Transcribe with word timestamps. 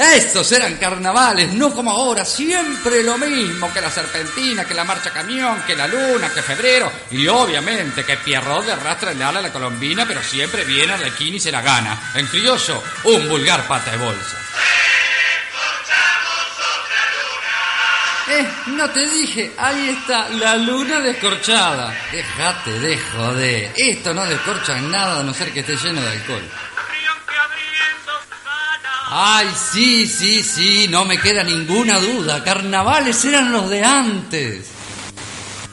Estos 0.00 0.50
eran 0.52 0.76
carnavales, 0.76 1.52
no 1.52 1.74
como 1.74 1.90
ahora, 1.90 2.24
siempre 2.24 3.02
lo 3.02 3.18
mismo 3.18 3.70
que 3.72 3.82
la 3.82 3.90
serpentina, 3.90 4.64
que 4.64 4.72
la 4.72 4.84
marcha 4.84 5.10
camión, 5.10 5.62
que 5.66 5.76
la 5.76 5.86
luna, 5.86 6.32
que 6.32 6.40
febrero, 6.40 6.90
y 7.10 7.28
obviamente 7.28 8.02
que 8.04 8.16
Pierrot 8.16 8.64
de 8.64 8.76
rastra 8.76 9.12
el 9.12 9.20
ala 9.20 9.40
a 9.40 9.42
la 9.42 9.52
colombina, 9.52 10.06
pero 10.06 10.22
siempre 10.22 10.64
viene 10.64 10.94
a 10.94 10.96
la 10.96 11.08
y 11.18 11.38
se 11.38 11.52
la 11.52 11.60
gana. 11.60 12.12
En 12.14 12.26
criollo, 12.26 12.82
un 13.04 13.28
vulgar 13.28 13.66
pata 13.68 13.90
de 13.90 13.98
bolsa. 13.98 14.36
Eh, 18.32 18.48
no 18.68 18.88
te 18.90 19.06
dije, 19.06 19.52
ahí 19.58 19.88
está, 19.88 20.28
la 20.28 20.56
luna 20.56 21.00
descorchada. 21.00 21.92
Déjate 22.12 22.78
de 22.78 22.96
joder. 22.96 23.72
Esto 23.76 24.14
no 24.14 24.24
descorcha 24.24 24.80
nada 24.80 25.20
a 25.20 25.22
no 25.24 25.34
ser 25.34 25.52
que 25.52 25.60
esté 25.60 25.76
lleno 25.76 26.00
de 26.00 26.08
alcohol. 26.08 26.42
Ay, 29.12 29.52
sí, 29.72 30.06
sí, 30.06 30.40
sí, 30.42 30.86
no 30.88 31.04
me 31.04 31.18
queda 31.20 31.42
ninguna 31.42 31.98
duda. 31.98 32.44
Carnavales 32.44 33.24
eran 33.24 33.50
los 33.50 33.68
de 33.68 33.82
antes. 33.84 34.68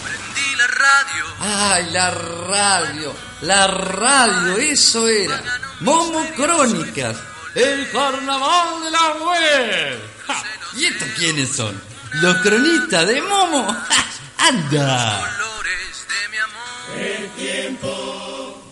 Prendí 0.03 0.55
la 0.57 0.67
radio. 0.67 1.25
Ay, 1.39 1.89
la 1.91 2.09
radio, 2.09 3.13
la 3.41 3.67
radio, 3.67 4.57
eso 4.57 5.07
era. 5.07 5.39
Momo 5.81 6.25
Crónicas, 6.35 7.15
el 7.53 7.87
carnaval 7.91 8.83
de 8.83 8.89
la 8.91 9.11
web. 9.23 9.99
Ja, 10.25 10.43
¿Y 10.75 10.85
estos 10.85 11.07
quiénes 11.17 11.55
son? 11.55 11.79
Los 12.13 12.37
cronistas 12.37 13.05
de 13.05 13.21
Momo. 13.21 13.67
Ja, 13.67 14.47
¡Anda! 14.47 15.19
Colores 15.19 16.07
de 16.09 16.29
mi 16.29 16.37
amor. 16.37 16.97
El 16.97 17.29
tiempo 17.31 18.63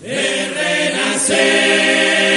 de 0.00 0.92
renacer 0.94 2.35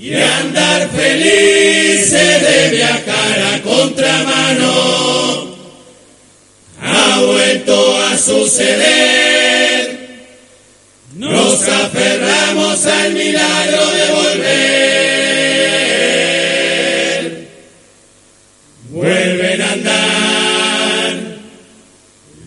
y 0.00 0.14
andar 0.14 0.88
felices 0.88 2.40
de 2.40 2.70
viajar 2.70 3.38
a 3.52 3.60
contramano 3.60 5.50
ha 6.80 7.20
vuelto 7.20 7.98
a 7.98 8.16
suceder. 8.16 10.00
Nos 11.16 11.68
aferramos 11.68 12.86
al 12.86 13.12
milagro 13.12 13.90
de 13.90 14.10
volver. 14.12 14.70
Vuelven 18.88 19.60
a 19.60 19.72
andar. 19.72 21.12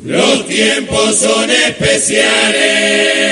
Los 0.03 0.47
tiempos 0.47 1.19
son 1.19 1.51
especiales. 1.51 3.23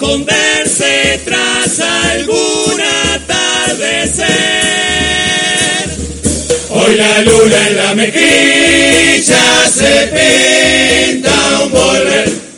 Esconderse 0.00 1.20
tras 1.26 1.78
algún 1.78 2.80
atardecer. 3.12 4.30
Hoy 6.70 6.94
la 6.94 7.20
luna 7.20 7.68
en 7.68 7.76
la 7.76 7.94
mejilla 7.94 9.68
se 9.70 10.08
pinta 11.12 11.60
un 11.64 11.70
volver 11.70 12.49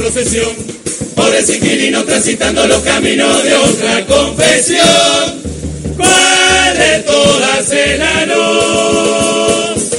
procesión. 0.00 0.48
Pobres 1.14 1.48
inquilinos 1.50 2.06
transitando 2.06 2.66
los 2.66 2.78
caminos 2.78 3.44
de 3.44 3.54
otra 3.54 4.06
confesión. 4.06 5.40
¿Cuál 5.96 6.78
de 6.78 7.00
todas 7.00 7.70
es 7.70 7.98
la 7.98 8.26
luz? 8.26 9.90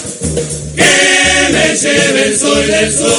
Que 0.75 1.53
me 1.53 1.75
lleve 1.75 2.23
el 2.25 2.39
sol 2.39 2.67
del 2.67 2.91
sol. 2.91 3.12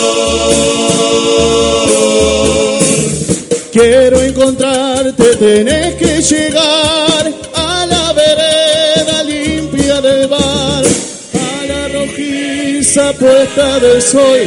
Quiero 3.72 4.20
encontrarte, 4.20 5.36
tenés 5.36 5.94
que 5.94 6.20
llegar 6.20 7.32
a 7.54 7.86
la 7.86 8.12
vereda 8.12 9.22
limpia 9.22 10.00
del 10.00 10.26
bar, 10.26 10.82
a 10.82 11.66
la 11.66 11.88
rojiza 11.88 13.12
puesta 13.14 13.78
del 13.78 14.02
sol, 14.02 14.40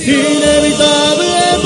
inevitable 0.00 1.25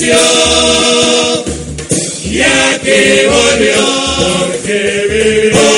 permaneció 0.00 0.14
y 2.24 2.40
aquí 2.40 3.26
volvió 3.26 3.74
porque 4.48 5.06
viví, 5.10 5.69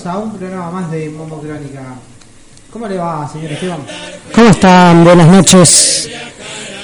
bienvenidos 0.00 0.06
a 0.06 0.18
un 0.18 0.38
programa 0.38 0.70
más 0.70 0.90
de 0.90 1.10
Momo 1.10 1.38
Crónica. 1.38 1.82
¿Cómo 2.72 2.86
le 2.86 2.96
va, 2.96 3.28
señor 3.28 3.52
Esteban? 3.52 3.80
¿Cómo 4.34 4.48
están? 4.48 5.04
Buenas 5.04 5.28
noches. 5.28 6.10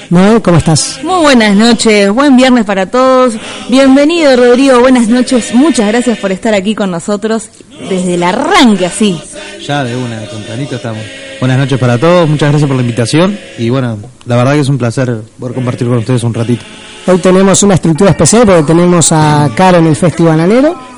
¿No? 0.09 0.41
¿Cómo 0.41 0.57
estás? 0.57 0.99
Muy 1.03 1.21
buenas 1.21 1.55
noches, 1.55 2.09
buen 2.11 2.37
viernes 2.37 2.65
para 2.65 2.85
todos. 2.85 3.33
Bienvenido 3.69 4.35
Rodrigo, 4.35 4.79
buenas 4.79 5.07
noches. 5.07 5.53
Muchas 5.53 5.87
gracias 5.87 6.17
por 6.19 6.31
estar 6.31 6.53
aquí 6.53 6.75
con 6.75 6.91
nosotros 6.91 7.49
desde 7.89 8.13
el 8.13 8.23
arranque 8.23 8.85
así. 8.85 9.19
Ya 9.65 9.83
de 9.83 9.95
una, 9.95 10.21
tempranito 10.21 10.75
estamos. 10.75 11.03
Buenas 11.39 11.57
noches 11.57 11.77
para 11.79 11.97
todos, 11.97 12.29
muchas 12.29 12.49
gracias 12.49 12.67
por 12.67 12.75
la 12.77 12.83
invitación 12.83 13.37
y 13.57 13.69
bueno, 13.69 13.97
la 14.25 14.37
verdad 14.37 14.53
que 14.53 14.61
es 14.61 14.69
un 14.69 14.77
placer 14.77 15.21
poder 15.39 15.55
compartir 15.55 15.87
con 15.87 15.97
ustedes 15.97 16.23
un 16.23 16.33
ratito. 16.33 16.63
Hoy 17.05 17.19
tenemos 17.19 17.61
una 17.63 17.75
estructura 17.75 18.11
especial 18.11 18.45
porque 18.45 18.63
tenemos 18.63 19.11
a 19.11 19.49
Caro 19.55 19.77
en 19.77 19.87
el 19.87 19.95
Festival 19.95 20.37
Bananero 20.37 20.96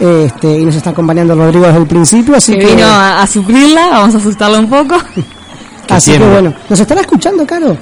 este, 0.00 0.58
y 0.58 0.64
nos 0.64 0.74
está 0.76 0.90
acompañando 0.90 1.34
Rodrigo 1.34 1.66
desde 1.66 1.78
el 1.80 1.86
principio, 1.86 2.36
así 2.36 2.52
Que 2.52 2.58
que, 2.60 2.66
vino 2.74 2.86
a, 2.86 3.22
a 3.22 3.26
suplirla, 3.26 3.88
vamos 3.90 4.14
a 4.14 4.18
asustarla 4.18 4.58
un 4.60 4.68
poco. 4.70 4.96
así 5.88 6.12
que 6.12 6.18
bueno, 6.18 6.54
¿nos 6.68 6.80
estará 6.80 7.00
escuchando, 7.00 7.46
Caro? 7.46 7.76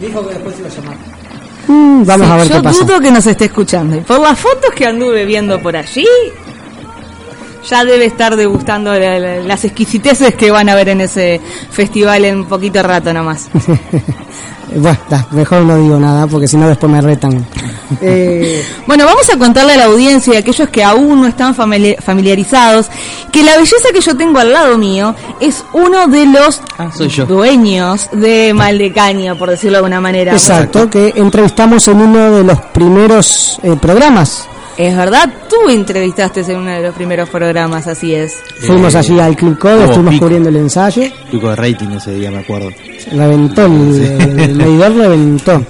Dijo 0.00 0.26
que 0.26 0.34
después 0.34 0.54
iba 0.58 0.68
a 0.68 0.72
llamar. 0.72 0.96
Mm, 1.66 2.04
vamos 2.06 2.26
Sí, 2.26 2.32
a 2.32 2.36
ver 2.36 2.48
yo 2.48 2.54
qué 2.56 2.62
pasa. 2.62 2.84
dudo 2.84 3.00
que 3.00 3.10
nos 3.10 3.26
esté 3.26 3.44
escuchando. 3.46 3.96
Y 3.96 4.00
por 4.00 4.20
las 4.20 4.38
fotos 4.38 4.70
que 4.74 4.86
anduve 4.86 5.24
viendo 5.24 5.60
por 5.60 5.76
allí, 5.76 6.06
ya 7.68 7.84
debe 7.84 8.04
estar 8.06 8.36
degustando 8.36 8.92
la- 8.94 9.18
la- 9.18 9.36
las 9.42 9.64
exquisiteces 9.64 10.34
que 10.34 10.50
van 10.50 10.68
a 10.68 10.74
ver 10.74 10.88
en 10.90 11.00
ese 11.02 11.40
festival 11.70 12.24
en 12.24 12.44
poquito 12.46 12.82
rato 12.82 13.12
nomás. 13.12 13.48
bueno, 14.74 14.98
da, 15.08 15.26
mejor 15.30 15.62
no 15.62 15.76
digo 15.78 15.98
nada 15.98 16.26
porque 16.26 16.46
si 16.46 16.56
no 16.56 16.68
después 16.68 16.92
me 16.92 17.00
retan. 17.00 17.44
Eh, 18.02 18.62
Bueno, 18.86 19.06
vamos 19.06 19.28
a 19.30 19.38
contarle 19.38 19.72
a 19.72 19.76
la 19.78 19.84
audiencia 19.86 20.34
y 20.34 20.36
a 20.36 20.40
aquellos 20.40 20.68
que 20.68 20.84
aún 20.84 21.22
no 21.22 21.26
están 21.26 21.54
famili- 21.56 21.98
familiarizados 22.00 22.86
que 23.32 23.42
la 23.42 23.56
belleza 23.56 23.88
que 23.92 24.00
yo 24.00 24.14
tengo 24.16 24.38
al 24.38 24.52
lado 24.52 24.76
mío 24.76 25.14
es 25.40 25.64
uno 25.72 26.06
de 26.06 26.26
los 26.26 26.60
Ah, 26.78 26.90
dueños 27.26 28.08
de 28.12 28.52
Maldecaña, 28.54 29.34
por 29.36 29.50
decirlo 29.50 29.72
de 29.72 29.76
alguna 29.78 30.00
manera. 30.00 30.32
exacto, 30.32 30.88
que 30.90 31.12
entrevistamos 31.16 31.88
en 31.88 32.00
uno 32.00 32.30
de 32.30 32.44
los 32.44 32.60
primeros 32.72 33.58
eh, 33.62 33.74
programas. 33.80 34.46
Es 34.78 34.96
verdad, 34.96 35.28
tú 35.50 35.68
entrevistaste 35.68 36.40
en 36.40 36.58
uno 36.58 36.70
de 36.70 36.80
los 36.82 36.94
primeros 36.94 37.28
programas, 37.28 37.86
así 37.88 38.14
es. 38.14 38.36
Fuimos 38.60 38.94
Eh, 38.94 38.98
allí 38.98 39.18
al 39.18 39.34
Club 39.36 39.58
Code, 39.58 39.84
estuvimos 39.84 40.14
pico. 40.14 40.24
cubriendo 40.26 40.48
el 40.50 40.56
ensayo. 40.56 41.02
Pico 41.32 41.50
de 41.50 41.56
rating 41.56 41.88
ese 41.96 42.12
día, 42.14 42.30
me 42.30 42.38
acuerdo. 42.38 42.70
Reventó, 43.10 43.66
el, 43.66 44.38
el 44.40 44.54
medidor 44.54 44.94
reventó. 44.94 45.60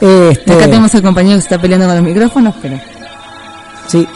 Este, 0.00 0.52
Acá 0.52 0.64
tenemos 0.66 0.94
al 0.94 1.02
compañero 1.02 1.36
que 1.36 1.42
se 1.42 1.46
está 1.46 1.60
peleando 1.60 1.86
con 1.86 1.96
los 1.96 2.04
micrófonos, 2.04 2.54
pero... 2.62 2.78
Sí. 3.88 4.06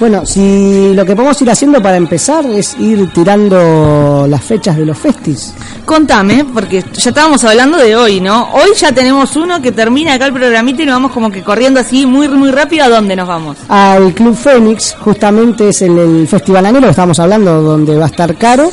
Bueno, 0.00 0.24
si 0.24 0.94
lo 0.94 1.04
que 1.04 1.14
podemos 1.14 1.40
ir 1.42 1.50
haciendo 1.50 1.82
para 1.82 1.98
empezar 1.98 2.46
es 2.46 2.74
ir 2.78 3.12
tirando 3.12 4.26
las 4.26 4.42
fechas 4.42 4.78
de 4.78 4.86
los 4.86 4.96
festis. 4.96 5.52
Contame, 5.84 6.46
porque 6.54 6.82
ya 6.94 7.10
estábamos 7.10 7.44
hablando 7.44 7.76
de 7.76 7.94
hoy, 7.94 8.18
¿no? 8.18 8.50
Hoy 8.54 8.70
ya 8.76 8.92
tenemos 8.92 9.36
uno 9.36 9.60
que 9.60 9.72
termina 9.72 10.14
acá 10.14 10.24
el 10.24 10.32
programita 10.32 10.82
y 10.82 10.86
nos 10.86 10.94
vamos 10.94 11.12
como 11.12 11.30
que 11.30 11.42
corriendo 11.42 11.80
así 11.80 12.06
muy 12.06 12.28
muy 12.28 12.50
rápido. 12.50 12.86
¿A 12.86 12.88
dónde 12.88 13.14
nos 13.14 13.28
vamos? 13.28 13.58
Al 13.68 14.14
Club 14.14 14.34
Fénix, 14.34 14.96
justamente 14.98 15.68
es 15.68 15.82
en 15.82 15.98
el 15.98 16.26
Festival 16.26 16.64
Anero, 16.64 16.88
estamos 16.88 17.18
hablando, 17.18 17.60
donde 17.60 17.94
va 17.98 18.06
a 18.06 18.08
estar 18.08 18.34
caro. 18.36 18.72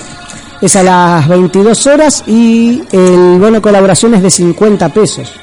Es 0.62 0.78
a 0.78 0.84
las 0.84 1.28
22 1.28 1.88
horas 1.88 2.24
y 2.26 2.82
el 2.94 3.38
bono 3.38 3.56
de 3.56 3.62
colaboración 3.62 4.14
es 4.16 4.24
de 4.24 4.30
50 4.30 4.88
pesos. 4.90 5.34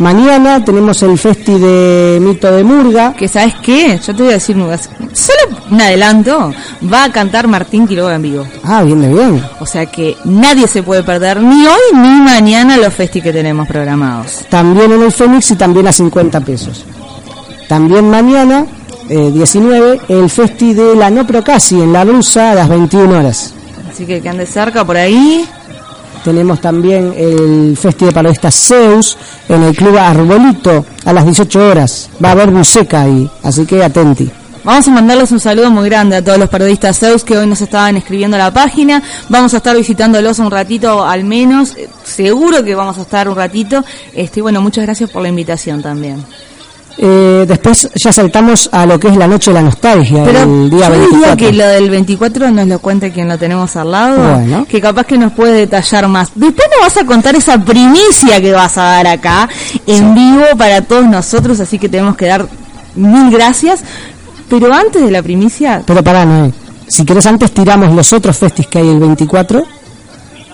Mañana 0.00 0.64
tenemos 0.64 1.02
el 1.02 1.18
festi 1.18 1.58
de 1.58 2.18
Mito 2.22 2.50
de 2.50 2.64
Murga. 2.64 3.12
Que 3.12 3.28
sabes 3.28 3.54
qué, 3.62 4.00
yo 4.02 4.16
te 4.16 4.22
voy 4.22 4.30
a 4.30 4.34
decir 4.36 4.56
solo 4.56 5.58
un 5.70 5.78
adelanto, 5.78 6.54
va 6.90 7.04
a 7.04 7.12
cantar 7.12 7.46
Martín 7.46 7.86
Quiroga 7.86 8.14
en 8.14 8.22
vivo. 8.22 8.46
Ah, 8.64 8.82
bien 8.82 8.98
bien. 9.14 9.44
O 9.60 9.66
sea 9.66 9.84
que 9.84 10.16
nadie 10.24 10.66
se 10.68 10.82
puede 10.82 11.02
perder 11.02 11.42
ni 11.42 11.66
hoy 11.66 11.92
ni 11.92 12.18
mañana 12.22 12.78
los 12.78 12.94
festi 12.94 13.20
que 13.20 13.30
tenemos 13.30 13.68
programados. 13.68 14.46
También 14.48 14.90
en 14.90 15.02
el 15.02 15.12
Fénix 15.12 15.50
y 15.50 15.56
también 15.56 15.86
a 15.86 15.92
50 15.92 16.40
pesos. 16.40 16.86
También 17.68 18.08
mañana, 18.08 18.64
eh, 19.10 19.30
19, 19.30 20.00
el 20.08 20.30
festi 20.30 20.72
de 20.72 20.96
la 20.96 21.10
No 21.10 21.26
Procasi 21.26 21.74
en 21.78 21.92
La 21.92 22.04
Rusa 22.04 22.52
a 22.52 22.54
las 22.54 22.70
21 22.70 23.18
horas. 23.18 23.52
Así 23.92 24.06
que 24.06 24.22
que 24.22 24.28
ande 24.30 24.46
cerca 24.46 24.82
por 24.82 24.96
ahí. 24.96 25.46
Tenemos 26.24 26.60
también 26.60 27.14
el 27.16 27.76
Festi 27.76 28.06
de 28.06 28.12
Parodistas 28.12 28.54
Zeus 28.54 29.16
en 29.48 29.62
el 29.62 29.74
Club 29.74 29.96
Arbolito 29.96 30.84
a 31.04 31.12
las 31.12 31.24
18 31.24 31.68
horas. 31.68 32.10
Va 32.22 32.30
a 32.30 32.32
haber 32.32 32.50
buceca 32.50 33.02
ahí, 33.02 33.30
así 33.42 33.64
que 33.64 33.82
atenti. 33.82 34.30
Vamos 34.62 34.86
a 34.88 34.90
mandarles 34.90 35.32
un 35.32 35.40
saludo 35.40 35.70
muy 35.70 35.88
grande 35.88 36.16
a 36.16 36.22
todos 36.22 36.38
los 36.38 36.50
periodistas 36.50 36.98
Zeus 36.98 37.24
que 37.24 37.38
hoy 37.38 37.46
nos 37.46 37.62
estaban 37.62 37.96
escribiendo 37.96 38.36
la 38.36 38.52
página. 38.52 39.02
Vamos 39.30 39.54
a 39.54 39.56
estar 39.56 39.74
visitándolos 39.74 40.38
un 40.38 40.50
ratito 40.50 41.02
al 41.02 41.24
menos. 41.24 41.74
Eh, 41.76 41.88
Seguro 42.04 42.62
que 42.62 42.74
vamos 42.74 42.98
a 42.98 43.02
estar 43.02 43.26
un 43.28 43.36
ratito. 43.36 43.82
Este, 44.12 44.42
bueno, 44.42 44.60
muchas 44.60 44.84
gracias 44.84 45.08
por 45.08 45.22
la 45.22 45.28
invitación 45.28 45.80
también. 45.80 46.22
Eh, 46.98 47.44
después 47.48 47.88
ya 47.94 48.12
saltamos 48.12 48.68
a 48.72 48.84
lo 48.84 48.98
que 49.00 49.08
es 49.08 49.16
la 49.16 49.26
Noche 49.26 49.50
de 49.50 49.54
la 49.54 49.62
Nostalgia, 49.62 50.22
Pero 50.24 50.42
el 50.42 50.68
día 50.70 50.88
yo 50.88 50.94
diría 50.94 51.34
24. 51.34 51.36
que 51.36 51.52
lo 51.52 51.66
del 51.66 51.90
24 51.90 52.50
nos 52.50 52.66
lo 52.66 52.78
cuente 52.78 53.10
quien 53.10 53.28
lo 53.28 53.38
tenemos 53.38 53.74
al 53.76 53.90
lado, 53.90 54.34
Bueno. 54.34 54.66
que 54.68 54.80
capaz 54.80 55.04
que 55.04 55.16
nos 55.16 55.32
puede 55.32 55.52
detallar 55.54 56.08
más. 56.08 56.30
Después 56.34 56.68
nos 56.76 56.80
vas 56.86 57.02
a 57.02 57.06
contar 57.06 57.34
esa 57.36 57.58
primicia 57.64 58.40
que 58.40 58.52
vas 58.52 58.76
a 58.76 58.82
dar 58.82 59.06
acá 59.06 59.48
en 59.86 60.14
vivo 60.14 60.44
para 60.58 60.82
todos 60.82 61.06
nosotros, 61.06 61.58
así 61.60 61.78
que 61.78 61.88
tenemos 61.88 62.16
que 62.16 62.26
dar 62.26 62.46
mil 62.94 63.30
gracias. 63.30 63.80
Pero 64.48 64.72
antes 64.74 65.00
de 65.02 65.10
la 65.10 65.22
primicia, 65.22 65.82
Pero 65.86 66.02
pará, 66.02 66.26
no. 66.26 66.52
Si 66.88 67.04
querés 67.04 67.24
antes 67.26 67.52
tiramos 67.52 67.94
los 67.94 68.12
otros 68.12 68.36
festis 68.36 68.66
que 68.66 68.78
hay 68.80 68.88
el 68.88 68.98
24 68.98 69.62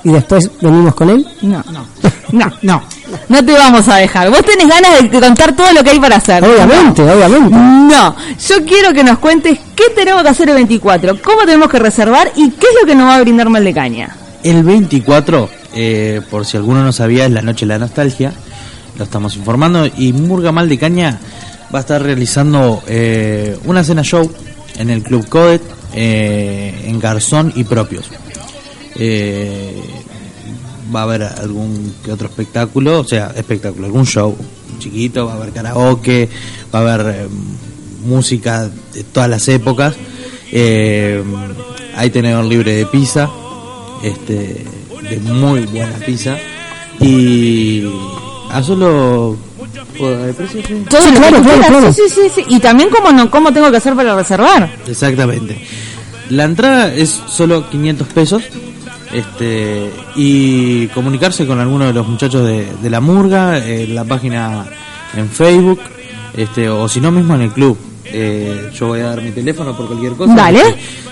y 0.05 0.11
después 0.11 0.51
venimos 0.61 0.95
con 0.95 1.11
él. 1.11 1.27
no, 1.43 1.65
no, 1.73 1.87
no, 2.33 2.53
no, 2.63 2.83
no 3.29 3.45
te 3.45 3.53
vamos 3.53 3.89
a 3.89 3.97
dejar. 3.97 4.31
Vos 4.31 4.43
tenés 4.43 4.69
ganas 4.69 5.11
de 5.11 5.21
contar 5.21 5.55
todo 5.55 5.73
lo 5.73 5.83
que 5.83 5.91
hay 5.91 6.01
para 6.01 6.17
hacer. 6.17 6.45
Obviamente, 6.45 7.03
obviamente. 7.03 7.57
No, 7.57 8.17
yo 8.49 8.65
quiero 8.65 8.93
que 8.93 9.05
nos 9.05 9.19
cuentes 9.19 9.59
qué 9.75 9.85
tenemos 9.95 10.23
que 10.23 10.29
hacer 10.29 10.49
el 10.49 10.55
24, 10.57 11.23
cómo 11.23 11.41
tenemos 11.45 11.71
que 11.71 11.79
reservar 11.79 12.33
y 12.37 12.51
qué 12.51 12.67
es 12.67 12.77
lo 12.81 12.87
que 12.87 12.95
nos 12.95 13.09
va 13.09 13.17
a 13.17 13.21
brindar 13.21 13.49
Mal 13.49 13.65
de 13.65 13.75
Caña. 13.75 14.17
El 14.43 14.63
24, 14.63 15.49
eh, 15.75 16.21
por 16.31 16.45
si 16.45 16.57
alguno 16.57 16.83
no 16.83 16.93
sabía, 16.93 17.27
es 17.27 17.33
la 17.33 17.43
noche 17.43 17.67
de 17.67 17.73
la 17.73 17.79
nostalgia. 17.79 18.33
Lo 18.97 19.05
estamos 19.05 19.37
informando. 19.37 19.87
Y 19.97 20.13
Murga 20.13 20.53
Mal 20.53 20.69
de 20.69 20.79
Caña 20.79 21.19
va 21.75 21.81
a 21.81 21.83
estar 21.83 22.03
realizando 22.03 22.83
eh, 22.87 23.59
una 23.65 23.83
cena 23.85 24.03
show 24.03 24.31
en 24.79 24.91
el 24.91 25.03
Club 25.03 25.29
Codet, 25.29 25.63
eh, 25.95 26.85
en 26.87 26.99
Garzón 26.99 27.53
y 27.57 27.65
propios. 27.65 28.11
Eh, 28.99 29.83
va 30.95 31.01
a 31.01 31.03
haber 31.05 31.23
algún 31.25 31.95
que 32.05 32.13
otro 32.13 32.29
espectáculo, 32.29 33.01
o 33.01 33.05
sea, 33.05 33.33
espectáculo, 33.37 33.87
algún 33.87 34.07
show 34.07 34.37
chiquito, 34.79 35.27
va 35.27 35.33
a 35.33 35.37
haber 35.37 35.51
karaoke, 35.53 36.29
va 36.75 36.79
a 36.79 36.83
haber 36.95 37.15
eh, 37.15 37.29
música 38.05 38.69
de 38.95 39.05
todas 39.05 39.29
las 39.29 39.47
épocas. 39.49 39.95
Eh, 40.53 41.23
hay 41.97 42.11
tenedor 42.11 42.45
libre 42.45 42.73
de 42.75 42.87
pizza, 42.87 43.29
este, 44.03 44.65
de 45.11 45.17
muy 45.21 45.61
buena 45.67 45.97
pizza. 46.05 46.37
Y 47.01 47.85
a 48.51 48.63
solo 48.63 49.37
¿puedo- 49.99 50.25
de 50.25 50.33
precio? 50.35 50.63
Sí. 50.67 50.75
Todo 50.89 51.03
claro, 51.69 51.93
sí, 51.93 52.03
sí, 52.09 52.21
sí. 52.35 52.45
Y 52.49 52.61
también 52.61 52.89
cómo, 52.91 53.13
no, 53.13 53.31
cómo 53.31 53.53
tengo 53.53 53.71
que 53.71 53.77
hacer 53.79 53.95
para 53.95 54.15
reservar. 54.15 54.71
Exactamente. 54.87 55.61
La 56.31 56.45
entrada 56.45 56.93
es 56.95 57.11
solo 57.29 57.69
500 57.71 58.09
pesos. 58.09 58.43
Este, 59.17 59.91
y 60.15 60.89
comunicarse 60.89 61.47
con 61.47 61.59
alguno 61.59 61.87
de 61.87 61.95
los 61.95 62.07
muchachos 62.07 62.47
de, 62.47 62.71
de 62.83 62.91
la 62.91 63.01
Murga, 63.01 63.57
en 63.57 63.95
la 63.95 64.05
página 64.05 64.67
en 65.15 65.31
Facebook, 65.31 65.81
este, 66.37 66.69
o 66.69 66.87
si 66.87 67.01
no 67.01 67.11
mismo 67.11 67.35
en 67.35 67.41
el 67.41 67.51
club. 67.51 67.79
Eh, 68.05 68.71
yo 68.75 68.89
voy 68.89 69.01
a 69.01 69.05
dar 69.09 69.23
mi 69.23 69.31
teléfono 69.31 69.75
por 69.75 69.87
cualquier 69.87 70.13
cosa. 70.13 70.35
Dale. 70.35 70.61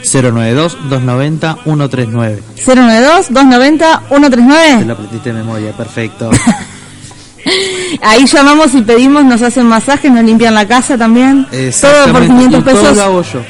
092-290-139. 0.02 2.38
092-290-139. 2.66 4.78
Te 4.80 4.84
lo 4.84 4.92
aprendiste 4.92 5.32
de 5.32 5.38
memoria, 5.38 5.72
perfecto. 5.72 6.30
Ahí 8.02 8.26
llamamos 8.26 8.74
y 8.74 8.82
pedimos, 8.82 9.24
nos 9.24 9.40
hacen 9.40 9.66
masajes, 9.66 10.12
nos 10.12 10.24
limpian 10.24 10.52
la 10.54 10.68
casa 10.68 10.98
también. 10.98 11.44
Todo 11.44 11.50
por 11.50 11.58
Exactamente, 11.58 12.26
500 12.28 12.60
y 12.60 12.64
todo 12.64 12.80
pesos. 12.82 12.96
lo 12.96 13.02
hago 13.02 13.22
yo. 13.22 13.40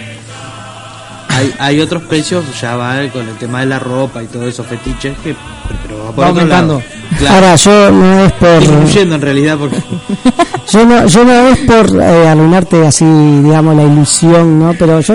Hay, 1.34 1.54
hay 1.58 1.80
otros 1.80 2.02
precios, 2.04 2.44
ya 2.60 2.76
va 2.76 2.96
con 3.12 3.28
el 3.28 3.36
tema 3.36 3.60
de 3.60 3.66
la 3.66 3.78
ropa 3.78 4.22
y 4.22 4.26
todo 4.26 4.46
eso, 4.46 4.62
fetiches, 4.64 5.16
que 5.18 5.34
pero 5.82 6.04
va 6.04 6.10
por 6.12 6.24
Va 6.24 6.28
otro 6.30 6.40
aumentando. 6.42 6.74
lado. 6.78 6.84
Claro, 7.18 7.34
Ahora, 7.34 7.56
yo 7.56 7.90
no 7.90 8.24
es 8.24 8.32
por... 8.32 8.98
en 8.98 9.20
realidad, 9.20 9.58
porque 9.58 9.76
Yo 10.72 10.86
no, 10.86 11.06
yo 11.06 11.24
no 11.24 11.48
es 11.48 11.58
por 11.60 12.02
eh, 12.02 12.28
arruinarte 12.28 12.86
así, 12.86 13.04
digamos, 13.04 13.76
la 13.76 13.82
ilusión, 13.84 14.58
¿no? 14.58 14.74
Pero 14.78 15.00
yo 15.00 15.14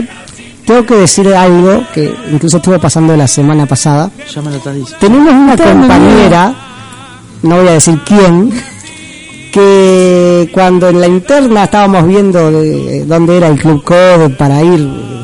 tengo 0.65 0.85
que 0.85 0.95
decir 0.95 1.27
algo 1.33 1.83
que 1.93 2.13
incluso 2.31 2.57
estuve 2.57 2.79
pasando 2.79 3.15
la 3.17 3.27
semana 3.27 3.65
pasada. 3.65 4.11
ya 4.33 4.41
me 4.41 4.51
lo. 4.51 4.59
Tenemos 4.99 5.33
una 5.33 5.57
compañera, 5.57 6.53
no 7.41 7.57
voy 7.57 7.67
a 7.67 7.71
decir 7.71 7.99
quién, 8.05 8.51
que 9.51 10.49
cuando 10.53 10.89
en 10.89 11.01
la 11.01 11.07
interna 11.07 11.63
estábamos 11.63 12.07
viendo 12.07 12.51
de, 12.51 13.05
dónde 13.05 13.37
era 13.37 13.47
el 13.47 13.59
Club 13.59 13.83
Code 13.83 14.29
para 14.29 14.61
ir 14.61 14.79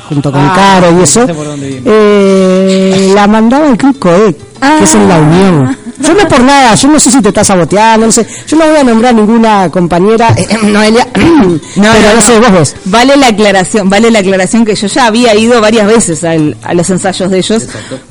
junto 0.07 0.31
con 0.31 0.41
Ah, 0.41 0.53
Caro 0.55 0.99
y 0.99 1.03
eso, 1.03 1.25
dónde 1.27 1.67
viene. 1.67 1.81
eh, 1.85 3.11
la 3.13 3.27
mandaba 3.27 3.67
el 3.67 3.77
Club 3.77 3.97
Codet, 3.99 4.37
que 4.77 4.83
es 4.83 4.93
en 4.95 5.07
la 5.09 5.17
Unión. 5.19 5.77
Yo 5.97 6.13
no 6.13 6.19
es 6.19 6.25
por 6.25 6.41
nada, 6.43 6.75
yo 6.75 6.89
no 6.89 6.99
sé 6.99 7.09
si 7.09 7.21
te 7.21 7.29
estás 7.29 7.47
saboteando, 7.47 8.05
no 8.05 8.11
sé, 8.11 8.27
yo 8.47 8.57
no 8.57 8.67
voy 8.67 8.75
a 8.77 8.83
nombrar 8.83 9.15
ninguna 9.15 9.69
compañera, 9.71 10.35
eh, 10.37 10.45
Noelia, 10.63 11.07
No, 11.15 11.57
pero 11.75 12.09
no, 12.09 12.15
no, 12.15 12.21
sé, 12.21 12.39
vos 12.39 12.51
ves. 12.51 12.75
Vale 12.85 13.15
la 13.15 13.27
aclaración, 13.27 13.89
vale 13.89 14.11
la 14.11 14.19
aclaración 14.19 14.65
que 14.65 14.75
yo 14.75 14.87
ya 14.87 15.05
había 15.07 15.33
ido 15.35 15.61
varias 15.61 15.87
veces 15.87 16.23
al- 16.25 16.57
a 16.63 16.73
los 16.73 16.89
ensayos 16.89 17.31
de 17.31 17.37
ellos, 17.37 17.65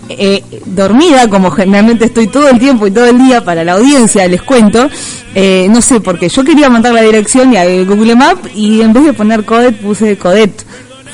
eh, 0.09 0.43
dormida 0.65 1.29
como 1.29 1.51
generalmente 1.51 2.07
estoy 2.07 2.27
todo 2.29 2.49
el 2.49 2.59
tiempo 2.59 2.87
y 2.87 2.91
todo 2.91 3.05
el 3.05 3.19
día 3.19 3.45
para 3.45 3.63
la 3.65 3.73
audiencia, 3.75 4.27
les 4.29 4.41
cuento, 4.43 4.89
eh, 5.35 5.67
no 5.71 5.83
sé, 5.83 6.01
porque 6.01 6.31
yo 6.31 6.43
quería 6.43 6.71
mandar 6.71 6.95
la 6.95 7.03
dirección 7.03 7.53
y 7.53 7.59
a 7.59 7.65
Google 7.85 8.17
Map 8.17 8.39
y 8.55 8.81
en 8.81 8.95
vez 8.95 9.05
de 9.05 9.13
poner 9.13 9.45
Codet 9.45 9.77
puse 9.79 10.17
Codet. 10.17 10.65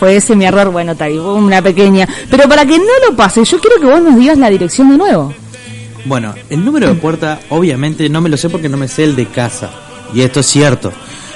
Fue 0.00 0.16
ese 0.16 0.34
mi 0.34 0.46
error, 0.46 0.70
bueno, 0.72 0.96
tal, 0.96 1.20
una 1.20 1.62
pequeña. 1.62 2.08
Pero 2.28 2.48
para 2.48 2.64
que 2.66 2.78
no 2.78 2.84
lo 3.08 3.14
pase, 3.14 3.44
yo 3.44 3.60
quiero 3.60 3.78
que 3.80 3.86
vos 3.86 4.00
nos 4.02 4.16
digas 4.18 4.36
la 4.38 4.50
dirección 4.50 4.90
de 4.90 4.96
nuevo. 4.96 5.32
Bueno, 6.06 6.34
el 6.48 6.64
número 6.64 6.88
de 6.88 6.94
puerta, 6.94 7.38
obviamente 7.50 8.08
no 8.08 8.20
me 8.22 8.30
lo 8.30 8.36
sé 8.38 8.48
porque 8.48 8.68
no 8.70 8.76
me 8.78 8.88
sé 8.88 9.04
el 9.04 9.14
de 9.14 9.26
casa. 9.26 9.70
Y 10.14 10.22
esto 10.22 10.40
es 10.40 10.46
cierto. 10.46 10.90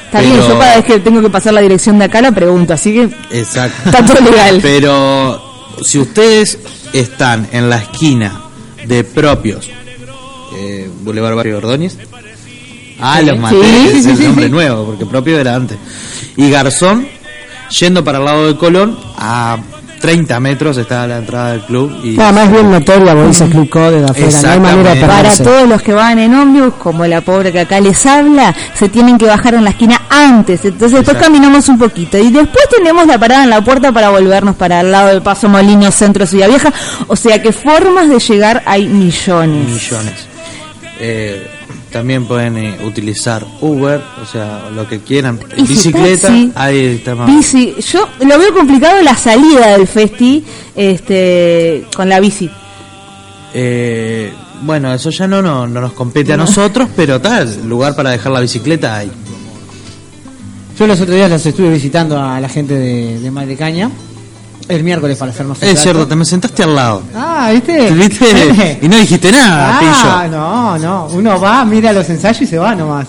Está 0.06 0.20
bien, 0.20 0.32
Pero- 0.36 0.48
yo 0.48 0.58
cada 0.58 0.76
vez 0.76 0.84
que 0.86 0.98
tengo 1.00 1.20
que 1.20 1.28
pasar 1.30 1.52
la 1.52 1.60
dirección 1.60 1.98
de 1.98 2.06
acá 2.06 2.20
la 2.22 2.32
pregunto, 2.32 2.72
así 2.72 2.92
que 2.94 3.02
Exacto. 3.38 3.76
Está 3.90 4.04
todo 4.06 4.20
legal. 4.30 4.58
Pero 4.62 5.42
si 5.82 5.98
ustedes 5.98 6.58
están 6.94 7.46
en 7.52 7.68
la 7.68 7.76
esquina 7.76 8.40
de 8.86 9.04
propios, 9.04 9.68
eh, 10.56 10.88
Boulevard 11.02 11.34
Barrio 11.34 11.58
Ordóñez, 11.58 11.98
ah, 13.00 13.18
Sí. 13.20 13.26
los 13.26 13.38
maté, 13.38 13.56
Sí, 13.62 13.88
sí, 13.90 13.96
es 13.98 14.04
sí, 14.04 14.10
el 14.22 14.28
nombre 14.28 14.44
sí. 14.46 14.50
nuevo, 14.50 14.86
porque 14.86 15.04
propio 15.04 15.38
era 15.38 15.54
antes. 15.54 15.76
Y 16.36 16.48
Garzón, 16.48 17.06
yendo 17.78 18.04
para 18.04 18.18
el 18.18 18.24
lado 18.24 18.46
de 18.46 18.56
Colón, 18.56 18.98
a 19.16 19.58
30 20.04 20.38
metros 20.38 20.76
está 20.76 21.06
la 21.06 21.16
entrada 21.16 21.52
del 21.52 21.62
club. 21.62 21.90
Y 22.04 22.10
Nada 22.10 22.32
más 22.32 22.52
bien 22.52 22.70
notoria, 22.70 23.14
vos 23.14 23.28
dices 23.28 23.48
Club 23.48 23.70
Codet 23.70 24.04
de 24.04 24.10
afuera, 24.10 24.42
no 24.42 24.50
hay 24.50 24.60
manera 24.60 24.94
de. 24.94 25.00
Para 25.00 25.36
todos 25.38 25.66
los 25.66 25.80
que 25.80 25.94
van 25.94 26.18
en 26.18 26.34
ómnibus, 26.34 26.74
como 26.74 27.06
la 27.06 27.22
pobre 27.22 27.52
que 27.52 27.60
acá 27.60 27.80
les 27.80 28.04
habla, 28.04 28.54
se 28.74 28.90
tienen 28.90 29.16
que 29.16 29.24
bajar 29.24 29.54
en 29.54 29.64
la 29.64 29.70
esquina 29.70 30.02
antes. 30.10 30.62
Entonces 30.62 30.98
después 30.98 31.16
caminamos 31.16 31.70
un 31.70 31.78
poquito. 31.78 32.18
Y 32.18 32.30
después 32.30 32.68
tenemos 32.68 33.06
la 33.06 33.18
parada 33.18 33.44
en 33.44 33.50
la 33.50 33.62
puerta 33.62 33.92
para 33.92 34.10
volvernos 34.10 34.56
para 34.56 34.80
el 34.82 34.92
lado 34.92 35.08
del 35.08 35.22
Paso 35.22 35.48
Molino, 35.48 35.90
Centro 35.90 36.26
Ciudad 36.26 36.48
Vieja. 36.48 36.70
O 37.06 37.16
sea 37.16 37.40
que 37.40 37.50
formas 37.52 38.10
de 38.10 38.18
llegar 38.18 38.62
hay 38.66 38.86
millones. 38.86 39.66
millones. 39.66 40.26
Eh, 41.00 41.48
también 41.94 42.26
pueden 42.26 42.56
eh, 42.58 42.76
utilizar 42.84 43.46
Uber, 43.60 44.02
o 44.20 44.26
sea, 44.26 44.68
lo 44.74 44.88
que 44.88 44.98
quieran. 44.98 45.38
Y 45.56 45.64
si 45.64 45.74
Bicicleta, 45.74 46.26
taxi, 46.26 46.52
ahí 46.56 46.86
está 46.86 47.14
más. 47.14 47.28
Bici, 47.28 47.72
yo 47.88 48.08
lo 48.26 48.36
veo 48.36 48.52
complicado 48.52 49.00
la 49.00 49.16
salida 49.16 49.68
del 49.78 49.86
festi 49.86 50.44
este, 50.74 51.86
con 51.94 52.08
la 52.08 52.18
bici. 52.18 52.50
Eh, 53.54 54.32
bueno, 54.62 54.92
eso 54.92 55.10
ya 55.10 55.28
no, 55.28 55.40
no, 55.40 55.68
no 55.68 55.80
nos 55.80 55.92
compete 55.92 56.32
a 56.32 56.36
nosotros, 56.36 56.88
pero 56.96 57.20
tal, 57.20 57.68
lugar 57.68 57.94
para 57.94 58.10
dejar 58.10 58.32
la 58.32 58.40
bicicleta 58.40 58.96
hay. 58.96 59.12
Yo 60.76 60.88
los 60.88 61.00
otros 61.00 61.14
días 61.14 61.30
los 61.30 61.46
estuve 61.46 61.70
visitando 61.70 62.20
a 62.20 62.40
la 62.40 62.48
gente 62.48 62.74
de, 62.74 63.20
de 63.20 63.30
Mar 63.30 63.46
de 63.46 63.56
Caña. 63.56 63.88
El 64.68 64.82
miércoles 64.82 65.18
para 65.18 65.30
hacernos 65.30 65.58
Es 65.58 65.68
trato. 65.70 65.82
cierto, 65.82 66.06
te 66.06 66.16
me 66.16 66.24
sentaste 66.24 66.62
al 66.62 66.74
lado. 66.74 67.02
Ah, 67.14 67.50
¿viste? 67.52 67.90
¿Viste? 67.90 68.78
Y 68.82 68.88
no 68.88 68.96
dijiste 68.96 69.30
nada, 69.30 69.76
Ah, 69.78 70.22
pillo. 70.24 70.36
no, 70.36 70.78
no. 70.78 71.06
Uno 71.12 71.38
va, 71.40 71.64
mira 71.64 71.92
los 71.92 72.08
ensayos 72.08 72.40
y 72.42 72.46
se 72.46 72.58
va 72.58 72.74
nomás. 72.74 73.06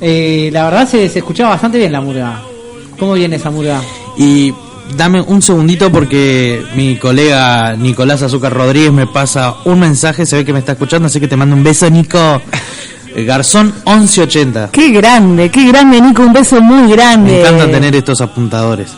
Eh, 0.00 0.48
la 0.52 0.64
verdad 0.64 0.88
se, 0.88 1.08
se 1.08 1.18
escuchaba 1.18 1.50
bastante 1.50 1.78
bien 1.78 1.92
la 1.92 2.00
murga. 2.00 2.40
¿Cómo 2.98 3.12
viene 3.14 3.36
esa 3.36 3.50
murga? 3.50 3.80
Y 4.16 4.52
dame 4.96 5.20
un 5.20 5.42
segundito 5.42 5.90
porque 5.92 6.64
mi 6.74 6.96
colega 6.96 7.74
Nicolás 7.76 8.22
Azúcar 8.22 8.52
Rodríguez 8.52 8.92
me 8.92 9.06
pasa 9.06 9.56
un 9.64 9.80
mensaje, 9.80 10.24
se 10.26 10.36
ve 10.36 10.44
que 10.44 10.52
me 10.52 10.60
está 10.60 10.72
escuchando, 10.72 11.06
así 11.06 11.20
que 11.20 11.28
te 11.28 11.36
mando 11.36 11.54
un 11.56 11.64
beso, 11.64 11.88
Nico. 11.90 12.40
Eh, 13.14 13.24
Garzón 13.24 13.72
1180. 13.86 14.70
Qué 14.72 14.90
grande, 14.90 15.50
qué 15.50 15.66
grande, 15.68 16.00
Nico, 16.00 16.22
un 16.22 16.32
beso 16.32 16.60
muy 16.60 16.90
grande. 16.90 17.32
Me 17.32 17.40
encanta 17.40 17.70
tener 17.70 17.94
estos 17.94 18.20
apuntadores. 18.20 18.90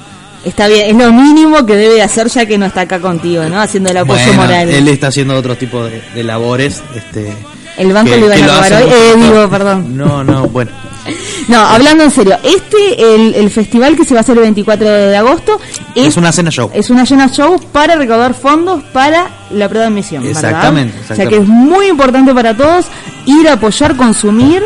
Está 0.47 0.69
bien, 0.69 0.87
es 0.91 0.97
lo 1.07 1.13
mínimo 1.13 1.67
que 1.67 1.75
debe 1.77 2.01
hacer 2.03 2.29
ya 2.29 2.47
que 2.47 2.57
no 2.57 2.67
está 2.67 2.83
acá 2.83 3.01
contigo, 3.01 3.45
¿no? 3.47 3.61
Haciendo 3.61 3.91
el 3.91 3.97
apoyo 3.97 4.23
Bueno, 4.27 4.43
moral. 4.43 4.69
él 4.71 4.87
está 4.89 5.09
haciendo 5.09 5.35
otro 5.37 5.57
tipo 5.57 5.85
de, 5.85 6.01
de 6.15 6.23
labores. 6.23 6.83
Este, 6.95 7.33
El 7.77 7.93
banco 7.93 8.13
que- 8.13 8.17
le 8.21 8.27
iban 8.27 8.43
a 8.43 8.47
lo 8.47 8.53
robar 8.55 8.73
hoy. 8.75 8.89
Eh, 8.93 9.15
digo, 9.17 9.51
perdón. 9.51 9.97
No, 9.97 10.23
no, 10.25 10.47
bueno. 10.49 10.71
No, 11.49 11.61
hablando 11.61 12.03
en 12.03 12.11
serio, 12.11 12.37
este, 12.43 13.15
el, 13.15 13.33
el 13.37 13.51
festival 13.51 13.95
que 13.97 14.05
se 14.05 14.15
va 14.15 14.21
a 14.21 14.23
hacer 14.23 14.37
el 14.37 14.43
24 14.43 14.89
de 14.89 15.17
agosto, 15.17 15.61
es, 15.95 16.07
Es 16.07 16.17
una 16.17 16.33
cena 16.33 16.51
show. 16.51 16.69
es 16.75 16.91
una 16.91 17.05
llena 17.05 17.29
show 17.31 17.61
para 17.71 17.95
recaudar 17.95 18.35
fondos 18.35 18.83
para 18.93 19.29
la 19.53 19.69
prueba 19.69 19.87
de 19.87 19.93
admisión. 19.93 20.25
¿verdad? 20.25 20.45
Exactamente, 20.45 20.95
O 20.95 21.07
sea 21.07 21.15
exactamente. 21.15 21.37
que 21.37 21.43
es 21.43 21.49
muy 21.49 21.87
importante 21.87 22.35
para 22.35 22.57
todos 22.57 22.87
ir 23.27 23.49
a 23.49 23.53
apoyar, 23.53 23.97
consumir. 23.97 24.65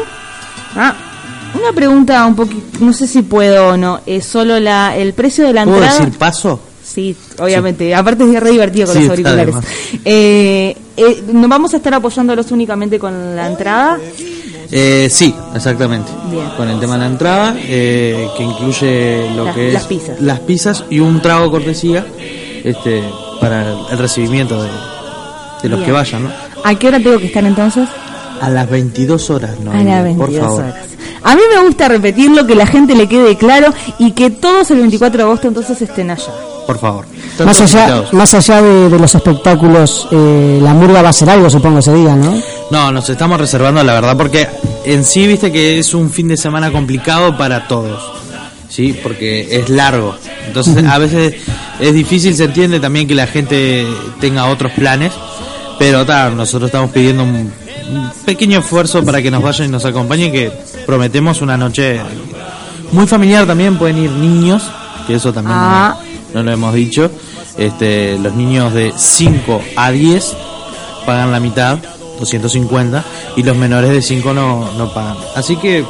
Ah, 0.75 0.95
una 1.55 1.73
pregunta 1.75 2.25
un 2.27 2.35
poquito, 2.37 2.79
no 2.81 2.93
sé 2.93 3.07
si 3.07 3.23
puedo 3.23 3.69
o 3.71 3.77
no, 3.77 4.01
es 4.07 4.25
solo 4.25 4.59
la, 4.61 4.97
el 4.97 5.13
precio 5.13 5.45
de 5.47 5.53
la 5.53 5.65
¿Puedo 5.65 5.77
entrada. 5.79 5.99
decir 5.99 6.19
paso? 6.19 6.61
Sí, 6.85 7.15
obviamente. 7.39 7.95
Aparte 7.95 8.25
es 8.25 8.41
re 8.41 8.51
divertido 8.51 8.87
con 8.87 8.97
Sí, 8.97 9.03
los 9.03 9.11
auriculares. 9.11 9.55
Eh, 10.05 10.77
eh, 10.97 11.23
¿no 11.33 11.47
¿Vamos 11.47 11.73
a 11.73 11.77
estar 11.77 11.95
apoyándolos 11.95 12.51
únicamente 12.51 12.99
con 12.99 13.37
la 13.37 13.47
entrada? 13.47 13.99
Eh, 14.73 15.09
sí, 15.11 15.33
exactamente. 15.55 16.11
Bien. 16.31 16.49
Con 16.57 16.69
el 16.69 16.81
tema 16.81 16.95
de 16.95 17.01
la 17.01 17.07
entrada, 17.07 17.55
eh, 17.59 18.27
que 18.37 18.43
incluye 18.43 19.31
lo 19.37 19.45
Las- 19.45 19.55
que 19.55 19.69
es 19.69 19.75
las 19.75 19.85
pizzas. 19.85 20.21
las 20.21 20.41
pizzas 20.41 20.85
y 20.91 20.99
un 21.01 21.21
trago 21.23 21.51
cortesía 21.51 22.05
este, 22.65 23.03
para 23.41 23.73
el 23.91 23.99
recibimiento 23.99 24.61
de, 24.61 24.69
de 25.63 25.69
los 25.69 25.79
Bien. 25.79 25.85
que 25.87 25.93
vayan, 25.93 26.25
¿no? 26.25 26.31
¿A 26.65 26.75
qué 26.75 26.89
hora 26.89 26.99
tengo 26.99 27.19
que 27.19 27.27
estar 27.27 27.45
entonces? 27.45 27.89
A 28.41 28.49
las 28.51 28.69
22 28.71 29.31
horas, 29.31 29.59
¿no? 29.61 29.71
a 29.71 29.83
las 29.83 30.03
22 30.05 30.17
por 30.31 30.41
favor. 30.41 30.63
horas. 30.65 30.75
A 31.23 31.35
mí 31.35 31.43
me 31.55 31.63
gusta 31.63 31.89
repetirlo, 31.89 32.47
que 32.47 32.55
la 32.55 32.67
gente 32.67 32.95
le 32.95 33.09
quede 33.09 33.37
claro 33.37 33.73
y 33.99 34.13
que 34.13 34.31
todos 34.31 34.71
el 34.71 34.79
24 34.79 35.19
de 35.19 35.25
agosto 35.25 35.49
entonces 35.49 35.81
estén 35.83 36.11
allá. 36.11 36.33
Por 36.67 36.79
favor. 36.79 37.07
Más 37.45 37.61
allá, 37.61 37.81
invitados. 37.81 38.13
más 38.13 38.35
allá 38.35 38.63
de, 38.63 38.89
de 38.89 38.99
los 38.99 39.15
espectáculos, 39.15 40.09
eh, 40.11 40.61
la 40.63 40.73
murga 40.73 41.03
va 41.03 41.09
a 41.09 41.13
ser 41.13 41.31
algo, 41.31 41.51
supongo, 41.51 41.81
ese 41.81 41.93
día, 41.95 42.15
¿no? 42.15 42.41
No, 42.71 42.93
nos 42.93 43.09
estamos 43.09 43.41
reservando 43.41 43.83
la 43.83 43.95
verdad 43.95 44.17
porque 44.17 44.47
en 44.85 45.05
sí 45.05 45.27
viste 45.27 45.51
que 45.51 45.79
es 45.79 45.95
un 45.95 46.11
fin 46.11 46.29
de 46.29 46.37
semana 46.37 46.71
complicado 46.71 47.37
para 47.37 47.67
todos, 47.67 48.01
¿sí? 48.69 48.99
Porque 49.03 49.49
es 49.51 49.69
largo. 49.69 50.15
Entonces 50.47 50.85
a 50.85 50.99
veces 50.99 51.35
es 51.81 51.95
difícil, 51.95 52.37
se 52.37 52.45
entiende 52.45 52.79
también 52.79 53.09
que 53.09 53.15
la 53.15 53.27
gente 53.27 53.87
tenga 54.21 54.47
otros 54.47 54.73
planes, 54.73 55.13
pero 55.79 56.07
ta, 56.07 56.31
nosotros 56.31 56.69
estamos 56.69 56.91
pidiendo 56.91 57.25
un, 57.25 57.53
un 57.93 58.11
pequeño 58.25 58.61
esfuerzo 58.61 59.05
para 59.05 59.21
que 59.23 59.31
nos 59.31 59.43
vayan 59.43 59.69
y 59.69 59.71
nos 59.71 59.85
acompañen, 59.85 60.33
que 60.33 60.51
prometemos 60.87 61.41
una 61.43 61.57
noche 61.57 62.01
muy 62.93 63.07
familiar 63.07 63.47
también, 63.47 63.77
pueden 63.79 63.99
ir 63.99 64.11
niños, 64.11 64.63
que 65.07 65.15
eso 65.15 65.33
también 65.33 65.57
no- 65.57 65.63
Ah. 65.65 65.99
no, 66.35 66.43
lo 66.43 66.51
hemos 66.53 66.75
dicho. 66.75 67.11
Este, 67.57 68.19
los 68.19 68.35
niños 68.35 68.73
de 68.73 68.93
5 68.97 69.61
a 69.77 69.91
10 69.91 70.35
pagan 71.05 71.31
la 71.33 71.41
mitad, 71.41 71.79
250, 72.19 73.05
y 73.37 73.43
los 73.43 73.57
menores 73.57 73.91
de 73.91 74.03
5 74.03 74.33
no, 74.33 74.71
no 74.79 74.93
pagan. 74.93 75.17
Así 75.37 75.57
que 75.57 75.85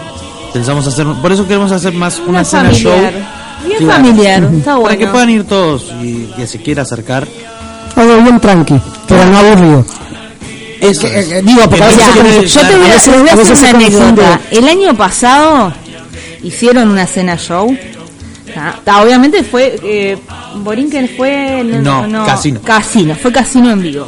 pensamos 0.53 0.87
hacer, 0.87 1.07
por 1.23 1.31
eso 1.33 1.47
queremos 1.47 1.71
hacer 1.73 1.93
más 1.93 2.21
una, 2.27 2.45
cena 2.45 2.73
show. 2.73 2.93
familiar. 2.93 3.41
Bien 3.67 3.91
familiar, 3.91 4.45
está 4.57 4.81
Para 4.81 4.93
que 4.97 5.05
bueno. 5.05 5.13
puedan 5.13 5.31
ir 5.31 5.45
todos 5.45 5.93
y 6.03 6.25
que 6.37 6.47
se 6.47 6.61
quiera 6.63 6.83
acercar. 6.83 7.29
Algo 7.95 8.23
bien 8.23 8.41
tranqui, 8.41 8.81
pero 9.07 9.27
no 9.27 9.39
aburrido. 9.39 9.85
Eso 10.81 11.07
es. 11.07 11.31
eh, 11.31 11.43
digo, 11.45 11.61
porque 11.63 11.79
Yo 12.47 12.61
te 12.61 12.77
voy 12.77 12.87
a, 12.87 12.91
a 12.91 12.95
veces- 12.95 13.19
voy 13.21 13.29
a 13.29 13.33
hacer 13.35 13.57
una 13.57 13.69
anécdota. 13.71 14.41
El 14.51 14.69
año 14.69 14.97
pasado 14.97 15.73
hicieron 16.43 16.89
una 16.89 17.07
cena 17.07 17.37
show. 17.37 17.77
Ta, 18.85 19.03
obviamente 19.03 19.45
fue. 19.45 19.79
Eh, 19.83 20.19
Borinquen 20.57 21.09
fue. 21.17 21.63
No, 21.65 22.25
casino. 22.27 22.61
Casino, 22.63 23.15
fue 23.15 23.31
casino 23.33 23.71
en 23.71 23.83
vivo. 23.83 24.07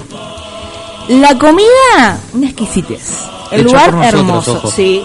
La 1.09 1.37
comida, 1.39 2.19
una 2.33 2.47
exquisitez. 2.47 3.01
El 3.51 3.61
Hecha 3.63 3.67
lugar 3.69 3.93
nosotros, 3.93 4.15
hermoso. 4.21 4.53
ojo. 4.55 4.71
Sí, 4.71 5.05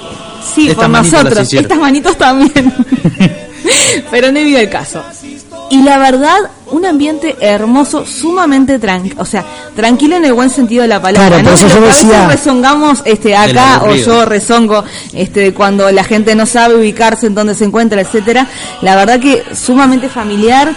sí, 0.56 0.70
Estas 0.70 0.86
por 0.86 0.90
nosotros. 0.90 1.54
Estas 1.54 1.78
manitos 1.78 2.18
también. 2.18 2.74
Pero 4.12 4.32
no 4.32 4.40
vive 4.40 4.62
el 4.62 4.70
caso. 4.70 5.04
Y 5.70 5.82
la 5.82 5.98
verdad, 5.98 6.38
un 6.78 6.86
ambiente 6.86 7.36
hermoso, 7.42 8.06
sumamente 8.06 8.80
tranquilo, 8.80 9.16
o 9.22 9.26
sea, 9.26 9.44
tranquilo 9.76 10.16
en 10.16 10.26
el 10.26 10.34
buen 10.34 10.50
sentido 10.50 10.84
de 10.84 10.88
la 10.88 11.02
palabra. 11.02 11.28
Claro, 11.42 11.44
¿no? 11.44 11.50
por 11.50 11.60
eso 11.60 11.68
yo 11.68 11.74
que 11.74 11.86
a 11.86 11.88
veces 11.88 12.08
decía- 12.08 12.28
rezongamos 12.28 13.02
este, 13.06 13.36
acá 13.36 13.82
o 13.84 13.94
yo 13.96 14.26
rezongo 14.26 14.84
este, 15.14 15.54
cuando 15.54 15.92
la 15.92 16.04
gente 16.04 16.36
no 16.36 16.46
sabe 16.46 16.76
ubicarse 16.76 17.28
en 17.28 17.36
dónde 17.36 17.56
se 17.56 17.66
encuentra, 17.66 18.02
etcétera. 18.02 18.48
La 18.82 18.96
verdad 18.96 19.20
que 19.20 19.44
sumamente 19.54 20.08
familiar 20.10 20.74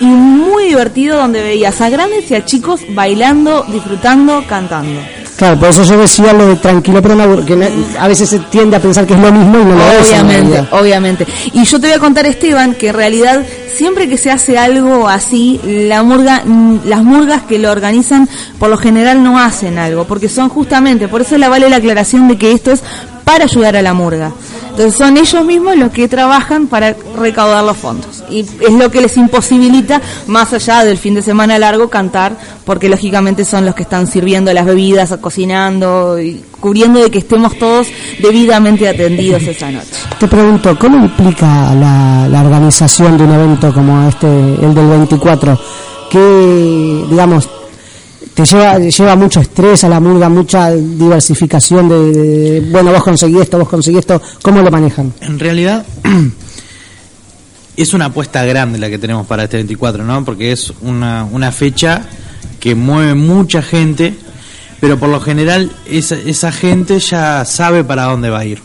y 0.00 0.06
muy 0.06 0.64
divertido 0.66 1.16
donde 1.16 1.42
veías 1.42 1.80
a 1.80 1.88
grandes 1.88 2.30
y 2.30 2.34
a 2.34 2.44
chicos 2.44 2.80
bailando, 2.90 3.64
disfrutando, 3.68 4.44
cantando. 4.48 5.00
Claro, 5.36 5.58
por 5.58 5.68
eso 5.68 5.82
yo 5.82 5.98
decía 5.98 6.32
lo 6.32 6.46
de 6.46 6.56
tranquilo, 6.56 7.02
pero 7.02 7.16
no 7.16 7.44
que 7.44 7.72
a 7.98 8.06
veces 8.06 8.28
se 8.28 8.38
tiende 8.38 8.76
a 8.76 8.80
pensar 8.80 9.04
que 9.04 9.14
es 9.14 9.20
lo 9.20 9.32
mismo 9.32 9.58
y 9.58 9.64
no 9.64 9.74
lo 9.74 9.90
es. 9.92 10.12
en 10.12 10.26
Obviamente, 10.26 10.68
obviamente. 10.70 11.26
Y 11.52 11.64
yo 11.64 11.80
te 11.80 11.88
voy 11.88 11.96
a 11.96 11.98
contar, 11.98 12.26
Esteban, 12.26 12.74
que 12.74 12.88
en 12.88 12.94
realidad 12.94 13.44
siempre 13.74 14.08
que 14.08 14.16
se 14.16 14.30
hace 14.30 14.56
algo 14.56 15.08
así, 15.08 15.60
la 15.64 16.02
murga, 16.04 16.42
mm, 16.44 16.80
las 16.84 17.02
murgas 17.02 17.42
que 17.42 17.58
lo 17.58 17.72
organizan 17.72 18.28
por 18.58 18.70
lo 18.70 18.76
general 18.76 19.24
no 19.24 19.38
hacen 19.38 19.78
algo, 19.78 20.04
porque 20.04 20.28
son 20.28 20.48
justamente, 20.48 21.08
por 21.08 21.22
eso 21.22 21.36
le 21.36 21.48
vale 21.48 21.68
la 21.68 21.76
aclaración 21.76 22.28
de 22.28 22.38
que 22.38 22.52
esto 22.52 22.70
es 22.70 22.82
para 23.24 23.44
ayudar 23.44 23.76
a 23.76 23.82
la 23.82 23.94
murga. 23.94 24.32
Entonces 24.74 24.98
son 24.98 25.16
ellos 25.16 25.44
mismos 25.44 25.76
los 25.76 25.92
que 25.92 26.08
trabajan 26.08 26.66
para 26.66 26.96
recaudar 27.16 27.62
los 27.62 27.76
fondos. 27.76 28.24
Y 28.28 28.40
es 28.40 28.72
lo 28.72 28.90
que 28.90 29.00
les 29.00 29.16
imposibilita, 29.16 30.02
más 30.26 30.52
allá 30.52 30.82
del 30.84 30.98
fin 30.98 31.14
de 31.14 31.22
semana 31.22 31.56
largo, 31.60 31.88
cantar, 31.88 32.36
porque 32.64 32.88
lógicamente 32.88 33.44
son 33.44 33.66
los 33.66 33.76
que 33.76 33.84
están 33.84 34.08
sirviendo 34.08 34.52
las 34.52 34.66
bebidas, 34.66 35.16
cocinando 35.20 36.18
y 36.18 36.42
cubriendo 36.58 37.00
de 37.00 37.12
que 37.12 37.18
estemos 37.18 37.56
todos 37.56 37.86
debidamente 38.20 38.88
atendidos 38.88 39.44
esa 39.44 39.70
noche. 39.70 39.94
Te 40.18 40.26
pregunto, 40.26 40.76
¿cómo 40.76 41.04
implica 41.04 41.72
la, 41.72 42.26
la 42.28 42.40
organización 42.40 43.16
de 43.16 43.22
un 43.22 43.32
evento 43.32 43.72
como 43.72 44.08
este, 44.08 44.26
el 44.26 44.74
del 44.74 44.88
24? 44.88 45.56
Que, 46.10 47.04
digamos, 47.08 47.48
te 48.34 48.44
lleva, 48.44 48.78
lleva 48.78 49.16
mucho 49.16 49.40
estrés 49.40 49.84
a 49.84 49.88
la 49.88 50.00
murga, 50.00 50.28
mucha 50.28 50.70
diversificación 50.72 51.88
de, 51.88 52.12
de- 52.12 52.60
bueno, 52.70 52.92
vos 52.92 53.02
conseguí 53.04 53.38
esto, 53.38 53.58
vos 53.58 53.68
conseguí 53.68 53.98
esto, 53.98 54.20
¿cómo 54.42 54.60
lo 54.60 54.70
manejan? 54.70 55.12
En 55.20 55.38
realidad 55.38 55.84
es 57.76 57.94
una 57.94 58.06
apuesta 58.06 58.44
grande 58.44 58.78
la 58.78 58.88
que 58.88 58.98
tenemos 58.98 59.26
para 59.26 59.44
este 59.44 59.56
24, 59.58 60.04
¿no? 60.04 60.24
Porque 60.24 60.52
es 60.52 60.72
una, 60.82 61.24
una 61.24 61.50
fecha 61.52 62.02
que 62.60 62.74
mueve 62.74 63.14
mucha 63.14 63.62
gente, 63.62 64.14
pero 64.80 64.98
por 64.98 65.08
lo 65.08 65.20
general 65.20 65.70
esa, 65.86 66.14
esa 66.16 66.52
gente 66.52 66.98
ya 67.00 67.44
sabe 67.44 67.84
para 67.84 68.04
dónde 68.04 68.30
va 68.30 68.40
a 68.40 68.44
ir. 68.44 68.60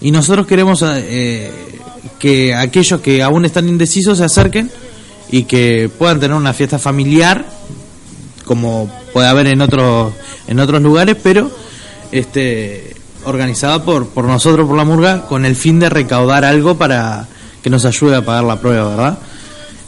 Y 0.00 0.10
nosotros 0.10 0.46
queremos 0.46 0.84
eh, 0.86 1.50
que 2.18 2.54
aquellos 2.54 3.00
que 3.00 3.22
aún 3.22 3.44
están 3.44 3.68
indecisos 3.68 4.18
se 4.18 4.24
acerquen 4.24 4.70
y 5.30 5.44
que 5.44 5.90
puedan 5.98 6.20
tener 6.20 6.36
una 6.36 6.52
fiesta 6.52 6.78
familiar 6.78 7.46
como 8.46 8.90
puede 9.12 9.28
haber 9.28 9.48
en 9.48 9.60
otros 9.60 10.14
en 10.46 10.58
otros 10.60 10.80
lugares, 10.80 11.16
pero 11.22 11.50
este 12.12 12.94
organizada 13.24 13.84
por 13.84 14.08
por 14.08 14.24
nosotros 14.24 14.66
por 14.66 14.76
la 14.76 14.84
murga 14.84 15.26
con 15.26 15.44
el 15.44 15.56
fin 15.56 15.78
de 15.78 15.90
recaudar 15.90 16.44
algo 16.44 16.78
para 16.78 17.28
que 17.62 17.68
nos 17.68 17.84
ayude 17.84 18.16
a 18.16 18.24
pagar 18.24 18.44
la 18.44 18.60
prueba, 18.60 18.88
¿verdad? 18.88 19.18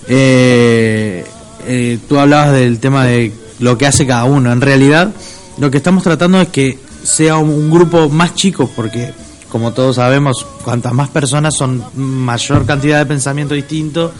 Eh, 0.09 1.25
eh, 1.67 1.99
tú 2.09 2.19
hablabas 2.19 2.53
del 2.53 2.81
tema 2.81 3.05
de 3.07 3.33
lo 3.61 3.79
que 3.79 3.87
hace 3.87 4.07
cada 4.07 4.25
uno. 4.25 4.53
En 4.53 4.61
realidad, 4.61 5.13
lo 5.59 5.71
que 5.71 5.77
estamos 5.77 6.03
tratando 6.03 6.41
es 6.41 6.49
que 6.49 6.79
sea 7.05 7.37
un, 7.37 7.51
un 7.51 7.71
grupo 7.71 8.09
más 8.09 8.35
chico, 8.35 8.69
porque 8.75 9.13
como 9.49 9.73
todos 9.73 9.97
sabemos, 9.97 10.47
cuantas 10.63 10.93
más 10.93 11.09
personas 11.09 11.55
son 11.57 11.83
mayor 11.95 12.67
cantidad 12.67 12.99
de 12.99 13.07
pensamiento 13.07 13.55
distinto 13.55 14.13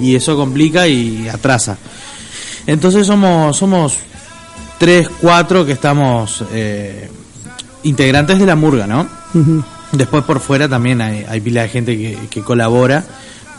y 0.00 0.14
eso 0.14 0.36
complica 0.36 0.88
y 0.88 1.28
atrasa. 1.28 1.78
Entonces 2.66 3.06
somos 3.06 3.56
somos 3.56 3.98
tres, 4.78 5.08
cuatro 5.20 5.64
que 5.64 5.72
estamos 5.72 6.44
eh, 6.52 7.08
integrantes 7.82 8.38
de 8.38 8.46
la 8.46 8.56
murga, 8.56 8.86
¿no? 8.86 9.06
Después 9.92 10.24
por 10.24 10.40
fuera 10.40 10.68
también 10.68 11.00
hay, 11.00 11.24
hay 11.28 11.40
pila 11.40 11.62
de 11.62 11.68
gente 11.68 11.96
que, 11.96 12.18
que 12.30 12.42
colabora, 12.42 13.04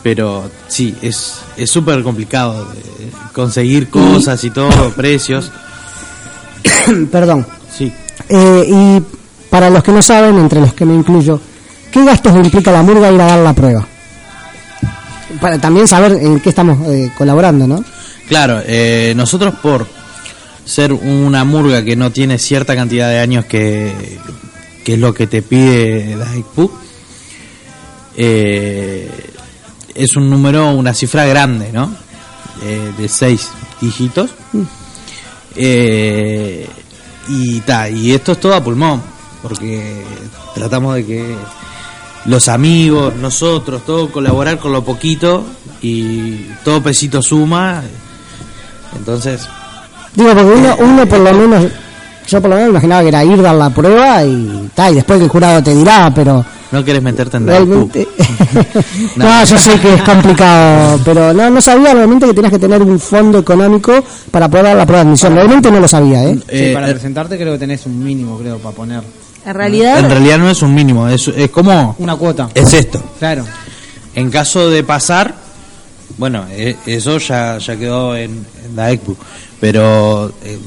pero 0.02 0.50
sí, 0.68 0.96
es 1.02 1.44
es 1.58 1.70
súper 1.70 2.04
complicado 2.04 2.66
de 2.66 3.10
conseguir 3.34 3.90
cosas 3.90 4.44
y 4.44 4.50
todo, 4.50 4.92
precios. 4.96 5.52
Perdón. 7.12 7.46
Sí. 7.76 7.92
Eh, 8.30 8.66
y 8.68 9.04
para 9.50 9.70
los 9.70 9.84
que 9.84 9.92
no 9.92 10.02
saben, 10.02 10.38
entre 10.38 10.60
los 10.60 10.74
que 10.74 10.86
me 10.86 10.94
incluyo, 10.94 11.40
¿qué 11.92 12.04
gastos 12.04 12.36
implica 12.36 12.72
la 12.72 12.82
murga 12.82 13.12
ir 13.12 13.22
a 13.22 13.26
dar 13.28 13.40
la 13.40 13.54
prueba? 13.54 13.86
Para 15.40 15.60
también 15.60 15.88
saber 15.88 16.14
en 16.14 16.40
qué 16.40 16.50
estamos 16.50 16.88
eh, 16.88 17.12
colaborando, 17.18 17.68
¿no? 17.68 17.84
Claro, 18.34 18.64
eh, 18.66 19.14
nosotros 19.16 19.54
por 19.62 19.86
ser 20.66 20.92
una 20.92 21.44
murga 21.44 21.84
que 21.84 21.96
no 21.96 22.12
tiene 22.12 22.40
cierta 22.40 22.76
cantidad 22.76 23.08
de 23.08 23.20
años 23.20 23.46
que, 23.46 23.94
que 24.84 24.94
es 24.94 25.00
lo 25.00 25.14
que 25.14 25.28
te 25.28 25.44
pide 25.44 26.16
la 26.16 26.36
ICPU, 26.36 26.72
eh, 28.18 29.08
es 29.94 30.16
un 30.16 30.32
número, 30.32 30.72
una 30.72 30.96
cifra 30.96 31.28
grande, 31.28 31.72
¿no? 31.72 31.96
Eh, 32.64 32.92
de 32.98 33.08
seis 33.08 33.52
dígitos. 33.80 34.32
Eh, 35.56 36.68
y 37.28 37.60
ta, 37.60 37.88
y 37.88 38.14
esto 38.14 38.32
es 38.32 38.40
todo 38.40 38.56
a 38.56 38.64
pulmón, 38.64 39.00
porque 39.44 40.04
tratamos 40.56 40.96
de 40.96 41.06
que 41.06 41.36
los 42.26 42.48
amigos, 42.48 43.16
nosotros, 43.16 43.86
todo 43.86 44.12
colaborar 44.12 44.58
con 44.58 44.72
lo 44.72 44.84
poquito 44.84 45.46
y 45.84 46.48
todo 46.64 46.82
pesito 46.82 47.22
suma. 47.22 47.84
Entonces, 48.96 49.48
Digo, 50.16 50.30
porque 50.30 50.52
uno, 50.52 50.76
uno 50.80 51.06
por 51.08 51.20
lo 51.20 51.34
menos, 51.34 51.66
yo 52.28 52.42
por 52.42 52.50
lo 52.50 52.56
menos 52.56 52.72
imaginaba 52.72 53.02
que 53.02 53.08
era 53.08 53.24
ir 53.24 53.42
dar 53.42 53.56
la 53.56 53.70
prueba 53.72 54.24
y 54.24 54.70
tal, 54.76 54.94
y 54.94 54.96
después 54.96 55.18
que 55.18 55.26
el 55.26 55.30
jurado 55.30 55.64
te 55.64 55.76
dirá, 55.76 56.12
pero 56.14 56.46
no 56.72 56.84
querés 56.84 57.02
meterte 57.02 57.38
en 57.38 57.48
realmente... 57.48 58.08
No. 59.16 59.26
no, 59.26 59.44
yo 59.44 59.58
sé 59.58 59.80
que 59.80 59.96
es 59.96 60.02
complicado, 60.04 61.00
pero 61.04 61.34
no, 61.34 61.50
no 61.50 61.62
sabía 61.62 61.94
realmente 61.94 62.28
que 62.28 62.34
tenías 62.34 62.52
que 62.52 62.60
tener 62.60 62.82
un 62.82 63.00
fondo 63.00 63.40
económico 63.40 64.04
para 64.32 64.50
poder 64.50 64.66
dar 64.66 64.78
la 64.78 64.86
prueba 64.86 65.04
de 65.04 65.10
admisión. 65.10 65.36
Realmente 65.36 65.72
no 65.72 65.80
lo 65.80 65.88
sabía, 65.88 66.24
¿eh? 66.24 66.36
Sí, 66.36 66.42
Eh, 66.50 66.72
para 66.74 66.90
eh, 66.90 66.94
presentarte 66.94 67.38
creo 67.38 67.54
que 67.54 67.60
tenés 67.60 67.86
un 67.86 68.04
mínimo, 68.04 68.38
creo, 68.38 68.58
para 68.58 68.76
poner. 68.76 69.04
En 69.46 69.54
realidad, 69.54 70.00
En 70.00 70.10
realidad 70.10 70.38
no 70.38 70.50
es 70.50 70.62
un 70.62 70.74
mínimo, 70.74 71.08
es, 71.08 71.28
es 71.28 71.50
como... 71.50 71.96
Una 72.00 72.16
cuota. 72.16 72.50
Es 72.54 72.74
esto. 72.74 73.02
Claro. 73.20 73.46
En 74.16 74.30
caso 74.30 74.70
de 74.70 74.84
pasar, 74.84 75.43
bueno, 76.18 76.46
eh, 76.52 76.76
eso 76.86 77.18
ya, 77.18 77.58
ya 77.58 77.76
quedó 77.76 78.16
en, 78.16 78.46
en 78.66 78.76
la 78.76 78.92
ECPU. 78.92 79.16
Pero, 79.60 80.32
eh, 80.44 80.58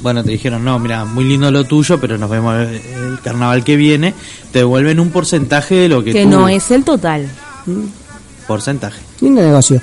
bueno, 0.00 0.22
te 0.24 0.30
dijeron, 0.30 0.64
no, 0.64 0.78
mira, 0.78 1.04
muy 1.04 1.24
lindo 1.24 1.50
lo 1.50 1.64
tuyo, 1.64 2.00
pero 2.00 2.16
nos 2.18 2.28
vemos 2.30 2.54
el, 2.56 2.74
el 2.74 3.20
carnaval 3.22 3.62
que 3.64 3.76
viene. 3.76 4.14
Te 4.52 4.60
devuelven 4.60 4.98
un 5.00 5.10
porcentaje 5.10 5.74
de 5.74 5.88
lo 5.88 6.02
que, 6.02 6.12
que 6.12 6.22
tú- 6.24 6.28
no 6.30 6.48
es 6.48 6.70
el 6.70 6.84
total. 6.84 7.28
Porcentaje. 8.46 9.00
Lindo 9.20 9.42
negocio. 9.42 9.80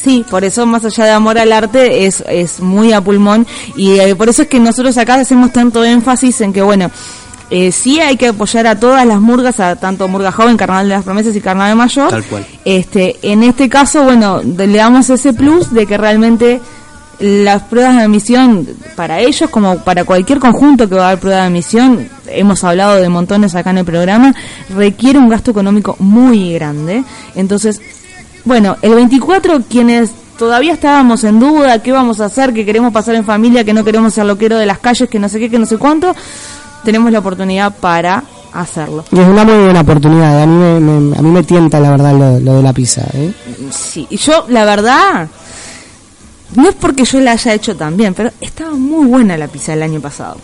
Sí, 0.00 0.24
por 0.30 0.44
eso 0.44 0.64
más 0.64 0.84
allá 0.84 1.06
de 1.06 1.10
amor 1.10 1.38
al 1.38 1.52
arte 1.52 2.06
es, 2.06 2.22
es 2.28 2.60
muy 2.60 2.92
a 2.92 3.00
pulmón 3.00 3.44
y 3.76 3.98
eh, 3.98 4.14
por 4.14 4.28
eso 4.28 4.42
es 4.42 4.48
que 4.48 4.60
nosotros 4.60 4.96
acá 4.96 5.14
hacemos 5.16 5.52
tanto 5.52 5.84
énfasis 5.84 6.40
en 6.40 6.52
que 6.52 6.62
bueno, 6.62 6.88
eh, 7.50 7.72
sí 7.72 8.00
hay 8.00 8.16
que 8.16 8.28
apoyar 8.28 8.66
a 8.66 8.78
todas 8.78 9.06
las 9.06 9.20
murgas, 9.20 9.58
a 9.60 9.76
tanto 9.76 10.06
Murga 10.08 10.32
Joven, 10.32 10.56
Carnaval 10.56 10.88
de 10.88 10.94
las 10.94 11.04
Promesas 11.04 11.34
y 11.34 11.40
Carnaval 11.40 11.76
Mayor. 11.76 12.10
Tal 12.10 12.24
cual. 12.24 12.46
Este, 12.64 13.16
en 13.22 13.42
este 13.42 13.68
caso, 13.68 14.04
bueno, 14.04 14.42
le 14.42 14.76
damos 14.76 15.08
ese 15.10 15.32
plus 15.32 15.72
de 15.72 15.86
que 15.86 15.96
realmente 15.96 16.60
las 17.20 17.62
pruebas 17.64 17.96
de 17.96 18.02
admisión 18.02 18.68
para 18.94 19.18
ellos 19.20 19.50
como 19.50 19.78
para 19.78 20.04
cualquier 20.04 20.38
conjunto 20.38 20.88
que 20.88 20.94
va 20.94 21.06
a 21.06 21.08
dar 21.08 21.18
prueba 21.18 21.40
de 21.40 21.46
admisión, 21.46 22.08
hemos 22.26 22.62
hablado 22.62 22.96
de 22.96 23.08
montones 23.08 23.54
acá 23.54 23.70
en 23.70 23.78
el 23.78 23.84
programa, 23.84 24.34
requiere 24.74 25.18
un 25.18 25.28
gasto 25.28 25.50
económico 25.50 25.96
muy 25.98 26.52
grande. 26.52 27.02
Entonces, 27.34 27.80
bueno, 28.44 28.76
el 28.82 28.94
24 28.94 29.62
quienes 29.68 30.12
todavía 30.38 30.74
estábamos 30.74 31.24
en 31.24 31.40
duda, 31.40 31.82
qué 31.82 31.90
vamos 31.90 32.20
a 32.20 32.26
hacer, 32.26 32.54
que 32.54 32.64
queremos 32.64 32.92
pasar 32.92 33.16
en 33.16 33.24
familia, 33.24 33.64
que 33.64 33.74
no 33.74 33.84
queremos 33.84 34.14
ser 34.14 34.24
loquero 34.24 34.56
de 34.56 34.66
las 34.66 34.78
calles, 34.78 35.08
que 35.08 35.18
no 35.18 35.28
sé 35.28 35.40
qué, 35.40 35.50
que 35.50 35.58
no 35.58 35.66
sé 35.66 35.76
cuánto, 35.76 36.14
tenemos 36.84 37.10
la 37.12 37.18
oportunidad 37.20 37.74
para 37.76 38.22
hacerlo. 38.52 39.04
Y 39.12 39.18
es 39.18 39.26
una 39.26 39.44
muy 39.44 39.64
buena 39.64 39.80
oportunidad. 39.82 40.42
A 40.42 40.46
mí 40.46 40.54
me, 40.56 40.80
me- 40.80 41.16
a 41.18 41.22
mí 41.22 41.30
me 41.30 41.42
tienta, 41.42 41.78
la 41.80 41.90
verdad, 41.90 42.12
lo, 42.16 42.40
lo 42.40 42.56
de 42.56 42.62
la 42.62 42.72
pizza. 42.72 43.02
¿eh? 43.14 43.32
Sí, 43.70 44.06
y 44.10 44.16
yo, 44.16 44.46
la 44.48 44.64
verdad, 44.64 45.28
no 46.54 46.68
es 46.68 46.74
porque 46.74 47.04
yo 47.04 47.20
la 47.20 47.32
haya 47.32 47.54
hecho 47.54 47.76
tan 47.76 47.96
bien, 47.96 48.14
pero 48.14 48.30
estaba 48.40 48.70
muy 48.70 49.06
buena 49.06 49.36
la 49.36 49.48
pizza 49.48 49.74
el 49.74 49.82
año 49.82 50.00
pasado. 50.00 50.36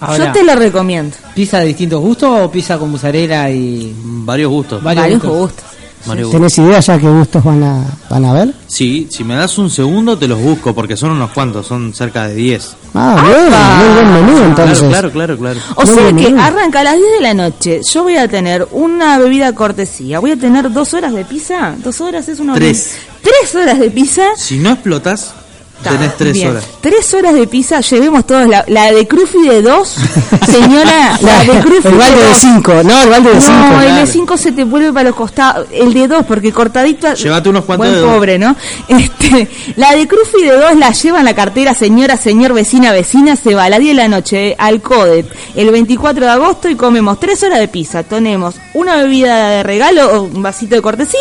Ahora, 0.00 0.26
yo 0.26 0.32
te 0.32 0.44
la 0.44 0.54
recomiendo. 0.54 1.16
¿pizza 1.34 1.58
de 1.60 1.66
distintos 1.66 2.00
gustos 2.02 2.28
o 2.30 2.50
pizza 2.50 2.76
con 2.78 2.90
mozzarella 2.90 3.48
y 3.50 3.94
Varios 4.04 4.50
gustos. 4.50 4.82
varios, 4.82 5.04
Varios 5.04 5.22
gustos? 5.22 5.40
gustos. 5.40 5.64
Gustos. 6.04 6.30
¿Tenés 6.30 6.58
idea 6.58 6.80
ya 6.80 6.98
qué 6.98 7.08
gustos 7.08 7.42
van 7.42 7.62
a, 7.64 7.84
van 8.08 8.24
a 8.24 8.32
ver? 8.32 8.54
Sí, 8.66 9.08
si 9.10 9.24
me 9.24 9.34
das 9.34 9.58
un 9.58 9.70
segundo 9.70 10.16
te 10.16 10.28
los 10.28 10.40
busco, 10.40 10.74
porque 10.74 10.96
son 10.96 11.10
unos 11.10 11.30
cuantos, 11.32 11.66
son 11.66 11.92
cerca 11.94 12.28
de 12.28 12.34
10. 12.34 12.76
Ah, 12.94 13.16
bueno, 13.20 13.56
muy 13.78 13.94
buen 13.94 14.26
menú 14.26 14.44
entonces. 14.44 14.78
Claro, 14.88 15.10
claro, 15.10 15.36
claro, 15.36 15.36
claro. 15.38 15.60
O 15.74 15.84
Muy 15.84 15.94
sea 15.94 16.10
bien, 16.12 16.36
que 16.36 16.40
arranca 16.40 16.80
a 16.80 16.84
las 16.84 16.94
10 16.96 17.06
de 17.16 17.20
la 17.20 17.34
noche. 17.34 17.80
Yo 17.92 18.02
voy 18.04 18.16
a 18.16 18.28
tener 18.28 18.68
una 18.70 19.18
bebida 19.18 19.52
cortesía. 19.52 20.20
Voy 20.20 20.30
a 20.32 20.36
tener 20.36 20.72
dos 20.72 20.94
horas 20.94 21.12
de 21.12 21.24
pizza. 21.24 21.74
Dos 21.82 22.00
horas 22.00 22.28
es 22.28 22.38
una 22.40 22.52
hora. 22.52 22.60
Tres. 22.60 22.96
Tres 23.22 23.54
horas 23.54 23.78
de 23.80 23.90
pizza. 23.90 24.22
Si 24.36 24.58
no 24.58 24.70
explotas, 24.70 25.34
Tenés 25.82 26.16
tres 26.16 26.32
bien. 26.32 26.50
horas. 26.50 26.64
Tres 26.80 27.14
horas 27.14 27.34
de 27.34 27.46
pizza, 27.46 27.80
llevemos 27.80 28.26
todos 28.26 28.48
la, 28.48 28.64
la 28.66 28.90
de 28.92 29.06
Crufi 29.06 29.46
de 29.46 29.62
dos, 29.62 29.94
señora, 30.50 31.16
la 31.20 31.44
de 31.44 31.60
Crufi 31.60 31.88
El 31.88 31.94
balde 31.94 32.16
de 32.18 32.28
dos. 32.28 32.38
5, 32.38 32.72
no, 32.84 33.02
el 33.02 33.08
balde 33.10 33.34
de 33.34 33.40
5. 33.40 33.52
No, 33.56 33.82
el 33.82 33.94
de. 33.96 34.06
5 34.06 34.36
se 34.36 34.52
te 34.52 34.64
vuelve 34.64 34.92
para 34.92 35.08
los 35.10 35.14
costados. 35.16 35.68
El 35.70 35.92
de 35.94 36.08
2, 36.08 36.24
porque 36.26 36.52
cortadito. 36.52 37.12
Llévate 37.14 37.48
unos 37.50 37.64
cuantos 37.64 37.86
Buen 37.88 37.92
de 37.94 38.00
dos. 38.00 38.14
pobre, 38.14 38.38
¿no? 38.38 38.56
Este, 38.88 39.48
la 39.76 39.94
de 39.94 40.08
Crufi 40.08 40.42
de 40.42 40.52
2 40.56 40.76
la 40.76 40.90
lleva 40.90 41.18
en 41.20 41.24
la 41.24 41.34
cartera, 41.34 41.74
señora, 41.74 42.16
señor, 42.16 42.52
vecina, 42.52 42.92
vecina. 42.92 43.36
Se 43.36 43.54
va 43.54 43.64
a 43.64 43.70
las 43.70 43.78
10 43.80 43.96
de 43.96 44.02
la 44.02 44.08
noche 44.08 44.48
eh, 44.48 44.56
al 44.58 44.80
CODET 44.80 45.26
el 45.54 45.70
24 45.70 46.24
de 46.24 46.30
agosto 46.32 46.68
y 46.68 46.74
comemos 46.76 47.20
3 47.20 47.42
horas 47.44 47.58
de 47.60 47.68
pizza. 47.68 48.02
Tenemos 48.02 48.54
una 48.74 48.96
bebida 48.96 49.50
de 49.50 49.62
regalo 49.62 50.08
o 50.18 50.22
un 50.22 50.42
vasito 50.42 50.74
de 50.74 50.82
cortesía, 50.82 51.20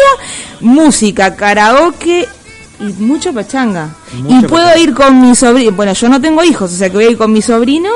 música, 0.61 1.35
karaoke. 1.35 2.27
Y 2.79 2.83
mucha 3.03 3.31
pachanga. 3.31 3.89
Y 4.13 4.41
puedo 4.45 4.65
pachanga. 4.65 4.77
ir 4.79 4.93
con 4.93 5.21
mis 5.21 5.39
sobrinos. 5.39 5.75
Bueno, 5.75 5.93
yo 5.93 6.09
no 6.09 6.19
tengo 6.21 6.43
hijos, 6.43 6.71
o 6.71 6.75
sea 6.75 6.89
que 6.89 6.95
voy 6.95 7.05
a 7.05 7.09
ir 7.11 7.17
con 7.17 7.31
mis 7.31 7.45
sobrinos 7.45 7.93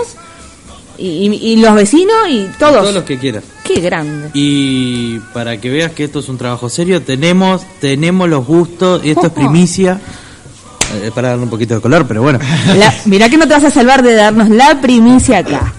y, 0.98 1.08
y- 1.08 1.52
y 1.54 1.56
los 1.58 1.74
vecinos 1.76 2.15
y 2.30 2.48
todos. 2.58 2.78
Todos 2.82 2.94
los 2.94 3.04
que 3.04 3.18
quieras. 3.18 3.44
Qué 3.63 3.80
grande. 3.82 4.30
Y 4.34 5.20
para 5.34 5.60
que 5.60 5.70
veas 5.70 5.92
que 5.92 6.06
esto 6.06 6.20
es 6.20 6.30
un 6.30 6.38
trabajo 6.38 6.70
serio, 6.70 7.02
tenemos 7.02 7.62
tenemos 7.80 8.28
los 8.30 8.46
gustos, 8.46 9.02
y 9.04 9.12
esto 9.12 9.28
es 9.28 9.34
primicia. 9.34 10.00
Eh, 11.04 11.12
para 11.13 11.30
darle 11.30 11.44
un 11.44 11.50
poquito 11.52 11.76
de 11.76 11.82
color, 11.82 12.08
pero 12.08 12.24
bueno. 12.24 12.39
La- 12.78 12.94
mirá 13.06 13.30
que 13.30 13.38
no 13.38 13.48
te 13.48 13.54
vas 13.54 13.63
a 13.65 13.70
salvar 13.70 14.02
de 14.02 14.13
darnos 14.15 14.50
la 14.50 14.82
primicia 14.82 15.38
acá. 15.39 15.72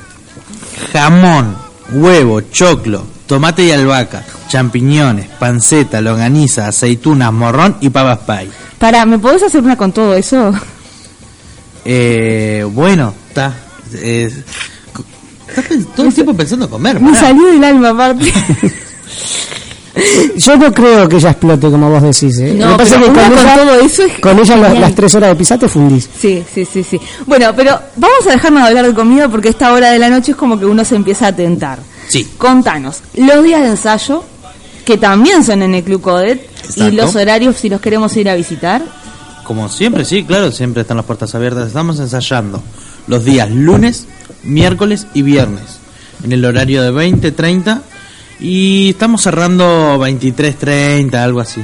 Jamón, 0.93 1.57
huevo, 1.93 2.41
choclo, 2.43 3.05
tomate 3.27 3.65
y 3.65 3.71
albahaca, 3.73 4.25
champiñones, 4.51 5.29
panceta, 5.39 6.01
longaniza, 6.01 6.67
aceitunas, 6.69 7.33
morrón 7.33 7.77
y 7.81 7.89
papas 7.89 8.19
pie. 8.27 8.51
Para, 8.79 9.07
¿me 9.07 9.19
podés 9.19 9.43
hacer 9.45 9.63
una 9.63 9.77
con 9.77 9.93
todo 9.93 10.15
eso? 10.15 10.53
Eh, 11.85 12.67
bueno, 12.73 13.15
está. 13.29 13.55
eh, 13.95 14.31
estás 15.49 15.65
todo 15.95 16.07
el 16.07 16.15
tiempo 16.15 16.35
pensando 16.35 16.65
en 16.67 16.71
comer, 16.71 17.01
Me 17.01 17.11
pará. 17.13 17.21
salió 17.29 17.47
del 17.47 17.63
alma 17.65 17.91
aparte. 17.91 18.33
Yo 20.37 20.57
no 20.57 20.73
creo 20.73 21.09
que 21.09 21.17
ella 21.17 21.31
explote 21.31 21.69
como 21.71 21.91
vos 21.91 22.03
decís. 22.03 22.39
¿eh? 22.39 22.55
No, 22.57 22.71
Me 22.71 22.77
parece 22.77 22.95
pero 22.97 23.07
que 23.07 23.11
una 23.11 23.23
con, 23.23 23.31
con 23.37 23.39
ella, 23.45 23.57
todo 23.57 23.81
eso 23.81 24.03
es 24.05 24.19
con 24.21 24.39
ella 24.39 24.55
genial. 24.55 24.81
las 24.81 24.95
tres 24.95 25.15
horas 25.17 25.31
de 25.31 25.37
pizza 25.37 25.59
te 25.59 25.69
fundís. 25.69 26.09
Sí, 26.19 26.45
sí, 26.55 26.65
sí, 26.65 26.83
sí. 26.85 27.01
Bueno, 27.27 27.53
pero 27.57 27.79
vamos 27.97 28.27
a 28.29 28.31
dejarnos 28.31 28.63
de 28.63 28.69
hablar 28.69 28.87
de 28.87 28.95
comida 28.95 29.29
porque 29.29 29.49
esta 29.49 29.73
hora 29.73 29.91
de 29.91 29.99
la 29.99 30.09
noche 30.09 30.31
es 30.33 30.37
como 30.37 30.59
que 30.59 30.65
uno 30.65 30.85
se 30.85 30.95
empieza 30.97 31.27
a 31.29 31.33
tentar. 31.35 31.81
Sí. 32.09 32.29
Contanos, 32.39 33.01
los 33.15 33.43
días 33.45 33.63
de 33.63 33.69
ensayo, 33.71 34.25
que 34.91 34.99
también 34.99 35.45
son 35.45 35.63
en 35.63 35.73
el 35.77 35.85
Club 35.85 36.01
Codet, 36.01 36.51
y 36.75 36.91
los 36.91 37.15
horarios 37.15 37.55
si 37.55 37.69
los 37.69 37.81
queremos 37.81 38.17
ir 38.17 38.29
a 38.29 38.35
visitar. 38.35 38.83
Como 39.45 39.69
siempre, 39.69 40.05
sí, 40.05 40.25
claro, 40.25 40.51
siempre 40.51 40.83
están 40.83 40.97
las 40.97 41.07
puertas 41.07 41.33
abiertas. 41.37 41.69
Estamos 41.69 42.01
ensayando 42.01 42.61
los 43.07 43.25
días 43.25 43.49
lunes, 43.53 44.09
miércoles 44.43 45.07
y 45.15 45.23
viernes 45.23 45.79
en 46.25 46.33
el 46.33 46.45
horario 46.45 46.83
de 46.83 46.91
20, 46.91 47.31
30 47.31 47.83
y 48.41 48.91
estamos 48.91 49.23
cerrando 49.23 49.97
23, 50.01 50.57
30, 50.57 51.23
algo 51.23 51.39
así. 51.39 51.63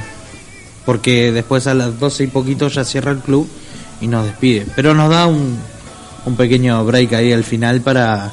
Porque 0.85 1.33
después 1.33 1.67
a 1.67 1.73
las 1.73 1.99
12 1.99 2.23
y 2.23 2.27
poquito 2.27 2.69
ya 2.69 2.85
cierra 2.85 3.11
el 3.11 3.19
club 3.19 3.45
y 3.99 4.07
nos 4.07 4.23
despide. 4.23 4.65
Pero 4.73 4.93
nos 4.93 5.09
da 5.09 5.27
un, 5.27 5.57
un 6.25 6.35
pequeño 6.37 6.85
break 6.85 7.11
ahí 7.11 7.33
al 7.33 7.43
final 7.43 7.81
para 7.81 8.31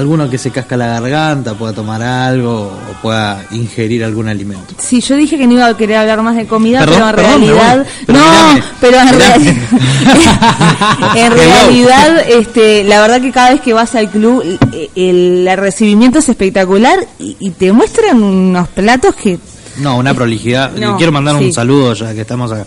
alguno 0.00 0.28
que 0.28 0.38
se 0.38 0.50
casca 0.50 0.76
la 0.76 0.86
garganta 1.00 1.54
pueda 1.54 1.72
tomar 1.72 2.02
algo 2.02 2.66
o 2.90 3.02
pueda 3.02 3.44
ingerir 3.52 4.04
algún 4.04 4.28
alimento. 4.28 4.74
Sí, 4.78 5.00
yo 5.00 5.16
dije 5.16 5.38
que 5.38 5.46
no 5.46 5.54
iba 5.54 5.66
a 5.66 5.76
querer 5.76 5.96
hablar 5.98 6.22
más 6.22 6.36
de 6.36 6.46
comida, 6.46 6.80
pero 6.84 6.92
en 6.94 7.14
perdón, 7.14 7.40
realidad. 7.40 7.86
Pero 8.06 8.18
no, 8.18 8.24
mirame, 8.24 8.62
pero 8.80 9.00
en 9.00 9.08
realidad 9.08 9.56
en 11.16 11.32
realidad 11.32 12.18
este 12.28 12.84
la 12.84 13.00
verdad 13.00 13.20
que 13.20 13.32
cada 13.32 13.50
vez 13.50 13.60
que 13.60 13.72
vas 13.72 13.94
al 13.94 14.10
club 14.10 14.42
eh, 14.72 14.90
el, 14.96 15.46
el 15.46 15.56
recibimiento 15.58 16.18
es 16.18 16.28
espectacular 16.28 16.98
y, 17.18 17.36
y 17.38 17.50
te 17.50 17.72
muestran 17.72 18.22
unos 18.22 18.68
platos 18.68 19.14
que 19.14 19.38
No, 19.78 19.96
una 19.98 20.14
prolijidad. 20.14 20.72
No, 20.72 20.92
Le 20.92 20.96
quiero 20.96 21.12
mandar 21.12 21.38
sí. 21.38 21.44
un 21.44 21.52
saludo 21.52 21.94
ya 21.94 22.12
que 22.14 22.22
estamos 22.22 22.52
a, 22.52 22.66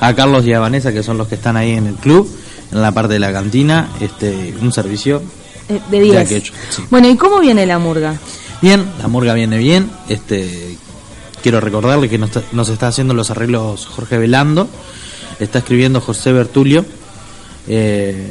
a 0.00 0.14
Carlos 0.14 0.46
y 0.46 0.52
a 0.52 0.60
Vanessa, 0.60 0.92
que 0.92 1.02
son 1.02 1.18
los 1.18 1.28
que 1.28 1.34
están 1.36 1.56
ahí 1.56 1.72
en 1.72 1.86
el 1.86 1.94
club, 1.94 2.28
en 2.72 2.80
la 2.82 2.92
parte 2.92 3.14
de 3.14 3.18
la 3.20 3.32
cantina. 3.32 3.88
Este, 4.00 4.54
un 4.60 4.72
servicio. 4.72 5.22
Eh, 5.68 5.80
de 5.90 6.06
Ya 6.08 6.12
10. 6.24 6.28
que 6.28 6.36
hecho, 6.36 6.52
sí. 6.70 6.82
Bueno, 6.90 7.08
¿y 7.08 7.16
cómo 7.16 7.40
viene 7.40 7.66
la 7.66 7.78
murga? 7.78 8.18
Bien, 8.62 8.84
la 8.98 9.08
murga 9.08 9.34
viene 9.34 9.58
bien. 9.58 9.90
Este, 10.08 10.76
quiero 11.42 11.60
recordarle 11.60 12.08
que 12.08 12.18
nos, 12.18 12.30
está- 12.30 12.42
nos 12.52 12.68
está 12.68 12.88
haciendo 12.88 13.14
los 13.14 13.30
arreglos 13.30 13.86
Jorge 13.86 14.18
Velando, 14.18 14.68
está 15.40 15.58
escribiendo 15.58 16.00
José 16.00 16.32
Bertulio. 16.32 16.84
Eh, 17.68 18.26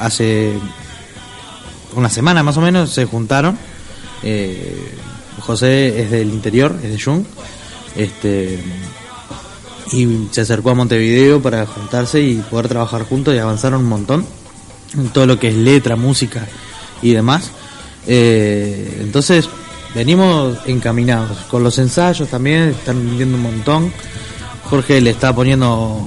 hace 0.00 0.52
una 1.94 2.10
semana 2.10 2.42
más 2.42 2.56
o 2.56 2.60
menos 2.60 2.90
se 2.90 3.04
juntaron. 3.06 3.56
Eh, 4.22 4.94
José 5.40 6.02
es 6.02 6.10
del 6.10 6.28
interior, 6.30 6.76
es 6.82 6.90
de 6.92 7.00
Jung. 7.02 7.24
Este, 7.96 8.58
y 9.92 10.28
se 10.30 10.40
acercó 10.40 10.70
a 10.70 10.74
Montevideo 10.74 11.40
para 11.42 11.66
juntarse 11.66 12.20
y 12.20 12.36
poder 12.50 12.68
trabajar 12.68 13.02
juntos 13.04 13.34
y 13.34 13.38
avanzaron 13.38 13.82
un 13.82 13.88
montón 13.88 14.26
en 14.96 15.08
todo 15.08 15.26
lo 15.26 15.38
que 15.38 15.48
es 15.48 15.54
letra, 15.54 15.96
música 15.96 16.46
y 17.02 17.12
demás. 17.12 17.50
Eh, 18.06 18.98
entonces 19.00 19.48
venimos 19.94 20.58
encaminados 20.66 21.38
con 21.50 21.62
los 21.62 21.78
ensayos 21.78 22.28
también, 22.28 22.70
están 22.70 23.16
viendo 23.16 23.36
un 23.36 23.42
montón. 23.42 23.92
Jorge 24.64 25.00
le 25.00 25.10
está 25.10 25.34
poniendo 25.34 26.06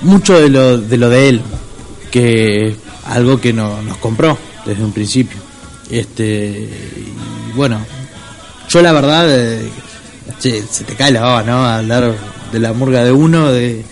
mucho 0.00 0.40
de 0.40 0.48
lo 0.48 0.78
de, 0.78 0.96
lo 0.96 1.08
de 1.08 1.28
él, 1.28 1.42
que 2.10 2.68
es 2.68 2.76
algo 3.06 3.40
que 3.40 3.52
no, 3.52 3.82
nos 3.82 3.98
compró 3.98 4.38
desde 4.64 4.84
un 4.84 4.92
principio. 4.92 5.38
Este, 5.90 6.68
y 6.96 7.56
bueno, 7.56 7.84
yo 8.68 8.82
la 8.82 8.92
verdad, 8.92 9.26
eh, 9.28 9.70
se 10.38 10.84
te 10.84 10.94
cae 10.94 11.12
la 11.12 11.20
baba, 11.20 11.42
¿no? 11.42 11.64
Hablar 11.66 12.14
de 12.50 12.58
la 12.58 12.72
murga 12.72 13.04
de 13.04 13.12
uno, 13.12 13.52
de 13.52 13.84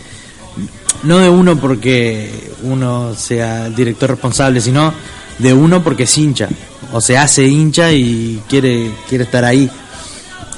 no 1.02 1.18
de 1.18 1.28
uno 1.28 1.56
porque 1.56 2.52
uno 2.62 3.14
sea 3.14 3.66
el 3.66 3.74
director 3.74 4.10
responsable, 4.10 4.60
sino 4.60 4.92
de 5.38 5.52
uno 5.52 5.82
porque 5.82 6.04
es 6.04 6.18
hincha, 6.18 6.48
o 6.92 7.00
se 7.00 7.16
hace 7.16 7.46
hincha 7.46 7.92
y 7.92 8.42
quiere 8.48 8.90
quiere 9.08 9.24
estar 9.24 9.44
ahí. 9.44 9.70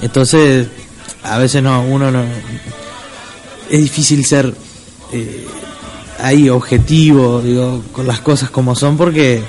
Entonces, 0.01 0.67
a 1.23 1.39
veces 1.39 1.63
no 1.63 1.83
uno 1.83 2.11
no 2.11 2.25
es 3.71 3.81
difícil 3.81 4.25
ser 4.25 4.53
eh, 5.13 5.47
ahí 6.21 6.49
objetivo, 6.49 7.41
digo, 7.41 7.83
con 7.93 8.07
las 8.07 8.21
cosas 8.21 8.51
como 8.51 8.75
son 8.75 8.97
porque 8.97 9.43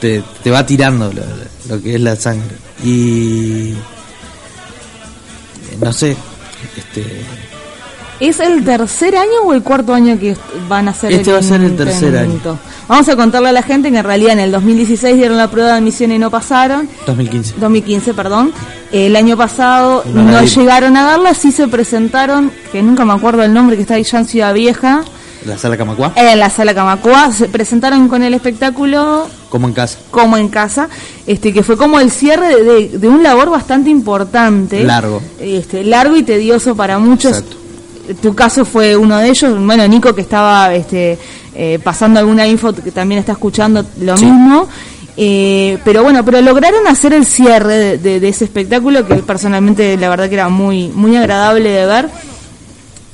te, 0.00 0.22
te 0.42 0.50
va 0.50 0.66
tirando 0.66 1.12
lo, 1.12 1.22
lo 1.68 1.82
que 1.82 1.94
es 1.94 2.00
la 2.00 2.16
sangre 2.16 2.56
y 2.84 3.74
no 5.80 5.92
sé, 5.92 6.16
este 6.76 7.04
¿Es 8.20 8.38
el 8.38 8.62
tercer 8.64 9.16
año 9.16 9.40
o 9.44 9.54
el 9.54 9.62
cuarto 9.62 9.94
año 9.94 10.18
que 10.18 10.36
van 10.68 10.88
a 10.88 10.90
hacer 10.90 11.10
Este 11.12 11.32
va 11.32 11.38
a 11.38 11.42
ser 11.42 11.62
el 11.62 11.74
tercer 11.76 12.04
entrenamiento? 12.08 12.58
Vamos 12.86 13.08
a 13.08 13.16
contarle 13.16 13.48
a 13.48 13.52
la 13.52 13.62
gente 13.62 13.90
que 13.90 13.96
en 13.98 14.04
realidad 14.04 14.32
en 14.32 14.40
el 14.40 14.52
2016 14.52 15.16
dieron 15.16 15.38
la 15.38 15.48
prueba 15.50 15.70
de 15.70 15.76
admisión 15.78 16.12
y 16.12 16.18
no 16.18 16.30
pasaron. 16.30 16.88
2015. 17.06 17.54
2015, 17.58 18.12
perdón. 18.14 18.52
El 18.92 19.16
año 19.16 19.36
pasado 19.36 20.04
No 20.12 20.42
llegaron 20.42 20.96
a 20.96 21.04
darla, 21.04 21.32
sí 21.34 21.50
se 21.52 21.66
presentaron, 21.68 22.50
que 22.72 22.82
nunca 22.82 23.04
me 23.04 23.12
acuerdo 23.14 23.42
el 23.42 23.54
nombre, 23.54 23.76
que 23.76 23.82
está 23.82 23.94
ahí 23.94 24.02
ya 24.04 24.18
en 24.18 24.26
Ciudad 24.26 24.52
Vieja, 24.52 25.02
La 25.46 25.56
sala 25.56 25.76
Camacua, 25.78 26.12
en 26.16 26.38
la 26.38 26.50
sala 26.50 26.74
Camacua, 26.74 27.32
se 27.32 27.48
presentaron 27.48 28.08
con 28.08 28.22
el 28.24 28.34
espectáculo 28.34 29.28
como 29.48 29.68
en 29.68 29.72
casa. 29.72 29.98
como 30.10 30.36
en 30.36 30.48
casa, 30.48 30.88
este 31.26 31.52
que 31.54 31.62
fue 31.62 31.76
como 31.78 32.00
el 32.00 32.10
cierre 32.10 32.48
de, 32.56 32.62
de- 32.64 32.98
de 32.98 33.08
un 33.08 33.22
labor 33.22 33.48
bastante 33.48 33.88
importante. 33.90 34.82
Largo. 34.84 35.22
Este, 35.38 35.84
largo 35.84 36.16
y 36.16 36.22
tedioso 36.24 36.74
para 36.74 36.98
muchos. 36.98 37.30
Exacto. 37.38 37.56
Tu 38.14 38.34
caso 38.34 38.64
fue 38.64 38.96
uno 38.96 39.18
de 39.18 39.28
ellos. 39.28 39.64
Bueno, 39.64 39.86
Nico 39.88 40.14
que 40.14 40.20
estaba 40.22 40.74
este, 40.74 41.18
eh, 41.54 41.78
pasando 41.82 42.20
alguna 42.20 42.46
info 42.46 42.72
que 42.72 42.90
también 42.90 43.18
está 43.20 43.32
escuchando 43.32 43.84
lo 44.00 44.16
Sí. 44.16 44.24
mismo. 44.26 44.68
Eh, 45.16 45.78
pero 45.84 46.02
bueno, 46.02 46.24
pero 46.24 46.40
lograron 46.40 46.86
hacer 46.86 47.12
el 47.12 47.26
cierre 47.26 47.74
de, 47.76 47.98
de- 47.98 48.20
de 48.20 48.28
ese 48.28 48.44
espectáculo 48.44 49.04
que 49.06 49.16
personalmente 49.16 49.96
la 49.96 50.08
verdad 50.08 50.28
que 50.28 50.34
era 50.34 50.48
muy, 50.48 50.88
muy 50.88 51.16
agradable 51.16 51.68
de 51.70 51.86
ver. 51.86 52.08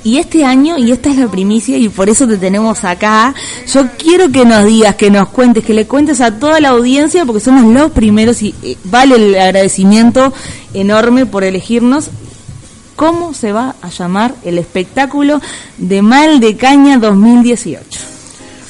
Y 0.05 0.19
este 0.19 0.45
año, 0.45 0.79
y 0.79 0.93
esta 0.93 1.11
es 1.11 1.17
la 1.17 1.27
primicia, 1.27 1.77
y 1.79 1.89
por 1.89 2.09
eso 2.09 2.29
te 2.29 2.37
tenemos 2.37 2.85
acá, 2.85 3.35
yo 3.73 3.87
quiero 3.99 4.31
que 4.31 4.45
nos 4.45 4.65
digas, 4.65 4.95
que 4.95 5.11
nos 5.11 5.31
cuentes, 5.31 5.65
que 5.65 5.75
le 5.75 5.87
cuentes 5.89 6.21
a 6.21 6.39
toda 6.39 6.61
la 6.61 6.69
audiencia, 6.69 7.25
porque 7.25 7.41
somos 7.41 7.65
los 7.75 7.91
primeros 7.91 8.41
y 8.41 8.55
eh, 8.63 8.77
vale 8.85 9.17
el 9.17 9.35
agradecimiento 9.35 10.33
enorme 10.75 11.27
por 11.27 11.43
elegirnos. 11.43 12.11
¿Cómo 12.97 13.35
se 13.35 13.53
va 13.53 13.75
a 13.83 13.91
llamar 13.91 14.35
el 14.43 14.59
espectáculo 14.59 15.41
de 15.77 16.01
Mal 16.01 16.41
de 16.41 16.57
Caña 16.57 16.97
2018? 16.97 18.01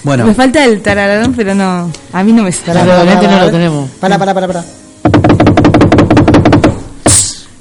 Bueno, 0.02 0.26
Me 0.26 0.34
falta 0.34 0.64
el 0.64 0.82
tarararán, 0.82 1.32
pero 1.32 1.54
no, 1.54 1.90
a 2.12 2.22
mí 2.24 2.32
no 2.32 2.42
me 2.42 2.50
sale. 2.50 2.80
Pará, 2.80 3.02
Realmente 3.04 3.28
no 3.28 3.40
lo 3.40 3.50
tenemos. 3.50 3.90
Para, 4.00 4.18
para, 4.18 4.34
para, 4.34 4.46
para. 4.48 4.64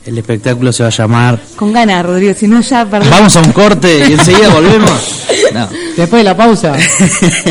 El 0.06 0.18
espectáculo 0.20 0.72
se 0.72 0.84
va 0.84 0.90
a 0.90 0.92
llamar 0.92 1.40
Con 1.56 1.74
ganas, 1.74 2.06
Rodrigo, 2.06 2.34
si 2.36 2.48
no 2.48 2.62
ya 2.62 2.86
perdí. 2.86 3.10
Vamos 3.10 3.36
a 3.36 3.42
un 3.42 3.52
corte 3.52 4.08
y 4.08 4.14
enseguida 4.14 4.50
volvemos. 4.50 5.26
No. 5.54 5.68
Después 5.98 6.20
de 6.20 6.24
la 6.24 6.38
pausa. 6.38 6.76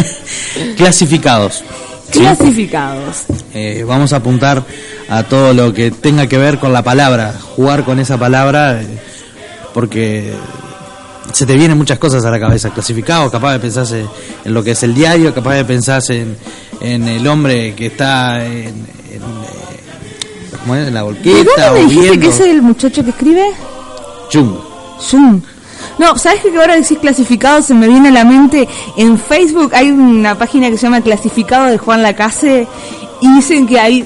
Clasificados. 0.77 1.64
¿sí? 2.12 2.20
Clasificados. 2.20 3.24
Eh, 3.53 3.85
vamos 3.87 4.12
a 4.12 4.16
apuntar 4.16 4.62
a 5.08 5.22
todo 5.24 5.52
lo 5.52 5.72
que 5.72 5.90
tenga 5.90 6.26
que 6.26 6.38
ver 6.38 6.58
con 6.58 6.72
la 6.72 6.82
palabra, 6.82 7.34
jugar 7.56 7.84
con 7.84 7.98
esa 8.00 8.18
palabra, 8.18 8.80
eh, 8.80 8.86
porque 9.72 10.32
se 11.32 11.46
te 11.46 11.54
vienen 11.54 11.76
muchas 11.76 11.98
cosas 11.98 12.24
a 12.24 12.30
la 12.30 12.38
cabeza. 12.40 12.70
Clasificados, 12.70 13.30
capaz 13.30 13.52
de 13.52 13.58
pensar 13.60 13.86
en 14.44 14.54
lo 14.54 14.62
que 14.62 14.72
es 14.72 14.82
el 14.82 14.94
diario, 14.94 15.34
capaz 15.34 15.54
de 15.54 15.64
pensar 15.64 16.02
en, 16.08 16.36
en 16.80 17.08
el 17.08 17.26
hombre 17.26 17.74
que 17.74 17.86
está 17.86 18.44
en, 18.44 18.52
en, 18.66 19.22
eh, 19.22 20.56
¿cómo 20.60 20.74
es? 20.76 20.88
en 20.88 20.94
la 20.94 21.00
¿De 21.00 21.06
volqueta 21.06 21.70
dónde 21.70 21.70
o 21.70 21.72
me 21.74 21.80
dijiste 21.80 22.10
viendo. 22.10 22.20
que 22.20 22.34
es 22.34 22.40
el 22.40 22.62
muchacho 22.62 23.02
que 23.04 23.10
escribe? 23.10 23.44
Chung. 24.30 24.54
Zoom. 25.00 25.42
No, 25.98 26.16
¿sabes 26.16 26.40
qué? 26.40 26.50
que 26.50 26.58
ahora 26.58 26.74
decís 26.76 26.98
clasificado? 26.98 27.62
Se 27.62 27.74
me 27.74 27.86
viene 27.86 28.08
a 28.08 28.12
la 28.12 28.24
mente. 28.24 28.66
En 28.96 29.18
Facebook 29.18 29.72
hay 29.74 29.90
una 29.90 30.36
página 30.36 30.70
que 30.70 30.76
se 30.76 30.84
llama 30.84 31.00
Clasificado 31.02 31.66
de 31.66 31.78
Juan 31.78 32.02
Lacase 32.02 32.66
y 33.20 33.34
dicen 33.34 33.66
que 33.66 33.78
ahí 33.78 34.04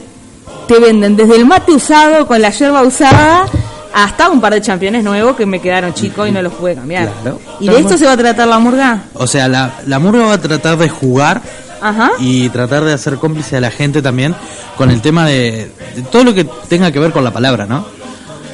te 0.69 0.79
venden 0.79 1.17
desde 1.17 1.35
el 1.37 1.47
mate 1.47 1.73
usado 1.73 2.27
con 2.27 2.41
la 2.41 2.51
yerba 2.51 2.83
usada 2.83 3.47
hasta 3.93 4.29
un 4.29 4.41
par 4.41 4.53
de 4.55 4.61
championes 4.61 5.03
nuevos 5.03 5.35
que 5.35 5.47
me 5.47 5.61
quedaron 5.61 5.95
chicos 5.95 6.29
y 6.29 6.31
no 6.31 6.41
los 6.43 6.53
pude 6.53 6.75
cambiar. 6.75 7.11
Claro. 7.23 7.41
¿Y 7.59 7.69
de 7.69 7.79
esto 7.81 7.99
se 7.99 8.05
va 8.07 8.13
a 8.13 8.17
tratar 8.17 8.47
la 8.47 8.59
murga? 8.59 9.05
O 9.15 9.27
sea, 9.27 9.49
la, 9.49 9.73
la 9.87 9.99
murga 9.99 10.27
va 10.27 10.35
a 10.35 10.41
tratar 10.41 10.77
de 10.77 10.89
jugar 10.89 11.41
Ajá. 11.81 12.13
y 12.21 12.49
tratar 12.51 12.85
de 12.85 12.93
hacer 12.93 13.17
cómplice 13.17 13.57
a 13.57 13.61
la 13.61 13.71
gente 13.71 14.03
también 14.03 14.35
con 14.77 14.91
el 14.91 15.01
tema 15.01 15.27
de, 15.27 15.73
de 15.97 16.03
todo 16.13 16.23
lo 16.25 16.35
que 16.35 16.45
tenga 16.69 16.93
que 16.93 17.01
ver 17.01 17.11
con 17.13 17.25
la 17.25 17.33
palabra, 17.33 17.67
¿no? 17.67 17.87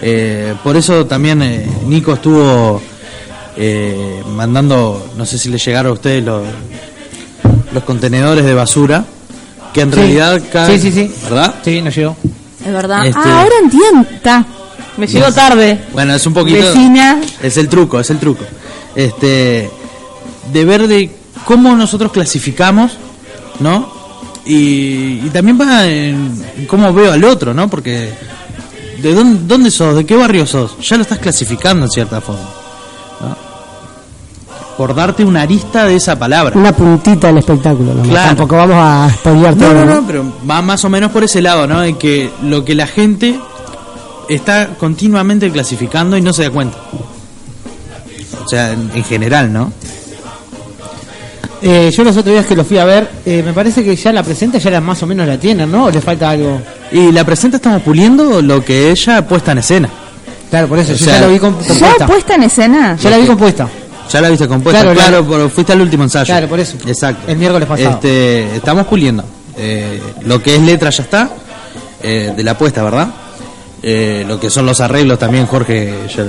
Eh, 0.01 0.55
por 0.63 0.77
eso 0.77 1.07
también 1.07 1.43
eh, 1.43 1.67
Nico 1.87 2.15
estuvo 2.15 2.81
eh, 3.57 4.23
mandando, 4.35 5.13
no 5.17 5.27
sé 5.27 5.39
si 5.39 5.49
le 5.49 5.59
llegaron 5.59 5.91
a 5.91 5.95
ustedes 5.95 6.25
los, 6.25 6.43
los 7.73 7.85
contenedores 7.85 8.45
de 8.45 8.55
basura, 8.55 9.05
que 9.75 9.83
en 9.83 9.91
Sí. 9.91 9.97
realidad 9.97 10.43
caen, 10.53 10.81
Sí, 10.81 10.91
sí, 10.91 10.93
sí. 11.09 11.15
¿verdad? 11.25 11.55
Sí, 11.65 11.83
nos 11.83 11.95
llegó. 11.95 12.17
Es 12.65 12.73
verdad. 12.73 13.07
Este- 13.07 13.21
Ah, 13.23 13.41
ahora 13.43 13.55
entiendo. 13.63 14.07
Me 14.97 15.07
llegó 15.07 15.27
Yes. 15.27 15.35
tarde. 15.35 15.81
Bueno, 15.93 16.15
es 16.15 16.25
un 16.27 16.33
poquito. 16.33 16.61
Vecina. 16.65 17.21
Es 17.43 17.57
el 17.57 17.69
truco, 17.69 18.01
es 18.01 18.09
el 18.11 18.19
truco. 18.19 18.45
Este. 18.95 19.69
De 20.53 20.65
ver 20.65 20.87
de 20.87 21.11
cómo 21.45 21.75
nosotros 21.77 22.13
clasificamos, 22.13 22.93
¿no? 23.61 23.93
Y, 24.47 25.21
y 25.25 25.31
también 25.33 25.59
va 25.61 25.87
en, 25.87 26.43
en 26.57 26.67
cómo 26.67 26.93
veo 26.93 27.13
al 27.13 27.25
otro, 27.25 27.53
¿no? 27.53 27.69
Porque. 27.69 28.11
¿De 29.03 29.13
dónde, 29.13 29.41
dónde 29.47 29.71
sos? 29.71 29.97
¿De 29.97 30.07
qué 30.07 30.15
barrio 30.17 30.47
sos? 30.47 30.77
Ya 30.81 30.97
lo 30.97 31.03
estás 31.03 31.19
clasificando 31.19 31.85
en 31.87 31.91
cierta 31.91 32.21
forma. 32.21 32.49
¿No? 34.75 34.77
Por 34.77 34.95
darte 34.95 35.25
una 35.25 35.43
arista 35.43 35.85
de 35.85 35.97
esa 35.97 36.19
palabra. 36.19 36.57
Una 36.59 36.73
puntita 36.73 37.29
del 37.29 37.39
espectáculo, 37.39 37.93
nomás. 37.95 38.09
Claro. 38.09 38.29
Tampoco 38.29 38.57
vamos 38.57 38.77
a 38.79 39.11
spoilear 39.15 39.57
No, 39.57 39.67
todo. 39.67 39.75
no, 39.75 39.85
¿no? 39.85 39.95
no, 40.01 40.07
pero 40.07 40.33
va 40.49 40.63
más 40.63 40.85
o 40.85 40.89
menos 40.91 41.11
por 41.11 41.23
ese 41.25 41.41
lado, 41.43 41.67
¿no? 41.67 41.83
En 41.85 41.97
que 41.97 42.31
lo 42.43 42.65
que 42.65 42.75
la 42.75 42.87
gente 42.87 43.39
está 44.29 44.71
continuamente 44.79 45.51
clasificando 45.51 46.17
y 46.17 46.23
no 46.23 46.33
se 46.33 46.45
da 46.45 46.51
cuenta. 46.51 46.77
O 48.45 48.49
sea, 48.49 48.73
en, 48.73 48.91
en 48.95 49.05
general, 49.05 49.53
¿no? 49.53 49.73
Eh, 51.63 51.91
yo 51.97 52.05
los 52.05 52.15
otros 52.17 52.35
días 52.35 52.45
que 52.47 52.55
lo 52.57 52.63
fui 52.65 52.77
a 52.77 52.85
ver, 52.85 53.09
eh, 53.25 53.43
me 53.45 53.55
parece 53.55 53.83
que 53.83 53.97
ya 53.97 54.13
la 54.13 54.23
presenta, 54.23 54.59
ya 54.59 54.71
la, 54.71 54.81
más 54.83 55.03
o 55.03 55.07
menos 55.07 55.27
la 55.27 55.39
tienen, 55.39 55.71
¿no? 55.71 55.85
¿O 55.85 55.91
le 55.91 56.01
falta 56.03 56.29
algo? 56.31 56.61
Y 56.93 57.11
la 57.11 57.25
presenta 57.25 57.57
estamos 57.57 57.81
puliendo 57.83 58.43
lo 58.43 58.63
que 58.63 58.91
ella 58.91 59.19
ha 59.19 59.27
puesta 59.27 59.53
en 59.53 59.59
escena. 59.59 59.89
Claro, 60.51 60.69
por 60.69 60.79
eso, 60.79 60.93
O 60.93 60.97
yo 60.97 61.05
sea, 61.07 61.21
ya 61.21 61.27
lo 61.27 61.33
vi 61.33 61.39
con- 61.39 61.59
¿Ya 61.61 61.67
compuesta. 61.69 62.07
puesta 62.07 62.35
en 62.35 62.43
escena? 62.43 62.97
Ya 62.97 63.11
la 63.11 63.17
vi 63.17 63.27
compuesta. 63.27 63.69
Ya 64.15 64.21
la 64.21 64.29
viste 64.31 64.47
compuesta, 64.49 64.81
Claro, 64.83 64.97
claro, 64.97 65.21
la- 65.23 65.29
pero 65.29 65.49
fuiste 65.51 65.73
al 65.73 65.81
último 65.81 66.05
ensayo. 66.05 66.27
Claro, 66.27 66.49
por 66.49 66.61
eso. 66.61 66.77
Exacto. 66.87 67.31
El 67.31 67.37
miércoles 67.37 67.69
pasado. 67.69 67.91
Este, 67.91 68.57
estamos 68.57 68.87
puliendo. 68.87 69.25
Eh, 69.57 70.01
lo 70.25 70.41
que 70.43 70.55
es 70.57 70.63
letra 70.63 70.91
ya 70.91 71.03
está, 71.03 71.31
eh, 72.03 72.33
de 72.37 72.43
la 72.45 72.53
apuesta, 72.53 72.83
¿verdad? 72.85 73.09
Eh, 73.83 74.25
lo 74.27 74.39
que 74.41 74.51
son 74.51 74.67
los 74.67 74.81
arreglos 74.81 75.19
también 75.19 75.47
Jorge 75.47 75.93
ya 76.15 76.25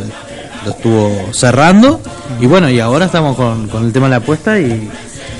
lo 0.65 0.71
estuvo 0.71 1.30
cerrando. 1.32 2.02
Y 2.41 2.48
bueno, 2.48 2.69
y 2.69 2.80
ahora 2.80 3.06
estamos 3.06 3.36
con, 3.36 3.67
con 3.67 3.86
el 3.86 3.93
tema 3.93 4.08
de 4.08 4.12
la 4.12 4.15
apuesta 4.17 4.60
y, 4.60 4.89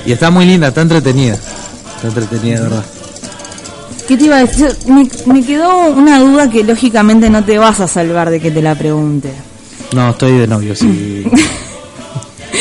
y 0.06 0.12
está 0.12 0.30
muy 0.30 0.46
linda, 0.46 0.68
está 0.68 0.82
entretenida. 0.82 1.34
Está 1.34 2.08
entretenida, 2.08 2.58
de 2.58 2.62
verdad. 2.62 2.84
¿Qué 4.08 4.18
te 4.18 4.26
iba 4.26 4.38
a 4.38 4.46
decir? 4.46 4.68
Me, 4.88 5.10
me 5.26 5.44
quedó 5.44 5.88
una 5.88 6.20
duda 6.20 6.48
que 6.50 6.64
lógicamente 6.64 7.28
no 7.30 7.44
te 7.44 7.58
vas 7.58 7.80
a 7.80 7.88
salvar 7.88 8.30
de 8.30 8.40
que 8.40 8.52
te 8.52 8.62
la 8.62 8.76
pregunte. 8.76 9.32
No, 9.94 10.12
estoy 10.12 10.38
de 10.38 10.48
novio, 10.48 10.76
sí. 10.76 11.26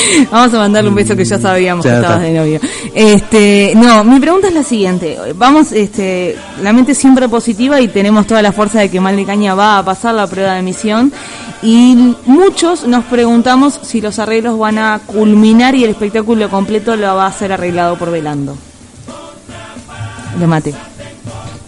Vamos 0.30 0.54
a 0.54 0.58
mandarle 0.58 0.88
un 0.90 0.94
beso 0.96 1.16
que 1.16 1.24
ya 1.24 1.38
sabíamos 1.38 1.84
Ya 1.84 1.90
que 1.92 1.96
está. 1.96 2.06
estabas 2.08 2.22
de 2.22 2.32
novio. 2.38 2.60
Este, 2.94 3.72
no, 3.76 4.04
mi 4.04 4.20
pregunta 4.20 4.48
es 4.48 4.54
la 4.54 4.62
siguiente. 4.62 5.18
Vamos, 5.36 5.72
este, 5.72 6.36
la 6.62 6.72
mente 6.72 6.94
siempre 6.94 7.28
positiva 7.28 7.80
y 7.80 7.88
tenemos 7.88 8.26
toda 8.26 8.42
la 8.42 8.52
fuerza 8.52 8.80
de 8.80 8.90
que 8.90 9.00
Mal 9.00 9.16
de 9.16 9.24
Caña 9.24 9.54
va 9.54 9.78
a 9.78 9.84
pasar 9.84 10.14
la 10.14 10.26
prueba 10.26 10.52
de 10.54 10.60
emisión. 10.60 11.12
Y 11.62 12.14
muchos 12.26 12.86
nos 12.86 13.04
preguntamos 13.04 13.80
si 13.82 14.00
los 14.00 14.18
arreglos 14.18 14.58
van 14.58 14.78
a 14.78 15.00
culminar 15.06 15.74
y 15.74 15.84
el 15.84 15.90
espectáculo 15.90 16.48
completo 16.50 16.94
lo 16.96 17.14
va 17.16 17.26
a 17.26 17.32
ser 17.32 17.52
arreglado 17.52 17.96
por 17.96 18.10
Velando. 18.10 18.56
Le 20.38 20.46
mate. 20.46 20.74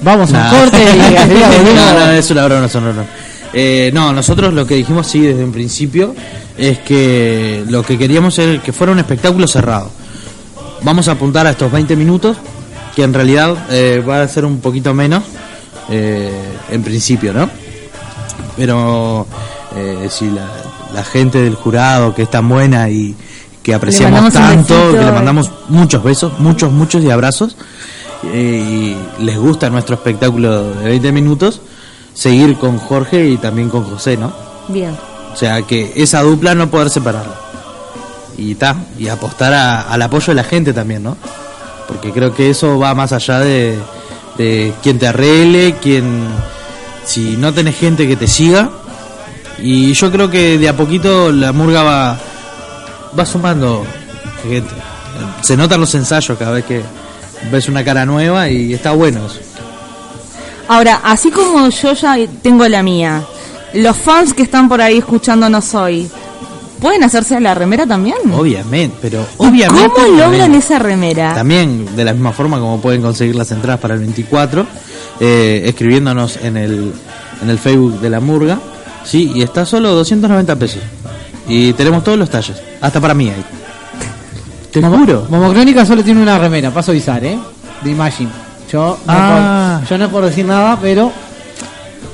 Vamos 0.02 0.32
a 0.32 0.38
Nah. 0.38 0.50
corte 0.50 0.76
y 0.82 0.88
enseguida 1.16 1.48
volvemos. 1.48 1.74
no, 1.74 2.06
no, 2.06 2.10
es 2.12 2.30
una 2.30 2.44
broma, 2.46 2.66
es 2.66 2.74
una 2.74 2.86
broma. 2.90 3.06
Eh, 3.52 3.90
no, 3.94 4.12
nosotros 4.12 4.52
lo 4.52 4.66
que 4.66 4.74
dijimos 4.74 5.06
sí 5.06 5.20
desde 5.20 5.44
un 5.44 5.52
principio 5.52 6.14
es 6.58 6.78
que 6.80 7.64
lo 7.68 7.82
que 7.82 7.96
queríamos 7.98 8.38
era 8.38 8.62
que 8.62 8.72
fuera 8.72 8.92
un 8.92 8.98
espectáculo 8.98 9.46
cerrado. 9.46 9.90
Vamos 10.82 11.08
a 11.08 11.12
apuntar 11.12 11.46
a 11.46 11.50
estos 11.50 11.70
20 11.72 11.96
minutos, 11.96 12.36
que 12.94 13.02
en 13.02 13.14
realidad 13.14 13.56
eh, 13.70 14.02
va 14.06 14.22
a 14.22 14.28
ser 14.28 14.44
un 14.44 14.60
poquito 14.60 14.92
menos 14.94 15.22
eh, 15.88 16.30
en 16.70 16.82
principio, 16.82 17.32
¿no? 17.32 17.48
Pero 18.56 19.26
eh, 19.74 20.08
si 20.10 20.30
la, 20.30 20.48
la 20.92 21.04
gente 21.04 21.40
del 21.42 21.54
jurado 21.54 22.14
que 22.14 22.22
es 22.22 22.30
tan 22.30 22.48
buena 22.48 22.88
y 22.88 23.14
que 23.62 23.74
apreciamos 23.74 24.32
tanto, 24.32 24.92
que 24.92 24.98
le 24.98 25.10
mandamos 25.10 25.50
muchos 25.68 26.02
besos, 26.02 26.38
muchos, 26.38 26.70
muchos 26.70 27.02
y 27.02 27.10
abrazos, 27.10 27.56
eh, 28.22 28.96
y 29.18 29.24
les 29.24 29.36
gusta 29.36 29.68
nuestro 29.70 29.96
espectáculo 29.96 30.70
de 30.74 30.84
20 30.84 31.10
minutos, 31.10 31.60
seguir 32.16 32.56
con 32.58 32.78
Jorge 32.78 33.28
y 33.28 33.36
también 33.36 33.68
con 33.68 33.84
José, 33.84 34.16
¿no? 34.16 34.32
Bien. 34.68 34.96
O 35.32 35.36
sea, 35.36 35.62
que 35.62 35.92
esa 35.94 36.22
dupla 36.22 36.54
no 36.54 36.68
poder 36.70 36.88
separarla. 36.90 37.34
Y 38.38 38.54
ta, 38.56 38.74
y 38.98 39.08
apostar 39.08 39.52
a- 39.52 39.82
al 39.82 40.00
apoyo 40.02 40.26
de 40.28 40.34
la 40.34 40.44
gente 40.44 40.72
también, 40.72 41.02
¿no? 41.02 41.16
Porque 41.86 42.10
creo 42.10 42.34
que 42.34 42.50
eso 42.50 42.78
va 42.78 42.94
más 42.94 43.12
allá 43.12 43.38
de, 43.40 43.78
de 44.38 44.72
quién 44.82 44.98
te 44.98 45.06
arregle, 45.06 45.76
quién... 45.80 46.26
Si 47.04 47.36
no 47.36 47.52
tenés 47.54 47.76
gente 47.78 48.08
que 48.08 48.16
te 48.16 48.26
siga. 48.26 48.68
Y 49.62 49.92
yo 49.92 50.10
creo 50.10 50.28
que 50.28 50.58
de 50.58 50.68
a 50.68 50.76
poquito 50.76 51.30
la 51.30 51.52
murga 51.52 51.82
va, 51.84 52.18
va 53.18 53.24
sumando 53.26 53.86
gente. 54.42 54.74
Se 55.42 55.56
notan 55.56 55.80
los 55.80 55.94
ensayos 55.94 56.36
cada 56.36 56.50
vez 56.52 56.64
que 56.64 56.82
ves 57.52 57.68
una 57.68 57.84
cara 57.84 58.04
nueva 58.04 58.48
y 58.48 58.74
está 58.74 58.90
bueno 58.90 59.24
eso. 59.26 59.38
Ahora, 60.68 61.00
así 61.04 61.30
como 61.30 61.68
yo 61.68 61.92
ya 61.92 62.16
tengo 62.42 62.66
la 62.68 62.82
mía, 62.82 63.22
los 63.74 63.96
fans 63.96 64.34
que 64.34 64.42
están 64.42 64.68
por 64.68 64.80
ahí 64.80 64.98
escuchándonos 64.98 65.74
hoy, 65.74 66.08
¿pueden 66.80 67.04
hacerse 67.04 67.40
la 67.40 67.54
remera 67.54 67.86
también? 67.86 68.16
Obviamente, 68.32 68.96
pero 69.00 69.24
¿Y 69.38 69.46
obviamente... 69.46 69.90
¿Cómo 69.94 70.16
logran 70.18 70.54
esa 70.54 70.78
remera? 70.78 71.34
También, 71.34 71.94
de 71.94 72.04
la 72.04 72.12
misma 72.12 72.32
forma 72.32 72.58
como 72.58 72.80
pueden 72.80 73.00
conseguir 73.02 73.36
las 73.36 73.50
entradas 73.52 73.80
para 73.80 73.94
el 73.94 74.00
24, 74.00 74.66
eh, 75.20 75.62
escribiéndonos 75.66 76.36
en 76.42 76.56
el, 76.56 76.92
en 77.42 77.50
el 77.50 77.58
Facebook 77.58 78.00
de 78.00 78.10
la 78.10 78.18
Murga, 78.20 78.58
sí, 79.04 79.30
y 79.34 79.42
está 79.42 79.64
solo 79.64 79.92
290 79.94 80.56
pesos. 80.56 80.82
Y 81.48 81.72
tenemos 81.74 82.02
todos 82.02 82.18
los 82.18 82.28
talles, 82.28 82.56
hasta 82.80 83.00
para 83.00 83.14
mí 83.14 83.28
ahí. 83.30 83.44
Te 84.72 84.80
Momo- 84.80 84.98
juro. 84.98 85.26
Momocrónica 85.30 85.86
solo 85.86 86.02
tiene 86.02 86.20
una 86.20 86.38
remera, 86.38 86.72
paso 86.72 86.90
a 86.90 86.92
avisar, 86.92 87.24
¿eh? 87.24 87.38
De 87.84 87.90
Imagine. 87.90 88.30
Yo 88.72 88.98
no, 89.06 89.12
Ah. 89.12 89.76
puedo, 89.80 89.88
yo 89.90 89.98
no 90.04 90.10
puedo 90.10 90.26
decir 90.26 90.44
nada, 90.44 90.78
pero. 90.80 91.12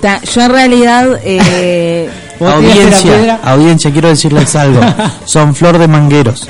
Ta- 0.00 0.20
Yo 0.22 0.40
en 0.42 0.50
realidad, 0.50 1.20
eh, 1.24 2.10
Audiencia, 2.40 3.38
audiencia, 3.44 3.90
quiero 3.92 4.08
decirles 4.08 4.54
algo. 4.56 4.80
Son 5.24 5.54
flor 5.54 5.78
de 5.78 5.86
mangueros. 5.86 6.48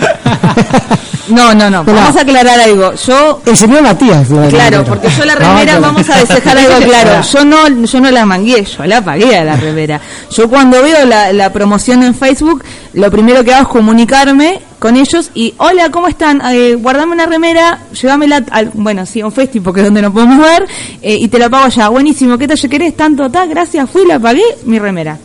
no, 1.29 1.55
no, 1.55 1.69
no, 1.71 1.85
vamos 1.85 2.17
a 2.17 2.21
aclarar 2.23 2.59
algo. 2.61 2.95
Yo, 2.95 3.41
El 3.45 3.57
señor 3.57 3.83
Matías. 3.83 4.27
claro, 4.49 4.85
porque 4.85 5.09
yo 5.11 5.25
la 5.27 5.35
remera, 5.35 5.75
no. 5.75 5.81
vamos 5.83 6.09
a 6.09 6.17
despejar 6.19 6.57
algo 6.57 6.79
claro. 6.87 7.21
Yo 7.23 7.45
no, 7.45 7.69
yo 7.85 8.01
no 8.01 8.11
la 8.11 8.25
mangué, 8.25 8.65
yo 8.65 8.85
la 8.87 9.03
pagué 9.03 9.37
a 9.37 9.45
la 9.45 9.57
remera. 9.57 10.01
Yo 10.31 10.49
cuando 10.49 10.83
veo 10.83 11.05
la, 11.05 11.33
la 11.35 11.53
promoción 11.53 12.03
en 12.03 12.15
Facebook, 12.15 12.65
lo 12.95 13.11
primero 13.11 13.45
que 13.45 13.53
hago 13.53 13.63
es 13.65 13.69
comunicarme 13.69 14.61
con 14.83 14.97
ellos 14.97 15.31
y 15.33 15.55
hola, 15.59 15.93
¿cómo 15.93 16.09
están? 16.09 16.43
Eh, 16.53 16.75
guardame 16.75 17.13
una 17.13 17.25
remera, 17.25 17.79
llévamela 17.93 18.45
al, 18.51 18.73
bueno, 18.75 19.07
sí, 19.07 19.21
a 19.21 19.27
un 19.27 19.31
festi 19.31 19.61
porque 19.61 19.79
es 19.79 19.87
donde 19.87 20.03
nos 20.03 20.13
podemos 20.13 20.39
ver 20.39 20.67
eh, 21.01 21.15
y 21.21 21.29
te 21.29 21.39
la 21.39 21.49
pago 21.49 21.67
allá. 21.67 21.89
Buenísimo, 21.89 22.37
¿qué 22.37 22.49
talle 22.49 22.69
querés? 22.69 22.97
Tanto, 22.97 23.31
ta, 23.31 23.47
gracias, 23.47 23.89
fui, 23.89 24.05
la 24.05 24.19
pagué, 24.19 24.43
mi 24.65 24.81
remera. 24.81 25.17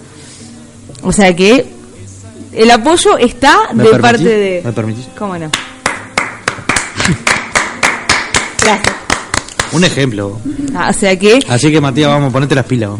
O 1.01 1.11
sea 1.11 1.35
que 1.35 1.65
el 2.53 2.69
apoyo 2.69 3.17
está 3.17 3.73
¿Me 3.73 3.85
de 3.85 3.97
parte 3.97 4.23
de... 4.23 4.61
¿Me 4.63 4.71
permitís? 4.71 5.07
¿Cómo 5.17 5.35
no? 5.39 5.49
Gracias. 8.61 8.95
Un 9.71 9.83
ejemplo. 9.83 10.39
Ah, 10.75 10.89
o 10.91 10.93
sea 10.93 11.17
que 11.17 11.39
Así 11.49 11.71
que 11.71 11.81
Matías, 11.81 12.09
vamos, 12.09 12.31
ponete 12.31 12.53
las 12.53 12.65
pilas. 12.65 12.91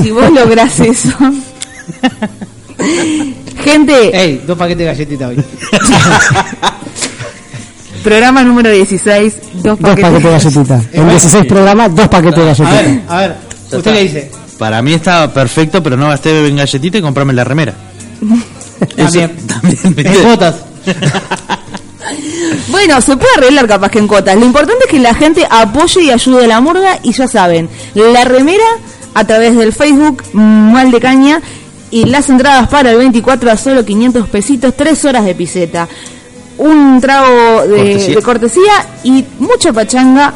si 0.00 0.12
vos 0.12 0.30
lográs 0.30 0.78
eso... 0.78 1.10
Gente, 3.64 4.16
Ey, 4.22 4.42
dos 4.46 4.56
paquetes 4.56 4.78
de 4.78 4.84
galletitas 4.86 5.28
hoy. 5.28 5.44
programa 8.02 8.42
número 8.42 8.70
16, 8.70 9.34
dos 9.54 9.62
Dos 9.62 9.78
paquetes. 9.78 10.04
paquetes 10.04 10.24
de 10.24 10.30
galletitas. 10.30 10.84
En 10.92 11.08
16 11.08 11.46
programas, 11.46 11.94
dos 11.94 12.08
paquetes 12.08 12.36
de 12.36 12.42
A 12.42 12.46
galletitas. 12.54 12.84
ver, 12.86 13.02
a 13.08 13.16
ver, 13.18 13.36
usted 13.64 13.78
está. 13.78 13.90
le 13.92 14.02
dice. 14.02 14.30
Para 14.58 14.82
mí 14.82 14.92
estaba 14.94 15.32
perfecto, 15.32 15.82
pero 15.82 15.96
no 15.96 16.08
gasté 16.08 16.46
en 16.46 16.56
galletita 16.56 16.98
y 16.98 17.02
comprarme 17.02 17.32
la 17.32 17.44
remera. 17.44 17.74
También. 18.96 19.36
También. 19.46 20.06
En 20.06 20.22
cuotas. 20.22 20.54
Bueno, 22.68 23.00
se 23.00 23.16
puede 23.16 23.30
arreglar 23.36 23.66
capaz 23.68 23.90
que 23.90 23.98
en 23.98 24.08
cuotas. 24.08 24.36
Lo 24.36 24.44
importante 24.44 24.84
es 24.84 24.90
que 24.90 24.98
la 24.98 25.14
gente 25.14 25.46
apoye 25.48 26.02
y 26.04 26.10
ayude 26.10 26.44
a 26.44 26.48
la 26.48 26.60
murga 26.60 26.98
y 27.02 27.12
ya 27.12 27.28
saben, 27.28 27.68
la 27.94 28.24
remera 28.24 28.64
a 29.14 29.24
través 29.24 29.54
del 29.56 29.72
Facebook 29.72 30.24
Mal 30.32 30.90
de 30.90 30.98
Caña 30.98 31.40
y 31.90 32.04
las 32.04 32.28
entradas 32.28 32.68
para 32.68 32.90
el 32.92 32.98
24 32.98 33.50
a 33.50 33.56
solo 33.56 33.84
500 33.84 34.28
pesitos, 34.28 34.74
3 34.76 35.04
horas 35.06 35.24
de 35.24 35.34
piseta. 35.34 35.88
Un 36.58 37.00
trago 37.00 37.62
de 37.66 37.76
Cortesía. 37.76 38.14
de 38.16 38.22
cortesía 38.22 38.72
y 39.04 39.24
mucha 39.38 39.72
pachanga 39.72 40.34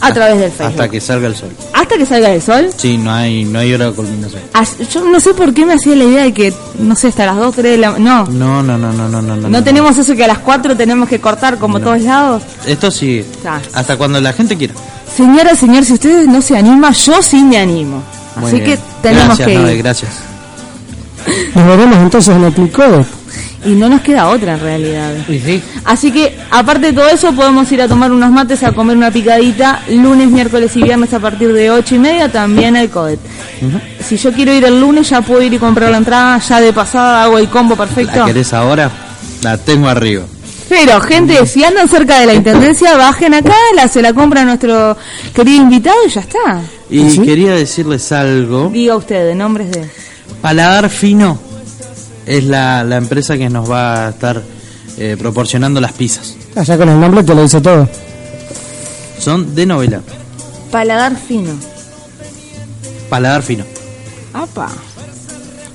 a 0.00 0.12
través 0.12 0.38
del 0.38 0.50
Facebook. 0.50 0.66
Hasta 0.72 0.88
que 0.90 1.00
salga 1.00 1.26
el 1.28 1.36
sol. 1.36 1.48
Hasta 1.72 1.96
que 1.96 2.04
salga 2.04 2.30
el 2.30 2.42
sol. 2.42 2.68
Sí, 2.76 2.98
no 2.98 3.10
hay, 3.12 3.44
no 3.44 3.58
hay 3.60 3.72
hora 3.72 3.86
de 3.86 3.92
culminación. 3.92 4.42
As- 4.52 4.76
Yo 4.92 5.02
no 5.04 5.18
sé 5.20 5.32
por 5.32 5.54
qué 5.54 5.64
me 5.64 5.74
hacía 5.74 5.96
la 5.96 6.04
idea 6.04 6.24
de 6.24 6.34
que, 6.34 6.52
no 6.78 6.94
sé, 6.94 7.08
hasta 7.08 7.24
las 7.24 7.36
2, 7.36 7.54
3 7.54 7.70
de 7.72 7.78
la... 7.78 7.90
No, 7.98 8.26
No, 8.26 8.62
no, 8.62 8.76
no, 8.76 8.92
no, 8.92 9.08
no, 9.08 9.22
no. 9.22 9.48
no, 9.48 9.64
tenemos 9.64 9.96
eso 9.96 10.14
que 10.14 10.24
a 10.24 10.28
las 10.28 10.38
4 10.40 10.76
tenemos 10.76 11.08
que 11.08 11.20
cortar 11.20 11.56
como 11.58 11.78
No. 11.78 11.84
todos 11.86 12.02
lados. 12.02 12.42
Esto 12.66 12.90
sí, 12.90 13.24
Ah. 13.46 13.60
hasta 13.72 13.96
cuando 13.96 14.20
la 14.20 14.32
gente 14.34 14.56
quiera. 14.58 14.74
Señora, 15.16 15.54
señor, 15.54 15.84
si 15.84 15.94
ustedes 15.94 16.26
no 16.28 16.42
se 16.42 16.56
animan, 16.56 16.92
yo 16.92 17.22
sí 17.22 17.42
me 17.42 17.58
animo. 17.58 18.02
Muy 18.36 18.48
Así 18.50 18.60
bien. 18.60 18.70
que 18.76 18.78
tenemos 19.02 19.38
gracias, 19.38 19.46
que 19.48 19.72
ir. 19.72 19.78
gracias. 19.78 20.10
Nos 21.54 21.66
veremos 21.66 21.98
entonces 21.98 22.36
en 22.36 22.44
el 22.44 22.52
Plicode. 22.52 23.04
Y 23.64 23.70
no 23.70 23.88
nos 23.88 24.00
queda 24.00 24.28
otra 24.28 24.54
en 24.54 24.60
realidad. 24.60 25.14
Y 25.28 25.38
sí. 25.38 25.62
Así 25.84 26.10
que, 26.10 26.36
aparte 26.50 26.86
de 26.86 26.92
todo 26.92 27.08
eso, 27.08 27.32
podemos 27.32 27.70
ir 27.70 27.80
a 27.80 27.86
tomar 27.86 28.10
unos 28.10 28.30
mates, 28.30 28.62
a 28.64 28.72
comer 28.72 28.96
una 28.96 29.10
picadita, 29.10 29.82
lunes, 29.88 30.28
miércoles 30.28 30.76
y 30.76 30.82
viernes 30.82 31.14
a 31.14 31.20
partir 31.20 31.52
de 31.52 31.70
ocho 31.70 31.94
y 31.94 31.98
media, 31.98 32.30
también 32.30 32.76
al 32.76 32.90
CODET. 32.90 33.20
Si 34.04 34.16
yo 34.16 34.32
quiero 34.32 34.52
ir 34.52 34.64
el 34.64 34.80
lunes, 34.80 35.08
ya 35.10 35.20
puedo 35.20 35.42
ir 35.42 35.54
y 35.54 35.58
comprar 35.58 35.90
la 35.90 35.98
entrada, 35.98 36.38
ya 36.38 36.60
de 36.60 36.72
pasada 36.72 37.22
hago 37.22 37.38
el 37.38 37.48
combo 37.48 37.76
perfecto. 37.76 38.18
¿La 38.18 38.26
querés 38.26 38.52
ahora? 38.52 38.90
La 39.42 39.56
tengo 39.56 39.88
arriba. 39.88 40.24
Pero, 40.68 41.00
gente, 41.00 41.44
si 41.46 41.62
andan 41.62 41.86
cerca 41.86 42.18
de 42.18 42.26
la 42.26 42.34
intendencia, 42.34 42.96
bajen 42.96 43.34
acá, 43.34 43.54
la, 43.76 43.88
se 43.88 44.00
la 44.02 44.12
compra 44.12 44.44
nuestro 44.44 44.96
querido 45.34 45.62
invitado 45.62 45.98
y 46.06 46.10
ya 46.10 46.20
está. 46.22 46.62
Y 46.90 47.10
¿Sí? 47.10 47.20
quería 47.20 47.52
decirles 47.52 48.10
algo. 48.10 48.70
Diga 48.72 48.96
usted, 48.96 49.26
de 49.26 49.34
nombres 49.34 49.70
de... 49.70 49.88
Paladar 50.42 50.90
Fino 50.90 51.38
es 52.26 52.44
la, 52.44 52.84
la 52.84 52.96
empresa 52.96 53.38
que 53.38 53.48
nos 53.48 53.70
va 53.70 54.06
a 54.06 54.10
estar 54.10 54.42
eh, 54.98 55.16
proporcionando 55.18 55.80
las 55.80 55.92
pizzas. 55.92 56.36
Allá 56.54 56.76
con 56.76 56.88
el 56.88 57.00
nombre 57.00 57.22
te 57.22 57.34
lo 57.34 57.42
dice 57.42 57.60
todo. 57.60 57.88
Son 59.18 59.54
de 59.54 59.64
novela. 59.64 60.00
Paladar 60.70 61.16
fino. 61.16 61.52
Paladar 63.08 63.42
Fino. 63.42 63.64
Apa. 64.32 64.70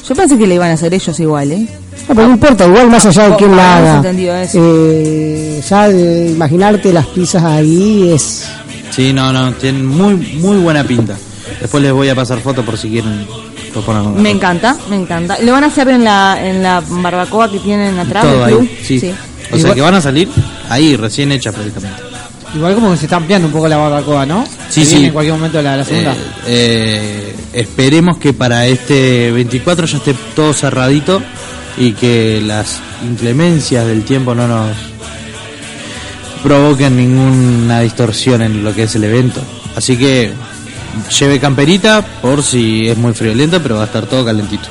Yo 0.08 0.16
pensé 0.16 0.38
que 0.38 0.48
le 0.48 0.56
iban 0.56 0.72
a 0.72 0.74
hacer 0.74 0.92
ellos 0.92 1.20
igual, 1.20 1.52
¿eh? 1.52 1.68
No, 2.10 2.16
pero 2.16 2.28
no 2.28 2.34
importa, 2.34 2.66
igual 2.66 2.90
más 2.90 3.06
allá 3.06 3.30
de 3.30 3.36
quién 3.36 3.56
la 3.56 3.78
haga. 3.78 4.12
Eh, 4.54 5.62
ya 5.70 5.88
de 5.88 6.32
imaginarte 6.32 6.92
las 6.92 7.06
pizzas 7.06 7.44
ahí 7.44 8.12
es. 8.12 8.46
Sí, 8.90 9.14
no, 9.14 9.32
no, 9.32 9.54
tienen 9.54 9.86
muy, 9.86 10.16
muy 10.16 10.58
buena 10.58 10.84
pinta. 10.84 11.16
Después 11.62 11.84
les 11.84 11.92
voy 11.92 12.10
a 12.10 12.16
pasar 12.16 12.40
fotos 12.40 12.66
por 12.66 12.76
si 12.76 12.90
quieren 12.90 13.28
Me 14.22 14.32
encanta, 14.32 14.78
me 14.90 14.96
encanta. 14.96 15.38
¿Lo 15.42 15.52
van 15.52 15.64
a 15.64 15.68
hacer 15.68 15.88
en 15.90 16.04
la, 16.04 16.38
en 16.42 16.64
la 16.64 16.82
barbacoa 16.88 17.52
que 17.52 17.60
tienen 17.60 17.98
atrás 18.00 18.24
Todo 18.24 18.46
ahí, 18.46 18.80
sí. 18.84 19.14
O 19.52 19.58
sea 19.58 19.74
que 19.74 19.82
van 19.82 19.96
a 19.96 20.02
salir 20.02 20.30
ahí, 20.70 20.96
recién 20.96 21.32
hechas 21.32 21.54
prácticamente. 21.54 22.02
Igual 22.56 22.76
como 22.76 22.92
que 22.92 22.98
se 22.98 23.06
está 23.06 23.18
ampliando 23.18 23.48
un 23.48 23.54
poco 23.54 23.68
la 23.68 23.78
barbacoa, 23.78 24.26
¿no? 24.26 24.46
Sí, 24.70 24.86
sí. 24.86 25.06
En 25.06 25.12
cualquier 25.12 25.36
momento 25.36 25.62
la, 25.62 25.78
la 25.78 25.84
segunda. 25.84 26.14
Eh, 26.14 26.18
eh, 26.48 27.36
esperemos 27.54 28.18
que 28.18 28.34
para 28.34 28.66
este 28.68 29.32
24 29.32 29.86
ya 29.86 29.98
esté 29.98 30.16
todo 30.36 30.54
cerradito 30.54 31.22
y 31.78 31.92
que 31.94 32.42
las 32.42 32.80
inclemencias 33.04 33.86
del 33.86 34.04
tiempo 34.04 34.34
no 34.34 34.48
nos 34.48 34.76
provoquen 36.42 36.96
ninguna 36.96 37.82
distorsión 37.82 38.42
en 38.42 38.64
lo 38.64 38.74
que 38.74 38.84
es 38.84 38.96
el 38.96 39.04
evento. 39.04 39.42
Así 39.76 39.98
que 39.98 40.32
lleve 41.20 41.40
camperita 41.40 42.04
por 42.22 42.44
si 42.44 42.88
es 42.90 42.98
muy 42.98 43.14
friolento, 43.14 43.62
pero 43.62 43.76
va 43.76 43.84
a 43.84 43.86
estar 43.86 44.06
todo 44.06 44.26
calentito. 44.26 44.68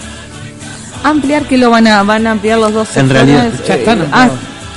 Ampliar 1.04 1.46
que 1.46 1.56
lo 1.56 1.70
van 1.70 1.86
a, 1.86 2.02
van 2.02 2.26
a 2.26 2.32
ampliar 2.32 2.58
los 2.58 2.72
dos 2.72 2.96
En 2.96 3.08
realidad, 3.08 3.50
ya 3.66 3.74
están 3.76 4.02
Eh. 4.02 4.08
Ah, 4.12 4.28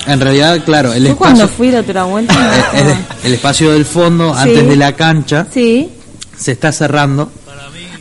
En 0.07 0.19
realidad, 0.19 0.59
claro, 0.63 0.93
el 0.93 1.07
yo 1.07 1.15
cuando 1.17 1.47
fui 1.47 1.71
la 1.71 1.79
otra 1.79 2.03
vuelta. 2.03 2.33
eh, 2.73 2.81
eh, 2.81 2.95
el 3.23 3.33
espacio 3.33 3.71
del 3.71 3.85
fondo, 3.85 4.33
Sí. 4.35 4.41
antes 4.41 4.67
de 4.67 4.75
la 4.75 4.93
cancha, 4.95 5.47
sí. 5.51 5.89
se 6.37 6.51
está 6.51 6.71
cerrando. 6.71 7.31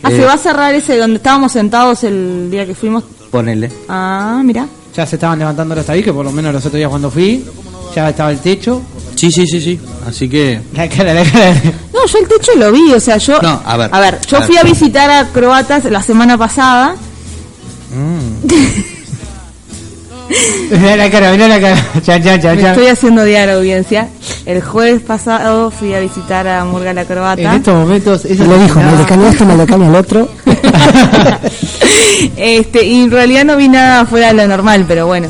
Ah, 0.02 0.10
Eh, 0.10 0.16
se 0.16 0.24
va 0.24 0.34
a 0.34 0.38
cerrar 0.38 0.74
ese 0.74 0.96
donde 0.96 1.16
estábamos 1.16 1.52
sentados 1.52 2.04
el 2.04 2.50
día 2.50 2.66
que 2.66 2.74
fuimos. 2.74 3.04
Ponele. 3.30 3.70
Ah, 3.88 4.40
mira. 4.44 4.66
Ya 4.94 5.06
se 5.06 5.16
estaban 5.16 5.38
levantando 5.38 5.74
los 5.74 5.84
tabiques, 5.86 6.12
por 6.12 6.24
lo 6.24 6.32
menos 6.32 6.52
los 6.52 6.64
otros 6.64 6.76
días 6.78 6.88
cuando 6.90 7.10
fui. 7.10 7.44
Ya 7.94 8.08
estaba 8.10 8.30
el 8.30 8.38
techo. 8.38 8.82
Sí, 9.16 9.30
sí, 9.32 9.46
sí, 9.46 9.60
sí. 9.60 9.80
Así 10.06 10.28
que 10.28 10.60
La 10.74 10.88
cara, 10.88 11.12
la 11.14 11.24
cara. 11.24 11.54
No, 12.08 12.12
yo 12.12 12.18
el 12.18 12.28
techo 12.28 12.52
lo 12.56 12.72
vi, 12.72 12.92
o 12.92 13.00
sea, 13.00 13.16
yo... 13.18 13.40
No, 13.42 13.60
a 13.64 13.76
ver. 13.76 13.90
A 13.92 14.00
ver, 14.00 14.18
yo 14.26 14.36
A 14.36 14.40
ver. 14.40 14.46
fui 14.48 14.56
a 14.56 14.62
visitar 14.62 15.10
a 15.10 15.26
croatas 15.28 15.84
la 15.84 16.02
semana 16.02 16.36
pasada. 16.38 16.94
Mirá 20.70 20.96
la 20.96 21.10
cara, 21.10 21.32
mirá 21.32 21.48
la 21.48 21.60
cara. 21.60 21.86
Me 21.94 22.68
estoy 22.68 22.86
haciendo 22.88 23.24
día 23.24 23.40
de 23.40 23.46
la 23.46 23.54
audiencia. 23.54 24.08
El 24.44 24.62
jueves 24.62 25.00
pasado 25.02 25.70
fui 25.70 25.94
a 25.94 26.00
visitar 26.00 26.46
a 26.46 26.64
Murga 26.64 26.92
la 26.92 27.02
En 27.02 27.06
Croata. 27.06 27.56
estos 27.56 27.74
momentos. 27.74 28.24
esa 28.26 28.44
Y 28.44 28.46
le 28.48 28.58
dijo, 28.58 28.78
nada. 28.78 28.98
me 28.98 29.04
caña 29.06 29.28
esto, 29.30 29.44
me 29.46 29.56
le 29.56 29.66
caña 29.66 29.88
el 29.88 29.94
otro. 29.94 30.28
este, 32.36 32.84
y 32.86 33.02
en 33.04 33.10
realidad 33.10 33.44
no 33.44 33.56
vi 33.56 33.68
nada 33.68 34.04
fuera 34.04 34.28
de 34.28 34.34
lo 34.34 34.46
normal, 34.48 34.84
pero 34.86 35.06
bueno. 35.06 35.28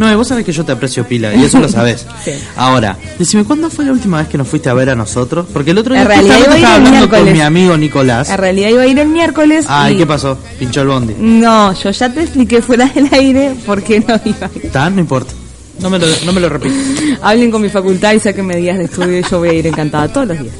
No, 0.00 0.16
vos 0.16 0.26
sabés 0.26 0.44
que 0.46 0.52
yo 0.52 0.64
te 0.64 0.72
aprecio 0.72 1.06
pila, 1.06 1.34
y 1.34 1.44
eso 1.44 1.60
lo 1.60 1.68
sabés. 1.68 2.06
Sí. 2.24 2.32
Ahora, 2.56 2.96
decime, 3.18 3.44
¿cuándo 3.44 3.68
fue 3.70 3.84
la 3.84 3.92
última 3.92 4.18
vez 4.18 4.28
que 4.28 4.38
nos 4.38 4.48
fuiste 4.48 4.68
a 4.70 4.74
ver 4.74 4.90
a 4.90 4.96
nosotros? 4.96 5.46
Porque 5.52 5.70
el 5.72 5.78
otro 5.78 5.94
día 5.94 6.04
justamente 6.06 6.56
estaba 6.56 6.74
hablando 6.76 7.08
con 7.10 7.32
mi 7.32 7.40
amigo 7.40 7.76
Nicolás. 7.76 8.30
En 8.30 8.38
realidad 8.38 8.70
iba 8.70 8.82
a 8.82 8.86
ir 8.86 8.98
el 8.98 9.08
miércoles. 9.08 9.66
Ay, 9.68 9.94
y- 9.94 9.98
¿qué 9.98 10.06
pasó? 10.06 10.38
Pinchó 10.58 10.80
el 10.82 10.88
bondi. 10.88 11.14
No, 11.18 11.72
yo 11.74 11.90
ya 11.90 12.08
te 12.12 12.22
expliqué 12.22 12.62
fuera 12.62 12.86
del 12.86 13.08
aire 13.12 13.54
por 13.66 13.82
qué 13.82 14.00
no 14.00 14.18
iba 14.24 14.46
a 14.46 14.50
ir. 14.56 14.64
¿Está? 14.66 14.88
No 14.90 15.00
importa. 15.00 15.32
No 15.80 15.88
me 15.90 15.98
lo, 15.98 16.06
no 16.26 16.32
me 16.32 16.40
lo 16.40 16.48
repito. 16.48 16.74
Hablen 17.22 17.50
con 17.50 17.62
mi 17.62 17.68
facultad 17.68 18.12
y 18.14 18.20
sáquenme 18.20 18.56
días 18.56 18.78
de 18.78 18.84
estudio 18.84 19.18
y 19.18 19.22
yo 19.22 19.38
voy 19.38 19.48
a 19.50 19.52
ir 19.52 19.66
encantada 19.66 20.08
todos 20.08 20.28
los 20.28 20.38
días. 20.42 20.54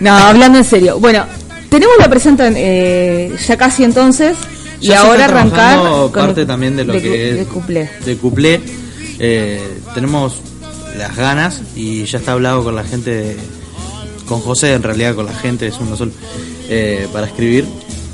No, 0.00 0.12
hablando 0.16 0.58
en 0.58 0.64
serio. 0.64 0.98
Bueno, 0.98 1.24
tenemos 1.68 1.94
la 1.98 2.08
presenta 2.08 2.48
eh, 2.54 3.34
ya 3.48 3.56
casi 3.56 3.84
entonces 3.84 4.36
y 4.80 4.92
ahora 4.92 5.24
arrancar 5.26 5.78
con 5.78 6.12
parte 6.12 6.40
el- 6.42 6.46
también 6.46 6.76
de 6.76 6.84
lo 6.84 6.92
de 6.94 7.02
que 7.02 7.30
es 7.30 7.36
de 7.36 7.44
cuplé. 7.46 7.90
de 8.04 8.16
cuplé. 8.16 8.60
Eh, 9.18 9.78
tenemos 9.94 10.40
las 10.98 11.14
ganas 11.16 11.62
y 11.74 12.04
ya 12.04 12.18
está 12.18 12.32
hablado 12.32 12.62
con 12.64 12.74
la 12.74 12.84
gente 12.84 13.10
de- 13.10 13.36
con 14.26 14.40
José 14.40 14.72
en 14.74 14.82
realidad 14.82 15.14
con 15.14 15.26
la 15.26 15.34
gente 15.34 15.66
es 15.68 15.76
uno 15.80 15.96
solo 15.96 16.12
eh, 16.68 17.06
para 17.12 17.26
escribir 17.26 17.64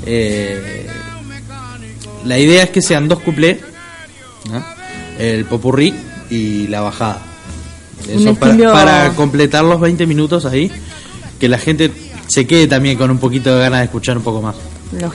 Eh, 0.05 0.85
la 2.25 2.37
idea 2.37 2.63
es 2.63 2.69
que 2.71 2.81
sean 2.81 3.07
dos 3.07 3.19
cuplés 3.19 3.57
¿no? 4.51 4.63
el 5.17 5.45
popurrí 5.45 5.93
y 6.29 6.67
la 6.67 6.81
bajada 6.81 7.21
Eso 8.07 8.35
para, 8.35 8.71
para 8.73 9.09
completar 9.15 9.63
los 9.63 9.79
20 9.79 10.05
minutos 10.05 10.45
ahí 10.45 10.69
que 11.39 11.47
la 11.47 11.57
gente 11.57 11.89
se 12.27 12.45
quede 12.45 12.67
también 12.67 12.97
con 12.97 13.09
un 13.11 13.17
poquito 13.17 13.53
de 13.55 13.61
ganas 13.61 13.79
de 13.79 13.85
escuchar 13.85 14.17
un 14.17 14.23
poco 14.23 14.41
más 14.41 14.55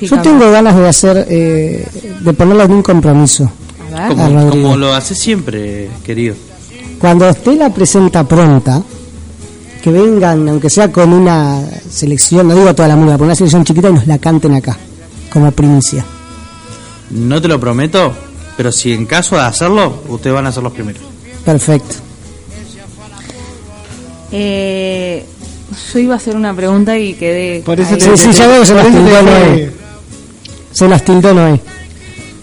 Yo 0.01 0.21
tengo 0.23 0.51
ganas 0.51 0.77
de 0.77 0.89
hacer, 0.89 1.27
eh, 1.29 1.87
de 2.21 2.33
ponerle 2.33 2.63
algún 2.63 2.83
compromiso. 2.83 3.51
A 3.95 4.09
ver. 4.09 4.17
como, 4.17 4.51
como 4.51 4.77
lo 4.77 4.93
hace 4.93 5.15
siempre 5.15 5.89
querido 6.05 6.37
Cuando 7.01 7.27
esté 7.27 7.57
la 7.57 7.71
presenta 7.71 8.23
pronta, 8.23 8.83
que 9.83 9.91
vengan, 9.91 10.49
aunque 10.49 10.69
sea 10.69 10.93
con 10.93 11.13
una 11.13 11.65
selección, 11.91 12.49
no 12.49 12.55
digo 12.55 12.75
toda 12.75 12.89
la 12.89 12.97
música, 12.97 13.17
con 13.17 13.27
una 13.27 13.35
selección 13.35 13.65
chiquita 13.65 13.89
y 13.89 13.93
nos 13.95 14.07
la 14.07 14.19
canten 14.19 14.55
acá, 14.55 14.77
como 15.33 15.51
primicia. 15.53 16.05
No 17.11 17.41
te 17.41 17.49
lo 17.49 17.59
prometo, 17.59 18.13
pero 18.57 18.71
si 18.73 18.93
en 18.93 19.07
caso 19.07 19.37
de 19.37 19.43
hacerlo, 19.43 20.03
ustedes 20.09 20.35
van 20.35 20.47
a 20.47 20.53
ser 20.53 20.63
los 20.63 20.73
primeros. 20.73 21.03
Perfecto. 21.45 21.95
Eh, 24.31 25.25
yo 25.93 25.99
iba 25.99 26.15
a 26.15 26.17
hacer 26.17 26.37
una 26.37 26.55
pregunta 26.55 26.99
y 26.99 27.15
quedé. 27.15 27.63
Por 27.65 27.79
eso 27.81 27.95
ahí. 27.95 27.99
te- 28.01 28.17
Sí, 28.17 28.33
sí, 28.33 28.39
ya 28.39 28.47
veo 28.47 28.61
que 28.61 28.67
se 28.67 28.75
las 28.75 28.87
tildó 28.87 29.23
Noé. 29.23 29.71
Se 30.73 30.89
las 30.89 31.05
tildó 31.05 31.35
Noé. 31.35 31.61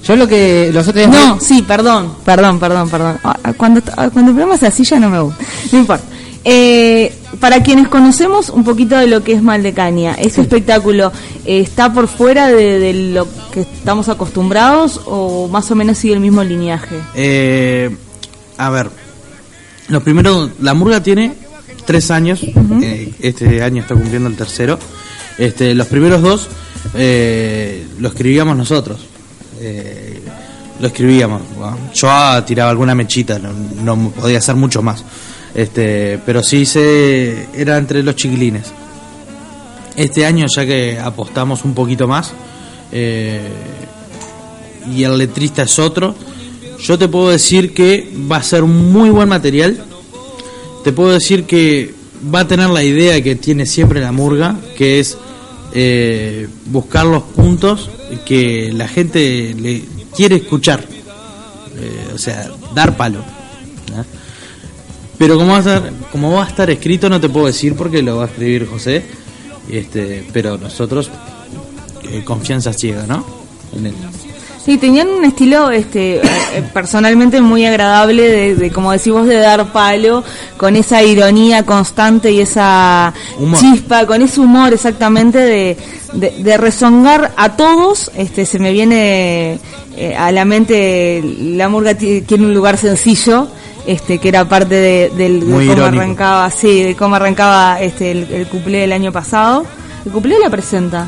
Yo 0.06 0.16
lo 0.16 0.28
que 0.28 0.70
los 0.72 0.88
otros 0.88 1.10
días 1.10 1.10
No, 1.28 1.40
sí, 1.40 1.64
perdón, 1.64 2.16
perdón, 2.24 2.60
perdón, 2.60 2.90
perdón. 2.90 3.18
Ah, 3.24 3.38
ah, 3.44 3.54
Cuando, 3.54 3.82
ah, 3.98 4.10
cuando 4.12 4.32
el 4.32 4.36
programa 4.36 4.56
es 4.56 4.64
así 4.64 4.84
ya 4.84 5.00
no 5.00 5.10
me 5.10 5.20
gusta. 5.20 5.44
No 5.72 5.80
importa. 5.80 6.04
Eh, 6.48 7.12
para 7.40 7.64
quienes 7.64 7.88
conocemos 7.88 8.50
un 8.52 8.64
poquito 8.64 8.96
de 8.98 9.08
lo 9.08 9.24
que 9.24 9.34
es 9.34 9.42
Maldecaña, 9.42 10.14
¿ese 10.14 10.42
espectáculo 10.42 11.12
eh, 11.44 11.60
está 11.60 11.92
por 11.92 12.08
fuera 12.08 12.50
de, 12.50 12.78
de 12.78 12.94
lo 12.94 13.28
que 13.52 13.62
estamos 13.62 14.10
acostumbrados 14.10 15.02
o 15.08 15.48
más 15.48 15.72
o 15.72 15.76
menos 15.76 15.98
sigue 15.98 16.14
el 16.14 16.20
mismo 16.20 16.44
lineaje? 16.44 17.00
Eh, 17.16 17.96
a 18.58 18.70
ver, 18.70 18.92
los 19.88 20.04
primeros, 20.04 20.52
la 20.62 20.76
murga 20.76 21.02
tiene 21.02 21.34
tres 21.86 22.12
años, 22.12 22.42
eh, 22.82 23.12
este 23.22 23.62
año 23.64 23.82
está 23.82 23.96
cumpliendo 23.96 24.30
el 24.30 24.36
tercero. 24.36 24.80
Este, 25.38 25.74
los 25.76 25.88
primeros 25.88 26.22
dos 26.22 26.50
eh, 26.94 27.86
lo 28.00 28.10
escribíamos 28.10 28.58
nosotros. 28.58 29.00
Eh, 29.60 30.22
lo 30.80 30.88
escribíamos. 30.88 31.42
Bueno, 31.58 31.78
Yo 31.94 32.10
ah, 32.10 32.44
tiraba 32.46 32.72
alguna 32.72 32.96
mechita, 32.96 33.40
no, 33.40 33.54
no 33.54 34.10
podía 34.10 34.40
hacer 34.40 34.56
mucho 34.56 34.82
más. 34.82 35.04
Este, 35.54 36.20
pero 36.26 36.44
sí 36.44 36.66
se 36.66 37.48
era 37.54 37.78
entre 37.78 38.04
los 38.04 38.16
chiquilines. 38.16 38.72
Este 39.96 40.26
año 40.26 40.46
ya 40.54 40.66
que 40.66 41.00
apostamos 41.00 41.64
un 41.64 41.74
poquito 41.74 42.06
más 42.06 42.34
eh, 42.92 43.40
y 44.94 45.04
el 45.04 45.18
letrista 45.18 45.64
es 45.64 45.80
otro, 45.80 46.14
yo 46.80 46.98
te 46.98 47.08
puedo 47.08 47.30
decir 47.30 47.74
que 47.74 48.12
va 48.30 48.38
a 48.38 48.44
ser 48.44 48.64
muy 48.64 49.10
buen 49.10 49.30
material. 49.30 49.84
Te 50.86 50.94
puedo 50.94 51.14
decir 51.14 51.46
que 51.46 51.96
va 52.32 52.42
a 52.42 52.48
tener 52.48 52.70
la 52.70 52.84
idea 52.84 53.20
que 53.24 53.36
tiene 53.36 53.66
siempre 53.66 54.02
la 54.02 54.12
murga, 54.12 54.56
que 54.78 55.00
es 55.00 55.18
eh, 55.74 56.48
buscar 56.68 57.08
los 57.08 57.24
puntos 57.24 57.90
que 58.24 58.72
la 58.72 58.88
gente 58.88 59.56
le 59.60 59.82
quiere 60.16 60.36
escuchar. 60.36 60.86
Eh, 61.76 62.12
o 62.14 62.20
sea, 62.20 62.52
dar 62.76 62.96
palo. 62.96 63.24
Pero 65.18 65.38
como 65.38 65.54
va 65.54 65.58
a 65.58 65.60
estar, 65.62 65.92
como 66.12 66.32
va 66.34 66.46
a 66.46 66.50
estar 66.50 66.70
escrito 66.70 67.10
no 67.10 67.20
te 67.20 67.30
puedo 67.30 67.48
decir 67.48 67.74
porque 67.76 68.04
lo 68.04 68.18
va 68.18 68.26
a 68.26 68.28
escribir 68.28 68.68
José. 68.68 69.04
Este, 69.68 70.24
pero 70.32 70.60
nosotros 70.60 71.10
eh, 72.04 72.24
confianza 72.24 72.74
ciega, 72.74 73.08
¿no? 73.08 73.26
En 73.76 73.88
él. 73.88 73.96
Sí, 74.66 74.78
tenían 74.80 75.08
un 75.10 75.24
estilo 75.24 75.70
este, 75.70 76.16
eh, 76.18 76.22
eh, 76.56 76.64
personalmente 76.74 77.40
muy 77.40 77.66
agradable 77.68 78.24
de, 78.28 78.56
de, 78.56 78.72
como 78.72 78.92
decís 78.92 79.14
vos, 79.14 79.28
de 79.28 79.36
dar 79.36 79.72
palo, 79.72 80.24
con 80.58 80.76
esa 80.76 81.04
ironía 81.04 81.64
constante 81.64 82.32
y 82.32 82.42
esa 82.42 83.14
Humor. 83.38 83.60
chispa, 83.60 84.08
con 84.08 84.24
ese 84.24 84.40
humor 84.40 84.74
exactamente 84.74 85.38
de, 85.38 85.78
de, 86.14 86.32
de 86.40 86.58
rezongar 86.58 87.32
a 87.38 87.56
todos. 87.56 88.10
Este, 88.18 88.48
se 88.48 88.58
me 88.58 88.72
viene 88.72 89.60
eh, 89.98 90.16
a 90.18 90.32
la 90.32 90.46
mente, 90.46 91.22
la 91.40 91.70
murga 91.70 91.94
ti- 91.94 92.22
tiene 92.22 92.46
un 92.46 92.54
lugar 92.56 92.78
sencillo, 92.80 93.48
este, 93.86 94.18
que 94.18 94.30
era 94.30 94.50
parte 94.50 94.74
de, 94.74 95.12
del, 95.16 95.42
de 95.42 95.46
cómo 95.46 95.62
irónico. 95.62 95.86
arrancaba, 95.86 96.50
sí, 96.50 96.82
de 96.82 96.96
cómo 96.96 97.16
arrancaba 97.18 97.80
este, 97.82 98.10
el, 98.10 98.24
el 98.34 98.48
cuplé 98.48 98.80
del 98.80 98.94
año 98.94 99.12
pasado. 99.12 99.64
¿El 100.08 100.12
cuplé 100.12 100.40
la 100.40 100.50
presenta? 100.50 101.08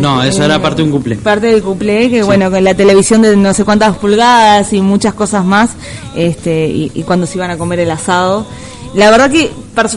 No, 0.00 0.22
eso 0.22 0.44
era 0.44 0.60
parte 0.62 0.82
de 0.82 0.86
un 0.88 0.92
cumple. 0.92 1.16
parte 1.16 1.46
del 1.48 1.62
cuplé 1.62 2.08
que 2.10 2.22
bueno 2.22 2.50
con 2.50 2.62
la 2.62 2.74
televisión 2.74 3.22
de 3.22 3.36
no 3.36 3.52
sé 3.54 3.64
cuántas 3.64 3.96
pulgadas 3.96 4.72
y 4.72 4.80
muchas 4.80 5.14
cosas 5.14 5.44
más 5.44 5.70
este 6.14 6.66
y, 6.68 6.92
y 6.94 7.02
cuando 7.02 7.26
se 7.26 7.36
iban 7.38 7.50
a 7.50 7.58
comer 7.58 7.80
el 7.80 7.90
asado 7.90 8.46
la 8.94 9.10
verdad 9.10 9.30
que 9.30 9.50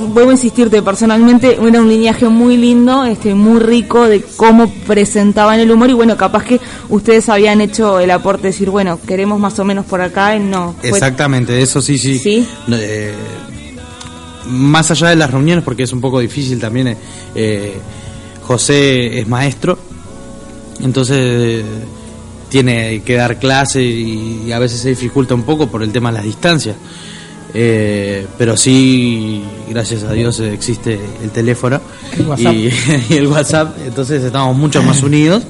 vuelvo 0.10 0.32
a 0.32 0.34
insistirte 0.34 0.82
personalmente 0.82 1.58
era 1.62 1.80
un 1.82 1.88
lineaje 1.88 2.28
muy 2.28 2.58
lindo 2.58 3.06
este 3.06 3.34
muy 3.36 3.60
rico 3.60 4.08
de 4.08 4.22
cómo 4.38 4.70
presentaban 4.88 5.60
el 5.60 5.72
humor 5.72 5.90
y 5.90 5.94
bueno 5.94 6.18
capaz 6.18 6.44
que 6.46 6.60
ustedes 6.90 7.30
habían 7.30 7.62
hecho 7.62 8.00
el 8.00 8.10
aporte 8.12 8.44
de 8.44 8.50
decir 8.50 8.70
bueno 8.70 9.00
queremos 9.08 9.40
más 9.40 9.58
o 9.60 9.64
menos 9.66 9.86
por 9.86 10.02
acá 10.02 10.36
y 10.36 10.40
no 10.40 10.74
fue- 10.80 10.90
Exactamente, 10.90 11.62
eso 11.62 11.82
sí, 11.82 11.98
sí. 11.98 12.18
¿Sí? 12.18 12.48
Eh, 12.72 13.14
más 14.48 14.90
allá 14.92 15.10
de 15.10 15.16
las 15.16 15.30
reuniones, 15.32 15.64
porque 15.64 15.84
es 15.84 15.94
un 15.94 16.02
poco 16.02 16.20
difícil 16.20 16.60
también, 16.60 16.88
eh, 16.88 16.98
eh, 17.36 17.78
José 18.52 19.20
es 19.20 19.28
maestro, 19.30 19.80
entonces 20.84 21.64
tiene 22.50 23.02
que 23.06 23.16
dar 23.16 23.40
clase 23.40 23.82
y, 23.82 24.44
y 24.46 24.52
a 24.52 24.60
veces 24.60 24.82
se 24.82 24.90
dificulta 24.90 25.34
un 25.34 25.44
poco 25.44 25.68
por 25.68 25.84
el 25.84 25.92
tema 25.94 26.12
de 26.12 26.18
las 26.18 26.26
distancias. 26.26 26.76
Eh, 27.54 28.28
pero 28.38 28.58
sí, 28.58 29.42
gracias 29.70 30.04
a 30.04 30.12
Dios 30.12 30.40
existe 30.42 31.00
el 31.22 31.32
teléfono 31.32 31.82
El 32.18 32.56
y, 32.56 32.74
y 33.10 33.14
el 33.16 33.28
WhatsApp, 33.28 33.78
entonces 33.86 34.22
estamos 34.24 34.56
mucho 34.58 34.82
más 34.84 35.02
unidos 35.02 35.44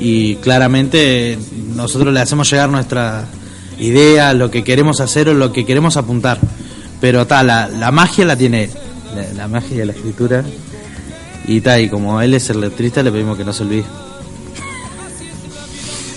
y 0.00 0.36
claramente 0.36 1.36
nosotros 1.74 2.14
le 2.14 2.20
hacemos 2.20 2.48
llegar 2.48 2.68
nuestra 2.70 3.26
idea, 3.80 4.34
lo 4.34 4.52
que 4.52 4.62
queremos 4.62 5.00
hacer 5.00 5.28
o 5.28 5.34
lo 5.34 5.52
que 5.52 5.66
queremos 5.66 5.96
apuntar. 5.96 6.38
Pero 7.00 7.26
ta, 7.26 7.42
la, 7.42 7.66
la 7.66 7.90
magia 7.90 8.24
la 8.24 8.36
tiene 8.36 8.64
él, 8.64 8.70
la, 9.16 9.32
la 9.34 9.48
magia 9.48 9.78
de 9.78 9.86
la 9.86 9.92
escritura. 9.92 10.44
Y 11.46 11.60
ta, 11.60 11.78
y 11.80 11.88
como 11.88 12.20
él 12.20 12.34
es 12.34 12.48
el 12.50 12.60
letrista, 12.60 13.02
le 13.02 13.10
pedimos 13.10 13.36
que 13.36 13.44
no 13.44 13.52
se 13.52 13.62
olvide. 13.62 13.84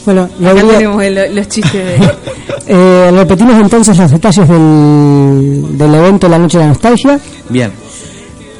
Bueno, 0.05 0.23
acá 0.23 0.49
Rodrigo, 0.51 0.71
tenemos 0.73 1.03
el- 1.03 1.35
los 1.35 1.47
chistes 1.47 1.73
de 1.73 2.11
eh, 2.67 3.11
repetimos 3.11 3.55
entonces 3.61 3.97
los 3.97 4.11
detalles 4.11 4.47
del, 4.49 5.77
del 5.77 5.95
evento 5.95 6.27
La 6.27 6.37
Noche 6.37 6.57
de 6.57 6.63
la 6.65 6.69
Nostalgia. 6.71 7.19
Bien, 7.49 7.71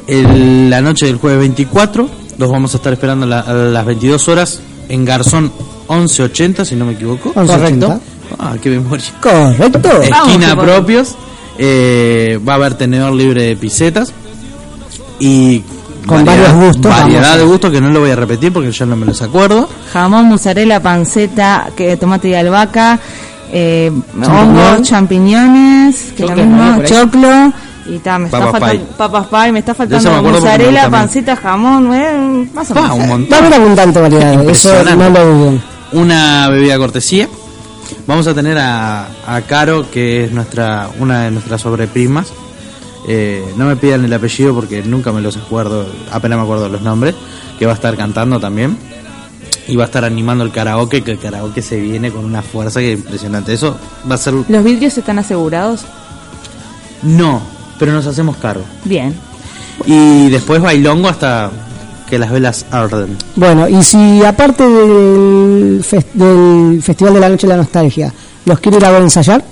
El- 0.06 0.70
la 0.70 0.80
noche 0.80 1.06
del 1.06 1.16
jueves 1.16 1.40
24, 1.40 2.08
los 2.38 2.50
vamos 2.50 2.72
a 2.74 2.78
estar 2.78 2.92
esperando 2.94 3.26
a, 3.26 3.28
la- 3.28 3.40
a 3.40 3.52
las 3.52 3.84
22 3.84 4.26
horas 4.28 4.60
en 4.88 5.04
Garzón 5.04 5.52
1180, 5.88 6.64
si 6.64 6.76
no 6.76 6.86
me 6.86 6.92
equivoco. 6.92 7.28
1180. 7.36 7.86
Correcto. 7.86 8.00
Ah, 8.38 8.56
qué 8.62 8.70
memoria. 8.70 9.04
Correcto. 9.20 9.80
Vamos, 10.10 10.28
esquina 10.28 10.56
por- 10.56 10.64
propios. 10.64 11.14
eh, 11.58 12.40
va 12.46 12.54
a 12.54 12.56
haber 12.56 12.74
tenedor 12.74 13.12
libre 13.12 13.42
de 13.42 13.56
pisetas. 13.56 14.12
Y 15.20 15.62
Con 16.06 16.24
varios 16.24 16.52
gustos, 16.52 16.90
Variedad 16.90 17.36
de 17.36 17.44
gustos 17.44 17.70
que 17.70 17.80
no 17.80 17.88
lo 17.88 18.00
voy 18.00 18.10
a 18.10 18.16
repetir 18.16 18.52
porque 18.52 18.70
ya 18.70 18.84
no 18.86 18.96
me 18.96 19.06
los 19.06 19.22
acuerdo. 19.22 19.68
jamón, 19.92 20.26
mozzarella, 20.26 20.80
panceta, 20.80 21.68
que, 21.76 21.96
tomate 21.96 22.28
y 22.28 22.34
albahaca, 22.34 22.98
eh, 23.52 23.90
hongos, 24.16 24.82
champiñones, 24.82 26.12
que 26.16 26.24
Choclo, 26.26 26.36
lo 26.36 26.42
mismo, 26.42 26.62
¿no? 26.62 26.84
Choclo, 26.84 27.52
y 27.86 27.98
ta, 27.98 28.18
me 28.18 28.26
está 28.26 28.38
Papas 28.38 28.52
faltando, 28.60 28.84
pie. 28.84 28.94
papas 28.96 29.26
pie, 29.28 29.52
me 29.52 29.58
está 29.60 29.74
faltando 29.74 30.22
me 30.22 30.30
mozzarella, 30.30 30.90
panceta, 30.90 31.36
jamón, 31.36 31.94
eh, 31.94 32.48
más 32.52 32.70
o 32.70 32.74
menos. 32.74 32.90
un 32.92 33.08
montón. 33.08 33.32
Va 33.32 33.36
a 33.36 33.46
haber 33.46 33.60
abundante 33.60 34.00
variedad, 34.00 34.48
eso 34.48 34.84
no 34.96 35.10
lo 35.10 35.24
duden. 35.24 35.62
Una 35.92 36.48
bebida 36.48 36.76
cortesía. 36.78 37.28
Vamos 38.06 38.26
a 38.26 38.34
tener 38.34 38.58
a, 38.58 39.06
a 39.26 39.40
Caro, 39.42 39.90
que 39.90 40.24
es 40.24 40.32
nuestra 40.32 40.88
una 40.98 41.24
de 41.24 41.30
nuestras 41.30 41.60
sobreprimas. 41.60 42.32
Eh, 43.06 43.44
no 43.56 43.66
me 43.66 43.76
pidan 43.76 44.04
el 44.04 44.12
apellido 44.12 44.54
porque 44.54 44.82
nunca 44.82 45.12
me 45.12 45.20
los 45.20 45.36
acuerdo, 45.36 45.86
apenas 46.10 46.38
me 46.38 46.44
acuerdo 46.44 46.68
los 46.68 46.82
nombres. 46.82 47.14
Que 47.58 47.66
va 47.66 47.72
a 47.72 47.74
estar 47.76 47.96
cantando 47.96 48.40
también. 48.40 48.76
Y 49.66 49.76
va 49.76 49.84
a 49.84 49.86
estar 49.86 50.04
animando 50.04 50.44
el 50.44 50.50
karaoke, 50.50 51.02
que 51.02 51.12
el 51.12 51.18
karaoke 51.18 51.62
se 51.62 51.80
viene 51.80 52.10
con 52.10 52.24
una 52.24 52.42
fuerza 52.42 52.80
que 52.80 52.92
es 52.92 52.98
impresionante. 52.98 53.54
Eso 53.54 53.76
va 54.10 54.16
a 54.16 54.18
ser... 54.18 54.34
¿Los 54.48 54.64
vidrios 54.64 54.98
están 54.98 55.18
asegurados? 55.18 55.82
No, 57.02 57.40
pero 57.78 57.92
nos 57.92 58.06
hacemos 58.06 58.36
cargo. 58.36 58.64
Bien. 58.84 59.14
Y 59.86 60.28
después 60.30 60.60
bailongo 60.60 61.08
hasta 61.08 61.50
que 62.08 62.18
las 62.18 62.30
velas 62.30 62.66
arden. 62.70 63.16
Bueno, 63.36 63.68
y 63.68 63.82
si 63.82 64.22
aparte 64.24 64.64
del, 64.68 65.82
fes- 65.84 66.12
del 66.12 66.82
Festival 66.82 67.14
de 67.14 67.20
la 67.20 67.28
Noche 67.30 67.46
de 67.46 67.52
la 67.54 67.56
Nostalgia, 67.58 68.12
los 68.44 68.58
quiere 68.60 68.76
ir 68.78 68.84
a 68.84 68.90
ver 68.90 69.02
ensayar, 69.02 69.44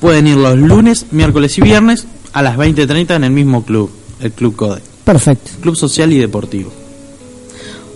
Pueden 0.00 0.26
ir 0.26 0.36
los 0.36 0.56
lunes, 0.58 1.06
miércoles 1.10 1.56
y 1.56 1.62
viernes 1.62 2.06
a 2.36 2.42
las 2.42 2.58
20.30 2.58 3.16
en 3.16 3.24
el 3.24 3.30
mismo 3.30 3.64
club, 3.64 3.90
el 4.20 4.30
Club 4.30 4.54
Code. 4.56 4.82
perfecto. 5.04 5.52
Club 5.62 5.74
Social 5.74 6.12
y 6.12 6.18
Deportivo. 6.18 6.70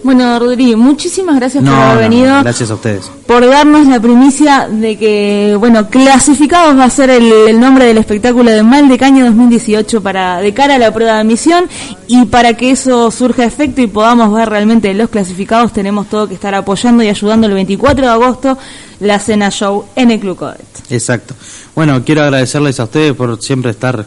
Bueno, 0.03 0.39
Rodrigo, 0.39 0.79
muchísimas 0.79 1.37
gracias 1.37 1.63
por 1.63 1.75
haber 1.75 1.95
no, 1.97 2.01
venido. 2.01 2.41
gracias 2.43 2.71
a 2.71 2.75
ustedes. 2.75 3.11
por 3.27 3.47
darnos 3.47 3.87
la 3.87 4.01
primicia 4.01 4.67
de 4.67 4.97
que, 4.97 5.57
bueno, 5.61 5.91
clasificados 5.91 6.75
va 6.79 6.85
a 6.85 6.89
ser 6.89 7.11
el, 7.11 7.31
el 7.31 7.61
nombre 7.61 7.85
del 7.85 7.99
espectáculo 7.99 8.51
de 8.51 8.63
Mal 8.63 8.89
de 8.89 8.97
Caña 8.97 9.27
2018 9.27 10.03
para 10.03 10.39
de 10.39 10.55
cara 10.55 10.77
a 10.77 10.79
la 10.79 10.91
prueba 10.95 11.17
de 11.17 11.21
admisión 11.21 11.67
y 12.07 12.25
para 12.25 12.55
que 12.55 12.71
eso 12.71 13.11
surja 13.11 13.45
efecto 13.45 13.83
y 13.83 13.89
podamos 13.89 14.33
ver 14.33 14.49
realmente 14.49 14.95
los 14.95 15.11
clasificados 15.11 15.75
tenemos 15.75 16.09
todo 16.09 16.27
que 16.29 16.33
estar 16.35 16.55
apoyando 16.55 17.03
y 17.03 17.09
ayudando 17.09 17.47
el 17.47 17.53
24 17.53 18.07
de 18.07 18.11
agosto 18.11 18.57
la 19.01 19.19
cena 19.19 19.51
show 19.51 19.85
en 19.97 20.13
el 20.13 20.19
Club 20.19 20.39
Codet. 20.39 20.65
Exacto. 20.89 21.35
Bueno, 21.75 22.03
quiero 22.07 22.23
agradecerles 22.23 22.81
a 22.81 22.85
ustedes 22.85 23.13
por 23.13 23.39
siempre 23.43 23.71
estar 23.73 24.07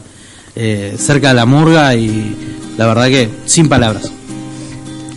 eh, 0.56 0.94
cerca 0.98 1.28
de 1.28 1.34
la 1.34 1.46
murga 1.46 1.94
y 1.94 2.36
la 2.76 2.86
verdad 2.86 3.06
que 3.08 3.28
sin 3.46 3.68
palabras. 3.68 4.10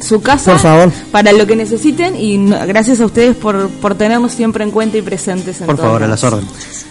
Su 0.02 0.22
casa 0.22 0.52
Por 0.52 0.60
favor. 0.62 0.92
para 1.12 1.32
lo 1.34 1.48
que 1.48 1.56
necesiten 1.56 2.16
y 2.16 2.38
gracias 2.68 3.02
a 3.02 3.06
ustedes 3.06 3.36
por, 3.36 3.70
por 3.70 3.96
tenernos 3.96 4.32
siempre 4.32 4.64
en 4.64 4.72
cuenta 4.72 4.98
y 4.98 5.02
presentes 5.02 5.60
en 5.60 5.66
Por 5.66 5.76
todos 5.76 5.88
favor, 5.88 6.04
a 6.04 6.08
las 6.08 6.24
órdenes. 6.24 6.86